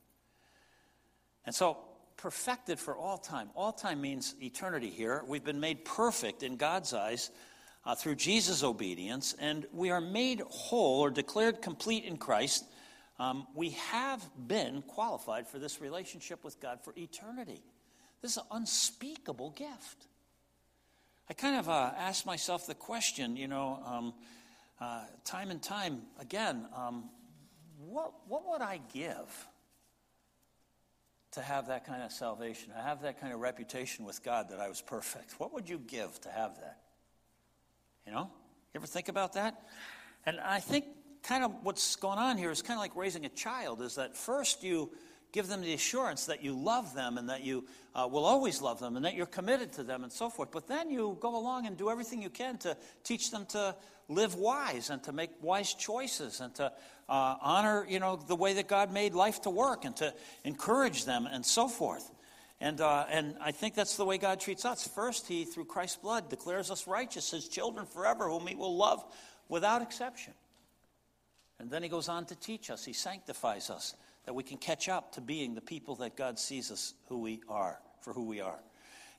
And 1.44 1.54
so, 1.54 1.78
perfected 2.16 2.78
for 2.78 2.96
all 2.96 3.18
time. 3.18 3.50
All 3.54 3.72
time 3.72 4.00
means 4.00 4.34
eternity 4.40 4.90
here. 4.90 5.24
We've 5.26 5.44
been 5.44 5.60
made 5.60 5.84
perfect 5.84 6.42
in 6.42 6.56
God's 6.56 6.92
eyes 6.92 7.30
uh, 7.84 7.94
through 7.94 8.16
Jesus' 8.16 8.62
obedience, 8.62 9.34
and 9.40 9.66
we 9.72 9.90
are 9.90 10.00
made 10.00 10.42
whole 10.48 11.00
or 11.00 11.10
declared 11.10 11.62
complete 11.62 12.04
in 12.04 12.18
Christ. 12.18 12.64
Um, 13.18 13.46
we 13.54 13.70
have 13.70 14.22
been 14.46 14.82
qualified 14.82 15.48
for 15.48 15.58
this 15.58 15.80
relationship 15.80 16.44
with 16.44 16.60
God 16.60 16.80
for 16.84 16.94
eternity. 16.96 17.62
This 18.22 18.32
is 18.32 18.36
an 18.36 18.44
unspeakable 18.50 19.50
gift. 19.50 20.06
I 21.28 21.32
kind 21.32 21.56
of 21.56 21.68
uh, 21.68 21.92
asked 21.96 22.26
myself 22.26 22.66
the 22.66 22.74
question, 22.74 23.36
you 23.36 23.48
know, 23.48 23.82
um, 23.86 24.14
uh, 24.80 25.04
time 25.24 25.50
and 25.50 25.62
time 25.62 26.02
again, 26.18 26.66
um, 26.76 27.04
what, 27.88 28.12
what 28.28 28.48
would 28.48 28.60
I 28.60 28.80
give 28.92 29.48
to 31.32 31.42
have 31.42 31.68
that 31.68 31.86
kind 31.86 32.02
of 32.02 32.12
salvation, 32.12 32.72
to 32.72 32.78
have 32.80 33.02
that 33.02 33.20
kind 33.20 33.32
of 33.32 33.40
reputation 33.40 34.04
with 34.04 34.22
God 34.22 34.50
that 34.50 34.60
I 34.60 34.68
was 34.68 34.80
perfect? 34.80 35.38
What 35.38 35.52
would 35.54 35.68
you 35.68 35.78
give 35.78 36.20
to 36.22 36.30
have 36.30 36.56
that? 36.56 36.78
You 38.06 38.12
know? 38.12 38.30
You 38.74 38.80
ever 38.80 38.86
think 38.86 39.08
about 39.08 39.34
that? 39.34 39.62
And 40.26 40.40
I 40.40 40.60
think 40.60 40.86
kind 41.22 41.44
of 41.44 41.52
what's 41.62 41.96
going 41.96 42.18
on 42.18 42.38
here 42.38 42.50
is 42.50 42.62
kind 42.62 42.78
of 42.78 42.82
like 42.82 42.96
raising 42.96 43.24
a 43.26 43.28
child 43.28 43.82
is 43.82 43.94
that 43.96 44.16
first 44.16 44.62
you 44.62 44.90
give 45.32 45.46
them 45.46 45.60
the 45.60 45.74
assurance 45.74 46.26
that 46.26 46.42
you 46.42 46.52
love 46.52 46.94
them 46.94 47.18
and 47.18 47.28
that 47.28 47.44
you 47.44 47.64
uh, 47.94 48.08
will 48.10 48.24
always 48.24 48.60
love 48.60 48.80
them 48.80 48.96
and 48.96 49.04
that 49.04 49.14
you're 49.14 49.26
committed 49.26 49.72
to 49.72 49.82
them 49.82 50.02
and 50.02 50.12
so 50.12 50.28
forth. 50.28 50.50
But 50.50 50.66
then 50.66 50.90
you 50.90 51.16
go 51.20 51.36
along 51.36 51.66
and 51.66 51.76
do 51.76 51.90
everything 51.90 52.22
you 52.22 52.30
can 52.30 52.58
to 52.58 52.76
teach 53.04 53.30
them 53.30 53.46
to 53.46 53.76
live 54.10 54.34
wise 54.34 54.90
and 54.90 55.02
to 55.04 55.12
make 55.12 55.30
wise 55.40 55.72
choices 55.72 56.40
and 56.40 56.54
to 56.56 56.72
uh, 57.08 57.36
honor, 57.40 57.86
you 57.88 58.00
know, 58.00 58.16
the 58.16 58.36
way 58.36 58.54
that 58.54 58.68
God 58.68 58.92
made 58.92 59.14
life 59.14 59.42
to 59.42 59.50
work 59.50 59.84
and 59.84 59.96
to 59.96 60.12
encourage 60.44 61.04
them 61.04 61.26
and 61.30 61.46
so 61.46 61.68
forth. 61.68 62.10
And, 62.60 62.80
uh, 62.80 63.06
and 63.10 63.36
I 63.40 63.52
think 63.52 63.74
that's 63.74 63.96
the 63.96 64.04
way 64.04 64.18
God 64.18 64.38
treats 64.38 64.64
us. 64.64 64.86
First, 64.86 65.26
He, 65.26 65.44
through 65.44 65.64
Christ's 65.64 65.96
blood, 65.96 66.28
declares 66.28 66.70
us 66.70 66.86
righteous, 66.86 67.30
His 67.30 67.48
children 67.48 67.86
forever, 67.86 68.28
whom 68.28 68.46
He 68.46 68.54
will 68.54 68.76
love 68.76 69.02
without 69.48 69.80
exception. 69.80 70.34
And 71.58 71.70
then 71.70 71.82
He 71.82 71.88
goes 71.88 72.08
on 72.08 72.26
to 72.26 72.36
teach 72.36 72.68
us, 72.68 72.84
He 72.84 72.92
sanctifies 72.92 73.70
us 73.70 73.94
that 74.26 74.34
we 74.34 74.42
can 74.42 74.58
catch 74.58 74.88
up 74.88 75.12
to 75.12 75.20
being 75.20 75.54
the 75.54 75.62
people 75.62 75.96
that 75.96 76.16
God 76.16 76.38
sees 76.38 76.70
us 76.70 76.92
who 77.08 77.20
we 77.20 77.40
are, 77.48 77.78
for 78.02 78.12
who 78.12 78.26
we 78.26 78.40
are. 78.40 78.58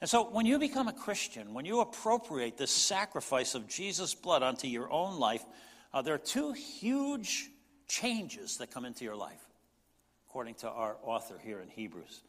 And 0.01 0.09
so 0.09 0.23
when 0.23 0.47
you 0.47 0.57
become 0.57 0.87
a 0.87 0.93
Christian, 0.93 1.53
when 1.53 1.65
you 1.65 1.79
appropriate 1.79 2.57
this 2.57 2.71
sacrifice 2.71 3.53
of 3.53 3.67
Jesus' 3.67 4.15
blood 4.15 4.41
onto 4.41 4.67
your 4.67 4.91
own 4.91 5.19
life, 5.19 5.45
uh, 5.93 6.01
there 6.01 6.15
are 6.15 6.19
two 6.19 6.53
huge 6.53 7.49
changes 7.87 8.57
that 8.57 8.71
come 8.71 8.83
into 8.83 9.03
your 9.03 9.15
life, 9.15 9.41
according 10.27 10.55
to 10.55 10.69
our 10.69 10.97
author 11.03 11.39
here 11.43 11.59
in 11.59 11.69
Hebrews. 11.69 12.23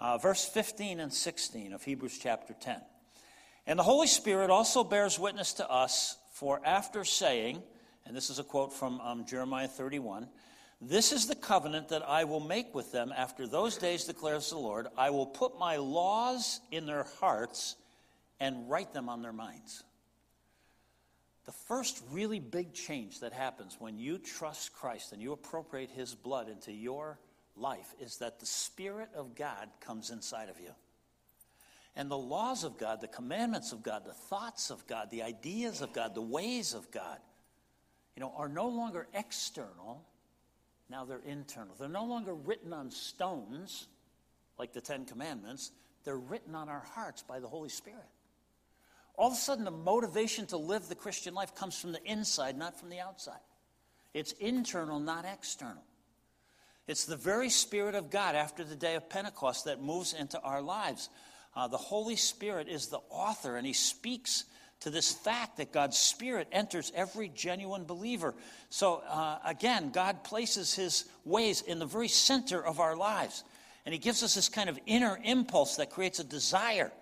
Uh, 0.00 0.18
verse 0.18 0.44
15 0.44 0.98
and 0.98 1.12
16 1.12 1.72
of 1.72 1.84
Hebrews 1.84 2.18
chapter 2.20 2.52
10. 2.52 2.80
And 3.66 3.78
the 3.78 3.84
Holy 3.84 4.08
Spirit 4.08 4.50
also 4.50 4.82
bears 4.82 5.18
witness 5.18 5.54
to 5.54 5.70
us, 5.70 6.16
for 6.32 6.60
after 6.64 7.04
saying, 7.04 7.62
and 8.04 8.16
this 8.16 8.28
is 8.28 8.40
a 8.40 8.44
quote 8.44 8.72
from 8.72 9.00
um, 9.00 9.24
Jeremiah 9.24 9.68
31, 9.68 10.28
this 10.80 11.12
is 11.12 11.26
the 11.26 11.34
covenant 11.34 11.88
that 11.88 12.08
I 12.08 12.24
will 12.24 12.40
make 12.40 12.74
with 12.74 12.92
them 12.92 13.12
after 13.16 13.46
those 13.46 13.76
days, 13.76 14.04
declares 14.04 14.50
the 14.50 14.58
Lord. 14.58 14.88
I 14.96 15.10
will 15.10 15.26
put 15.26 15.58
my 15.58 15.76
laws 15.76 16.60
in 16.70 16.86
their 16.86 17.04
hearts 17.20 17.76
and 18.40 18.68
write 18.68 18.92
them 18.92 19.08
on 19.08 19.22
their 19.22 19.32
minds. 19.32 19.84
The 21.46 21.52
first 21.52 22.02
really 22.10 22.40
big 22.40 22.72
change 22.72 23.20
that 23.20 23.32
happens 23.32 23.76
when 23.78 23.98
you 23.98 24.18
trust 24.18 24.72
Christ 24.72 25.12
and 25.12 25.20
you 25.20 25.32
appropriate 25.32 25.90
his 25.90 26.14
blood 26.14 26.48
into 26.48 26.72
your 26.72 27.18
life 27.56 27.94
is 28.00 28.18
that 28.18 28.40
the 28.40 28.46
Spirit 28.46 29.10
of 29.14 29.34
God 29.34 29.68
comes 29.80 30.10
inside 30.10 30.48
of 30.48 30.58
you. 30.58 30.70
And 31.96 32.10
the 32.10 32.18
laws 32.18 32.64
of 32.64 32.76
God, 32.76 33.00
the 33.00 33.08
commandments 33.08 33.72
of 33.72 33.82
God, 33.82 34.04
the 34.04 34.12
thoughts 34.12 34.70
of 34.70 34.86
God, 34.86 35.10
the 35.10 35.22
ideas 35.22 35.80
of 35.80 35.92
God, 35.92 36.14
the 36.14 36.22
ways 36.22 36.74
of 36.74 36.90
God, 36.90 37.18
you 38.16 38.20
know, 38.20 38.32
are 38.36 38.48
no 38.48 38.68
longer 38.68 39.06
external, 39.14 40.04
now 40.90 41.04
they're 41.04 41.22
internal. 41.26 41.74
They're 41.78 41.88
no 41.88 42.04
longer 42.04 42.34
written 42.34 42.72
on 42.72 42.90
stones 42.90 43.88
like 44.58 44.72
the 44.72 44.80
Ten 44.80 45.04
Commandments, 45.04 45.72
they're 46.04 46.16
written 46.16 46.54
on 46.54 46.68
our 46.68 46.84
hearts 46.94 47.22
by 47.22 47.40
the 47.40 47.48
Holy 47.48 47.68
Spirit. 47.68 48.04
All 49.16 49.28
of 49.28 49.34
a 49.34 49.36
sudden, 49.36 49.64
the 49.64 49.70
motivation 49.70 50.46
to 50.46 50.56
live 50.56 50.88
the 50.88 50.94
Christian 50.94 51.34
life 51.34 51.54
comes 51.54 51.78
from 51.78 51.92
the 51.92 52.04
inside, 52.04 52.56
not 52.56 52.78
from 52.78 52.90
the 52.90 53.00
outside. 53.00 53.40
It's 54.12 54.32
internal, 54.32 55.00
not 55.00 55.24
external. 55.24 55.82
It's 56.86 57.06
the 57.06 57.16
very 57.16 57.48
Spirit 57.48 57.94
of 57.94 58.10
God 58.10 58.34
after 58.34 58.64
the 58.64 58.76
day 58.76 58.94
of 58.94 59.08
Pentecost 59.08 59.64
that 59.64 59.82
moves 59.82 60.12
into 60.12 60.40
our 60.40 60.60
lives. 60.60 61.08
Uh, 61.56 61.68
the 61.68 61.76
Holy 61.76 62.16
Spirit 62.16 62.68
is 62.68 62.88
the 62.88 63.00
author, 63.08 63.56
and 63.56 63.66
He 63.66 63.72
speaks 63.72 64.44
to 64.84 64.90
this 64.90 65.10
fact 65.10 65.56
that 65.56 65.72
God's 65.72 65.96
Spirit 65.96 66.46
enters 66.52 66.92
every 66.94 67.30
genuine 67.30 67.84
believer. 67.84 68.34
So, 68.68 69.02
uh, 69.08 69.38
again, 69.42 69.90
God 69.90 70.22
places 70.24 70.74
His 70.74 71.06
ways 71.24 71.62
in 71.62 71.78
the 71.78 71.86
very 71.86 72.08
center 72.08 72.62
of 72.62 72.80
our 72.80 72.94
lives. 72.94 73.44
And 73.86 73.94
He 73.94 73.98
gives 73.98 74.22
us 74.22 74.34
this 74.34 74.50
kind 74.50 74.68
of 74.68 74.78
inner 74.84 75.18
impulse 75.24 75.76
that 75.76 75.88
creates 75.88 76.18
a 76.18 76.24
desire 76.24 76.92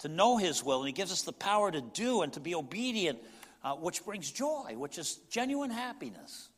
to 0.00 0.08
know 0.08 0.38
His 0.38 0.64
will. 0.64 0.80
And 0.80 0.88
He 0.88 0.92
gives 0.92 1.12
us 1.12 1.22
the 1.22 1.32
power 1.32 1.70
to 1.70 1.80
do 1.80 2.22
and 2.22 2.32
to 2.32 2.40
be 2.40 2.56
obedient, 2.56 3.20
uh, 3.62 3.74
which 3.74 4.04
brings 4.04 4.28
joy, 4.32 4.74
which 4.76 4.98
is 4.98 5.20
genuine 5.30 5.70
happiness. 5.70 6.48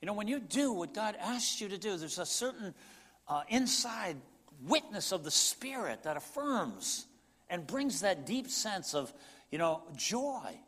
You 0.00 0.06
know, 0.06 0.14
when 0.14 0.26
you 0.26 0.40
do 0.40 0.72
what 0.72 0.94
God 0.94 1.16
asks 1.20 1.60
you 1.60 1.68
to 1.68 1.76
do, 1.76 1.98
there's 1.98 2.18
a 2.18 2.24
certain 2.24 2.72
uh, 3.28 3.42
inside 3.50 4.16
witness 4.66 5.12
of 5.12 5.22
the 5.22 5.30
Spirit 5.30 6.04
that 6.04 6.16
affirms 6.16 7.04
and 7.50 7.66
brings 7.66 8.00
that 8.00 8.24
deep 8.24 8.48
sense 8.48 8.94
of, 8.94 9.12
you 9.50 9.58
know, 9.58 9.82
joy. 9.96 10.58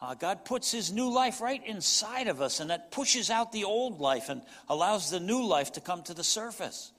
Uh, 0.00 0.14
God 0.14 0.44
puts 0.44 0.72
His 0.72 0.92
new 0.92 1.12
life 1.12 1.40
right 1.40 1.64
inside 1.64 2.28
of 2.28 2.40
us, 2.40 2.60
and 2.60 2.70
that 2.70 2.90
pushes 2.90 3.30
out 3.30 3.52
the 3.52 3.64
old 3.64 4.00
life 4.00 4.28
and 4.28 4.42
allows 4.68 5.10
the 5.10 5.20
new 5.20 5.44
life 5.44 5.72
to 5.72 5.80
come 5.80 6.02
to 6.02 6.14
the 6.14 6.24
surface. 6.24 6.92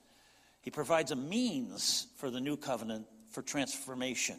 He 0.62 0.70
provides 0.70 1.10
a 1.10 1.16
means 1.16 2.06
for 2.16 2.30
the 2.30 2.40
new 2.40 2.56
covenant 2.56 3.06
for 3.30 3.42
transformation. 3.42 4.36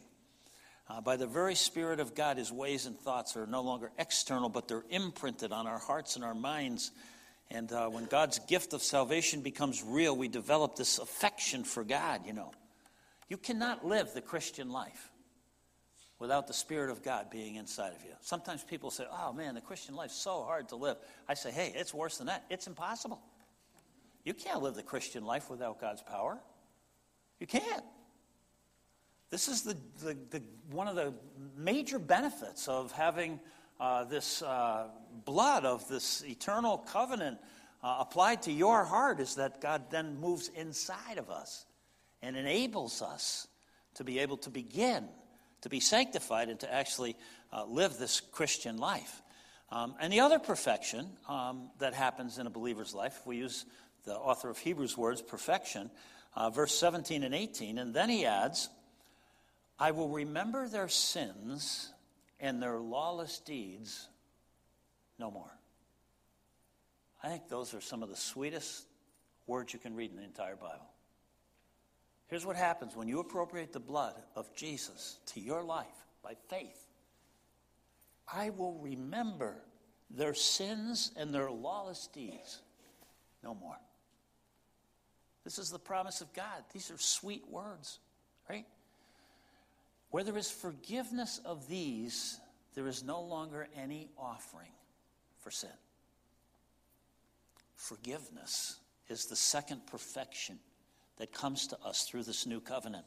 Uh, 0.90 1.02
by 1.02 1.16
the 1.16 1.28
very 1.28 1.56
Spirit 1.56 2.00
of 2.00 2.16
God, 2.16 2.38
His 2.38 2.52
ways 2.52 2.86
and 2.86 2.98
thoughts 2.98 3.38
are 3.38 3.46
no 3.46 3.62
longer 3.62 3.92
external, 4.00 4.50
but 4.50 4.68
they're 4.68 4.86
imprinted 4.90 5.52
on 5.52 5.68
our 5.68 5.80
hearts 5.80 6.16
and 6.16 6.26
our 6.26 6.36
minds 6.36 6.92
and 7.52 7.72
uh, 7.72 7.88
when 7.90 8.06
God's 8.06 8.40
gift 8.40 8.74
of 8.74 8.82
salvation 8.82 9.42
becomes 9.42 9.84
real, 9.84 10.16
we 10.16 10.28
develop 10.28 10.76
this 10.76 10.98
affection 10.98 11.64
for 11.64 11.84
God, 11.84 12.26
you 12.26 12.34
know. 12.34 12.52
You 13.30 13.38
cannot 13.38 13.86
live 13.86 14.14
the 14.14 14.22
Christian 14.22 14.70
life 14.70 15.12
without 16.20 16.48
the 16.48 16.54
Spirit 16.54 16.90
of 16.90 17.04
God 17.04 17.30
being 17.30 17.56
inside 17.56 17.94
of 17.94 18.04
you. 18.04 18.12
Sometimes 18.22 18.64
people 18.64 18.90
say, 18.90 19.06
oh 19.12 19.34
man, 19.34 19.56
the 19.56 19.62
Christian 19.62 19.96
life's 19.96 20.16
so 20.16 20.44
hard 20.44 20.70
to 20.70 20.76
live. 20.76 20.98
I 21.28 21.34
say, 21.34 21.52
hey, 21.52 21.74
it's 21.76 21.94
worse 21.94 22.18
than 22.18 22.28
that. 22.28 22.46
It's 22.50 22.68
impossible. 22.68 23.22
You 24.24 24.34
can't 24.34 24.62
live 24.62 24.76
the 24.76 24.84
Christian 24.84 25.26
life 25.26 25.50
without 25.50 25.80
God's 25.80 26.02
power. 26.02 26.40
You 27.40 27.48
can't. 27.48 27.84
This 29.30 29.48
is 29.48 29.64
the, 29.64 29.78
the, 30.04 30.18
the 30.30 30.42
one 30.72 30.88
of 30.88 30.96
the 30.96 31.14
major 31.58 32.00
benefits 32.00 32.68
of 32.68 32.92
having 32.92 33.40
uh, 33.80 34.06
this 34.06 34.42
uh, 34.42 34.88
blood 35.26 35.66
of 35.66 35.88
this 35.90 36.24
eternal 36.26 36.78
covenant 36.78 37.40
uh, 37.84 37.98
applied 38.00 38.42
to 38.44 38.52
your 38.52 38.84
heart 38.86 39.20
is 39.20 39.36
that 39.36 39.62
God 39.62 39.92
then 39.92 40.20
moves 40.20 40.50
inside 40.56 41.18
of 41.18 41.30
us 41.30 41.66
and 42.22 42.36
enables 42.38 43.02
us 43.02 43.48
to 43.96 44.04
be 44.04 44.20
able 44.20 44.38
to 44.38 44.50
begin 44.50 45.08
to 45.66 45.70
be 45.70 45.80
sanctified 45.80 46.50
and 46.50 46.60
to 46.60 46.72
actually 46.72 47.16
uh, 47.52 47.66
live 47.66 47.98
this 47.98 48.20
Christian 48.20 48.78
life. 48.78 49.24
Um, 49.72 49.96
and 50.00 50.14
the 50.14 50.20
other 50.20 50.38
perfection 50.38 51.10
um, 51.28 51.72
that 51.80 51.96
happens 51.96 52.38
in 52.38 52.46
a 52.46 52.52
believer's 52.52 52.94
life, 52.94 53.20
we 53.26 53.38
use 53.38 53.66
the 54.06 54.14
author 54.14 54.52
of 54.52 54.60
Hebrews' 54.60 54.96
words, 54.96 55.24
perfection, 55.24 55.90
uh, 56.36 56.52
verse 56.52 56.72
17 56.78 57.24
and 57.24 57.34
18, 57.34 57.80
and 57.80 57.96
then 57.96 58.10
he 58.10 58.28
adds, 58.28 58.70
I 59.80 59.90
will 59.90 60.10
remember 60.10 60.68
their 60.68 60.88
sins 60.88 61.92
and 62.40 62.62
their 62.62 62.78
lawless 62.78 63.40
deeds 63.40 64.08
no 65.18 65.32
more. 65.32 65.52
I 67.24 67.30
think 67.30 67.50
those 67.50 67.74
are 67.74 67.82
some 67.82 68.04
of 68.04 68.10
the 68.10 68.16
sweetest 68.16 68.86
words 69.48 69.74
you 69.74 69.80
can 69.80 69.96
read 69.96 70.12
in 70.12 70.18
the 70.18 70.24
entire 70.24 70.56
Bible. 70.56 70.86
Here's 72.28 72.46
what 72.46 72.56
happens 72.56 72.96
when 72.96 73.08
you 73.08 73.20
appropriate 73.20 73.72
the 73.72 73.80
blood 73.80 74.16
of 74.36 74.54
Jesus 74.56 75.20
to 75.28 75.40
your 75.40 75.64
life 75.64 75.86
by 76.24 76.34
faith. 76.50 76.88
I 78.32 78.50
will 78.50 78.80
remember 78.82 79.62
their 80.10 80.34
sins 80.34 81.12
and 81.16 81.34
their 81.34 81.52
lawless 81.52 82.08
deeds 82.08 82.62
no 83.44 83.54
more. 83.54 83.78
This 85.44 85.60
is 85.60 85.70
the 85.70 85.80
promise 85.80 86.22
of 86.22 86.34
God. 86.34 86.64
These 86.74 86.90
are 86.90 86.98
sweet 86.98 87.44
words, 87.48 88.00
right? 88.50 88.66
Where 90.10 90.24
there 90.24 90.38
is 90.38 90.50
forgiveness 90.50 91.40
of 91.46 91.68
these, 91.68 92.40
there 92.74 92.88
is 92.88 93.04
no 93.04 93.22
longer 93.22 93.68
any 93.78 94.10
offering 94.18 94.72
for 95.38 95.52
sin. 95.52 95.70
Forgiveness 97.76 98.78
is 99.10 99.26
the 99.26 99.36
second 99.36 99.86
perfection 99.86 100.58
that 101.18 101.32
comes 101.32 101.68
to 101.68 101.78
us 101.84 102.04
through 102.04 102.24
this 102.24 102.46
new 102.46 102.60
covenant. 102.60 103.06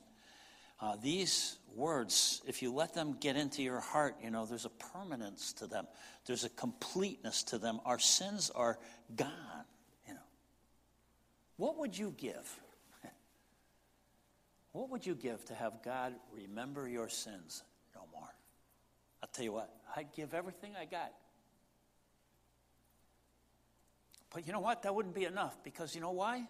Uh, 0.81 0.97
these 1.03 1.59
words, 1.75 2.41
if 2.47 2.63
you 2.63 2.73
let 2.73 2.95
them 2.95 3.17
get 3.21 3.37
into 3.37 3.63
your 3.63 3.81
heart, 3.81 4.17
you 4.23 4.31
know, 4.31 4.47
there's 4.47 4.65
a 4.65 4.71
permanence 4.71 5.53
to 5.55 5.67
them, 5.67 5.87
there's 6.27 6.45
a 6.45 6.49
completeness 6.51 7.43
to 7.43 7.59
them. 7.59 7.81
Our 7.85 7.99
sins 7.99 8.51
are 8.55 8.79
gone, 9.17 9.65
you 10.07 10.15
know. 10.15 10.21
What 11.57 11.79
would 11.79 11.97
you 11.97 12.15
give? 12.17 12.61
What 14.73 14.91
would 14.91 15.05
you 15.05 15.17
give 15.17 15.45
to 15.47 15.55
have 15.55 15.83
God 15.83 16.15
remember 16.33 16.87
your 16.89 17.09
sins 17.09 17.65
no 17.97 18.03
more? 18.13 18.29
I'll 19.23 19.29
tell 19.33 19.45
you 19.45 19.53
what, 19.53 19.75
I'd 19.97 20.13
give 20.15 20.35
everything 20.35 20.75
I 20.81 20.85
got. 20.85 21.13
But 24.33 24.47
you 24.47 24.53
know 24.53 24.61
what? 24.61 24.83
That 24.83 24.95
wouldn't 24.95 25.15
be 25.15 25.25
enough 25.25 25.57
because 25.65 25.95
you 25.95 26.01
know 26.01 26.13
why? 26.13 26.47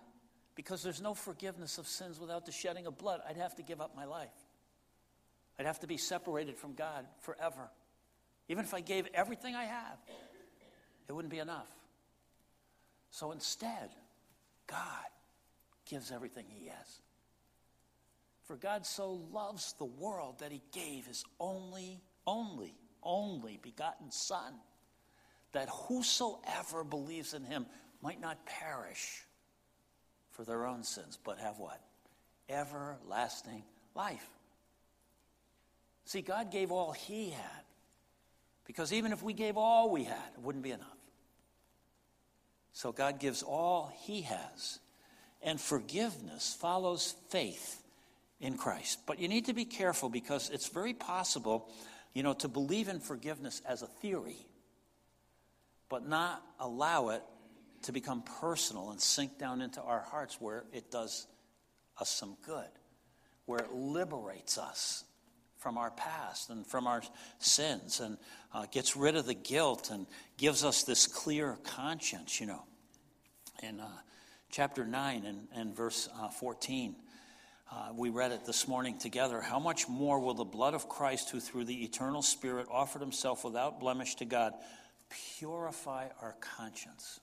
Because 0.59 0.83
there's 0.83 1.01
no 1.01 1.15
forgiveness 1.15 1.79
of 1.79 1.87
sins 1.87 2.19
without 2.19 2.45
the 2.45 2.51
shedding 2.51 2.89
of 2.89 2.99
blood. 2.99 3.21
I'd 3.29 3.37
have 3.37 3.55
to 3.55 3.63
give 3.63 3.81
up 3.81 3.95
my 3.95 4.07
life. 4.07 4.35
I'd 5.57 5.67
have 5.67 5.79
to 5.81 5.87
be 5.87 5.97
separated 5.97 6.57
from 6.57 6.75
God 6.75 7.07
forever. 7.21 7.71
Even 8.49 8.65
if 8.65 8.75
I 8.75 8.81
gave 8.81 9.07
everything 9.15 9.55
I 9.55 9.67
have, 9.67 9.99
it 11.09 11.13
wouldn't 11.13 11.31
be 11.31 11.39
enough. 11.39 11.69
So 13.13 13.31
instead, 13.31 13.91
God 14.67 15.07
gives 15.89 16.11
everything 16.11 16.47
He 16.49 16.67
has. 16.67 17.01
For 18.47 18.57
God 18.57 18.85
so 18.85 19.21
loves 19.31 19.75
the 19.79 19.85
world 19.85 20.41
that 20.41 20.51
he 20.51 20.61
gave 20.73 21.07
his 21.07 21.23
only, 21.39 22.01
only, 22.27 22.75
only 23.01 23.61
begotten 23.63 24.11
Son, 24.11 24.55
that 25.53 25.69
whosoever 25.69 26.83
believes 26.83 27.33
in 27.33 27.45
him 27.45 27.67
might 28.03 28.21
not 28.21 28.45
perish 28.45 29.23
for 30.39 30.45
their 30.45 30.66
own 30.68 30.84
sins, 30.84 31.18
but 31.24 31.39
have 31.39 31.59
what? 31.59 31.80
Everlasting 32.49 33.64
life. 33.97 34.30
See, 36.05 36.22
God 36.22 36.53
gave 36.53 36.70
all 36.70 36.93
he 36.93 37.30
had. 37.30 37.62
Because 38.64 38.93
even 38.93 39.11
if 39.11 39.20
we 39.20 39.32
gave 39.32 39.57
all 39.57 39.91
we 39.91 40.05
had, 40.05 40.30
it 40.36 40.41
wouldn't 40.41 40.62
be 40.62 40.70
enough. 40.70 40.86
So 42.72 42.93
God 42.93 43.18
gives 43.18 43.43
all 43.43 43.93
he 44.03 44.22
has. 44.22 44.78
And 45.43 45.61
forgiveness 45.61 46.57
follows 46.61 47.16
faith 47.30 47.82
in 48.41 48.57
Christ. 48.57 49.01
But 49.07 49.18
you 49.18 49.26
need 49.26 49.47
to 49.47 49.55
be 49.55 49.64
careful 49.64 50.09
because 50.09 50.51
it's 50.51 50.68
very 50.68 50.95
possible, 50.95 51.68
you 52.14 52.22
know, 52.22 52.34
to 52.34 52.47
believe 52.47 52.86
in 52.86 53.01
forgiveness 53.01 53.61
as 53.68 53.82
a 53.82 53.86
theory, 53.86 54.47
but 55.89 56.09
not 56.09 56.45
allow 56.61 57.09
it 57.09 57.22
to 57.83 57.93
become 57.93 58.22
personal 58.41 58.91
and 58.91 59.01
sink 59.01 59.39
down 59.39 59.61
into 59.61 59.81
our 59.83 60.01
hearts 60.01 60.41
where 60.41 60.64
it 60.72 60.91
does 60.91 61.26
us 61.99 62.11
some 62.11 62.37
good, 62.45 62.68
where 63.47 63.61
it 63.61 63.72
liberates 63.72 64.59
us 64.59 65.05
from 65.59 65.76
our 65.76 65.91
past 65.91 66.51
and 66.51 66.66
from 66.66 66.87
our 66.87 67.03
sins 67.39 68.01
and 68.01 68.16
uh, 68.55 68.66
gets 68.70 68.97
rid 68.97 69.16
of 69.16 69.26
the 69.26 69.35
guilt 69.35 69.91
and 69.91 70.07
gives 70.37 70.64
us 70.64 70.85
this 70.85 71.07
clear 71.07 71.59
conscience, 71.64 72.41
you 72.41 72.47
know. 72.47 72.62
In 73.62 73.81
uh, 73.81 73.89
chapter 74.51 74.87
9 74.87 75.24
and, 75.24 75.49
and 75.55 75.76
verse 75.76 76.09
uh, 76.20 76.29
14, 76.29 76.95
uh, 77.70 77.89
we 77.95 78.09
read 78.09 78.33
it 78.33 78.47
this 78.47 78.68
morning 78.68 78.99
together. 78.99 79.41
How 79.41 79.59
much 79.59 79.89
more 79.89 80.20
will 80.20 80.35
the 80.35 80.45
blood 80.45 80.74
of 80.74 80.89
Christ, 80.89 81.31
who 81.31 81.41
through 81.41 81.64
the 81.64 81.85
eternal 81.85 82.22
Spirit 82.22 82.66
offered 82.70 83.03
himself 83.03 83.45
without 83.45 83.81
blemish 83.81 84.14
to 84.16 84.24
God, 84.24 84.55
purify 85.39 86.07
our 86.22 86.37
conscience? 86.41 87.20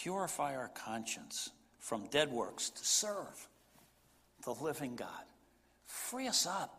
Purify 0.00 0.56
our 0.56 0.68
conscience 0.68 1.50
from 1.78 2.06
dead 2.08 2.30
works 2.30 2.70
to 2.70 2.84
serve 2.84 3.48
the 4.44 4.54
living 4.54 4.96
God. 4.96 5.08
Free 5.86 6.28
us 6.28 6.46
up 6.46 6.78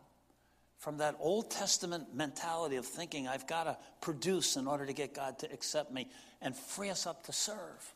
from 0.80 0.98
that 0.98 1.16
Old 1.20 1.50
Testament 1.50 2.14
mentality 2.14 2.76
of 2.76 2.86
thinking 2.86 3.28
I've 3.28 3.48
got 3.48 3.64
to 3.66 3.78
produce 4.02 4.58
in 4.58 4.68
order 4.68 4.86
to 4.86 4.94
get 4.94 5.14
God 5.14 5.40
to 5.40 5.52
accept 5.52 5.94
me, 5.94 6.10
and 6.42 6.56
free 6.56 6.90
us 6.90 7.08
up 7.08 7.24
to 7.26 7.34
serve. 7.34 7.94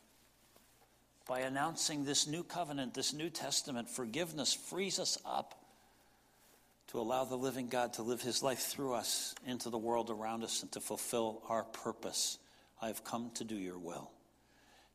By 1.26 1.40
announcing 1.40 2.04
this 2.04 2.26
new 2.26 2.42
covenant, 2.42 2.94
this 2.94 3.12
New 3.12 3.28
Testament, 3.28 3.90
forgiveness 3.90 4.54
frees 4.54 4.98
us 4.98 5.18
up 5.26 5.62
to 6.86 6.98
allow 6.98 7.24
the 7.24 7.36
living 7.36 7.68
God 7.68 7.92
to 7.94 8.02
live 8.02 8.22
his 8.22 8.42
life 8.42 8.60
through 8.60 8.94
us 8.94 9.34
into 9.46 9.68
the 9.68 9.76
world 9.76 10.08
around 10.08 10.42
us 10.42 10.62
and 10.62 10.72
to 10.72 10.80
fulfill 10.80 11.42
our 11.48 11.64
purpose. 11.64 12.38
I 12.80 12.86
have 12.86 13.04
come 13.04 13.30
to 13.34 13.44
do 13.44 13.54
your 13.54 13.78
will. 13.78 14.10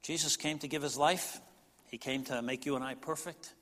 Jesus 0.03 0.37
came 0.37 0.59
to 0.59 0.67
give 0.67 0.83
his 0.83 0.97
life, 0.97 1.39
he 1.89 1.97
came 1.97 2.23
to 2.25 2.41
make 2.41 2.65
you 2.65 2.75
and 2.75 2.83
I 2.83 2.93
perfect, 2.93 3.53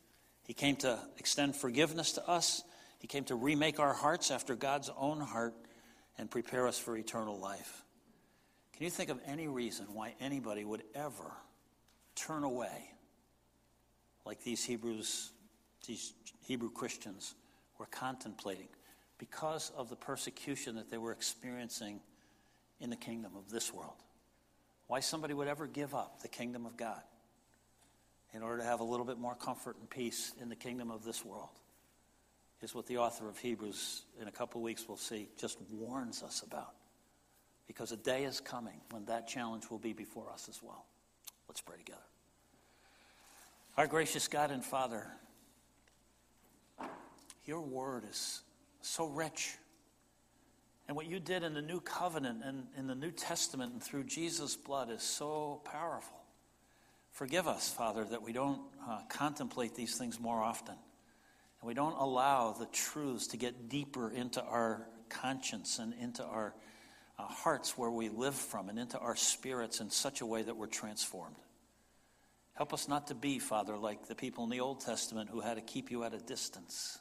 he 0.44 0.54
came 0.54 0.76
to 0.78 1.00
extend 1.18 1.56
forgiveness 1.56 2.14
to 2.14 2.28
us, 2.28 2.64
he 3.00 3.08
came 3.08 3.24
to 3.26 3.36
remake 3.36 3.80
our 3.80 3.94
hearts 3.94 4.30
after 4.30 4.56
God's 4.56 4.90
own 4.98 5.22
heart 5.22 5.54
and 6.18 6.30
prepare 6.30 6.68
us 6.68 6.78
for 6.78 6.98
eternal 6.98 7.40
life. 7.40 7.84
Can 8.74 8.84
you 8.84 8.90
think 8.90 9.10
of 9.10 9.20
any 9.26 9.48
reason 9.48 9.86
why 9.94 10.16
anybody 10.20 10.66
would 10.66 10.84
ever 10.94 11.32
turn 12.16 12.44
away 12.44 12.92
like 14.26 14.44
these 14.44 14.64
Hebrews, 14.64 15.32
these 15.88 16.14
Hebrew 16.42 16.72
Christians? 16.72 17.36
were 17.82 17.88
contemplating 17.88 18.68
because 19.18 19.72
of 19.76 19.90
the 19.90 19.96
persecution 19.96 20.76
that 20.76 20.92
they 20.92 21.00
were 21.00 21.12
experiencing 21.12 22.00
in 22.80 22.92
the 22.92 22.96
kingdom 22.96 23.32
of 23.36 23.50
this 23.50 23.74
world. 23.74 23.96
Why 24.92 25.00
somebody 25.00 25.34
would 25.34 25.48
ever 25.48 25.68
give 25.68 25.96
up 25.96 26.22
the 26.22 26.28
kingdom 26.28 26.66
of 26.66 26.76
God 26.76 27.00
in 28.34 28.44
order 28.44 28.58
to 28.58 28.66
have 28.66 28.82
a 28.82 28.84
little 28.84 29.06
bit 29.06 29.18
more 29.18 29.36
comfort 29.36 29.78
and 29.80 29.90
peace 29.90 30.34
in 30.42 30.50
the 30.50 30.56
kingdom 30.58 30.92
of 30.92 31.06
this 31.06 31.24
world 31.24 31.48
is 32.62 32.76
what 32.76 32.88
the 32.88 32.98
author 32.98 33.30
of 33.30 33.38
Hebrews, 33.38 34.02
in 34.22 34.28
a 34.28 34.32
couple 34.32 34.60
weeks, 34.62 34.84
we'll 34.90 34.98
see, 34.98 35.30
just 35.40 35.60
warns 35.72 36.24
us 36.24 36.44
about. 36.46 36.74
Because 37.68 37.94
a 37.94 37.96
day 37.96 38.26
is 38.26 38.42
coming 38.42 38.82
when 38.90 39.06
that 39.06 39.30
challenge 39.30 39.70
will 39.70 39.80
be 39.80 39.94
before 39.94 40.30
us 40.30 40.50
as 40.50 40.62
well. 40.62 40.84
Let's 41.48 41.62
pray 41.62 41.78
together. 41.78 42.02
Our 43.78 43.88
gracious 43.88 44.28
God 44.28 44.52
and 44.52 44.62
Father, 44.62 45.08
your 47.46 47.62
word 47.62 48.04
is 48.10 48.42
so 48.82 49.06
rich. 49.06 49.56
And 50.92 50.98
what 50.98 51.06
you 51.06 51.22
did 51.22 51.44
in 51.44 51.54
the 51.54 51.62
new 51.62 51.80
covenant 51.80 52.42
and 52.44 52.66
in 52.78 52.86
the 52.86 52.96
New 52.96 53.12
Testament 53.12 53.72
and 53.72 53.82
through 53.82 54.04
Jesus' 54.04 54.58
blood 54.58 54.92
is 54.92 55.02
so 55.02 55.62
powerful. 55.64 56.18
Forgive 57.14 57.48
us, 57.48 57.72
Father, 57.72 58.04
that 58.04 58.22
we 58.22 58.34
don't 58.34 58.60
uh, 58.86 59.00
contemplate 59.08 59.74
these 59.74 59.98
things 59.98 60.20
more 60.20 60.44
often. 60.44 60.76
And 60.76 61.68
we 61.70 61.74
don't 61.74 61.98
allow 61.98 62.52
the 62.52 62.66
truths 62.66 63.28
to 63.28 63.38
get 63.38 63.70
deeper 63.70 64.12
into 64.12 64.44
our 64.44 64.86
conscience 65.08 65.80
and 65.80 65.94
into 65.94 66.26
our 66.26 66.54
uh, 67.18 67.24
hearts 67.24 67.78
where 67.78 67.90
we 67.90 68.10
live 68.10 68.36
from 68.36 68.68
and 68.68 68.78
into 68.78 69.00
our 69.00 69.16
spirits 69.16 69.80
in 69.80 69.90
such 69.90 70.20
a 70.20 70.26
way 70.26 70.42
that 70.42 70.58
we're 70.58 70.68
transformed. 70.68 71.38
Help 72.52 72.74
us 72.74 72.90
not 72.90 73.08
to 73.08 73.16
be, 73.16 73.40
Father, 73.40 73.78
like 73.78 74.10
the 74.10 74.16
people 74.16 74.44
in 74.44 74.50
the 74.50 74.60
Old 74.60 74.82
Testament 74.82 75.30
who 75.32 75.40
had 75.40 75.54
to 75.54 75.62
keep 75.62 75.90
you 75.90 76.04
at 76.04 76.14
a 76.14 76.20
distance. 76.20 77.00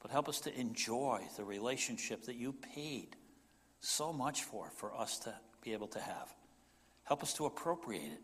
But 0.00 0.10
help 0.10 0.28
us 0.28 0.40
to 0.40 0.58
enjoy 0.58 1.22
the 1.36 1.44
relationship 1.44 2.24
that 2.26 2.36
you 2.36 2.52
paid 2.52 3.16
so 3.80 4.12
much 4.12 4.42
for, 4.42 4.70
for 4.76 4.94
us 4.94 5.18
to 5.20 5.34
be 5.62 5.72
able 5.72 5.88
to 5.88 6.00
have. 6.00 6.32
Help 7.04 7.22
us 7.22 7.34
to 7.34 7.46
appropriate 7.46 8.12
it 8.12 8.20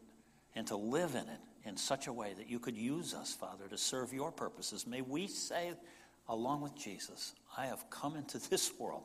and 0.54 0.66
to 0.68 0.76
live 0.76 1.14
in 1.14 1.28
it 1.28 1.40
in 1.64 1.76
such 1.76 2.06
a 2.06 2.12
way 2.12 2.32
that 2.36 2.48
you 2.48 2.58
could 2.58 2.76
use 2.76 3.14
us, 3.14 3.32
Father, 3.32 3.66
to 3.68 3.78
serve 3.78 4.12
your 4.12 4.30
purposes. 4.30 4.86
May 4.86 5.00
we 5.00 5.26
say, 5.26 5.72
along 6.28 6.60
with 6.60 6.76
Jesus, 6.76 7.32
I 7.56 7.66
have 7.66 7.88
come 7.90 8.16
into 8.16 8.38
this 8.50 8.72
world 8.78 9.04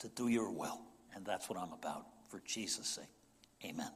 to 0.00 0.08
do 0.08 0.28
your 0.28 0.50
will. 0.50 0.80
And 1.14 1.24
that's 1.24 1.48
what 1.48 1.58
I'm 1.58 1.72
about, 1.72 2.06
for 2.28 2.42
Jesus' 2.46 2.88
sake. 2.88 3.04
Amen. 3.64 3.90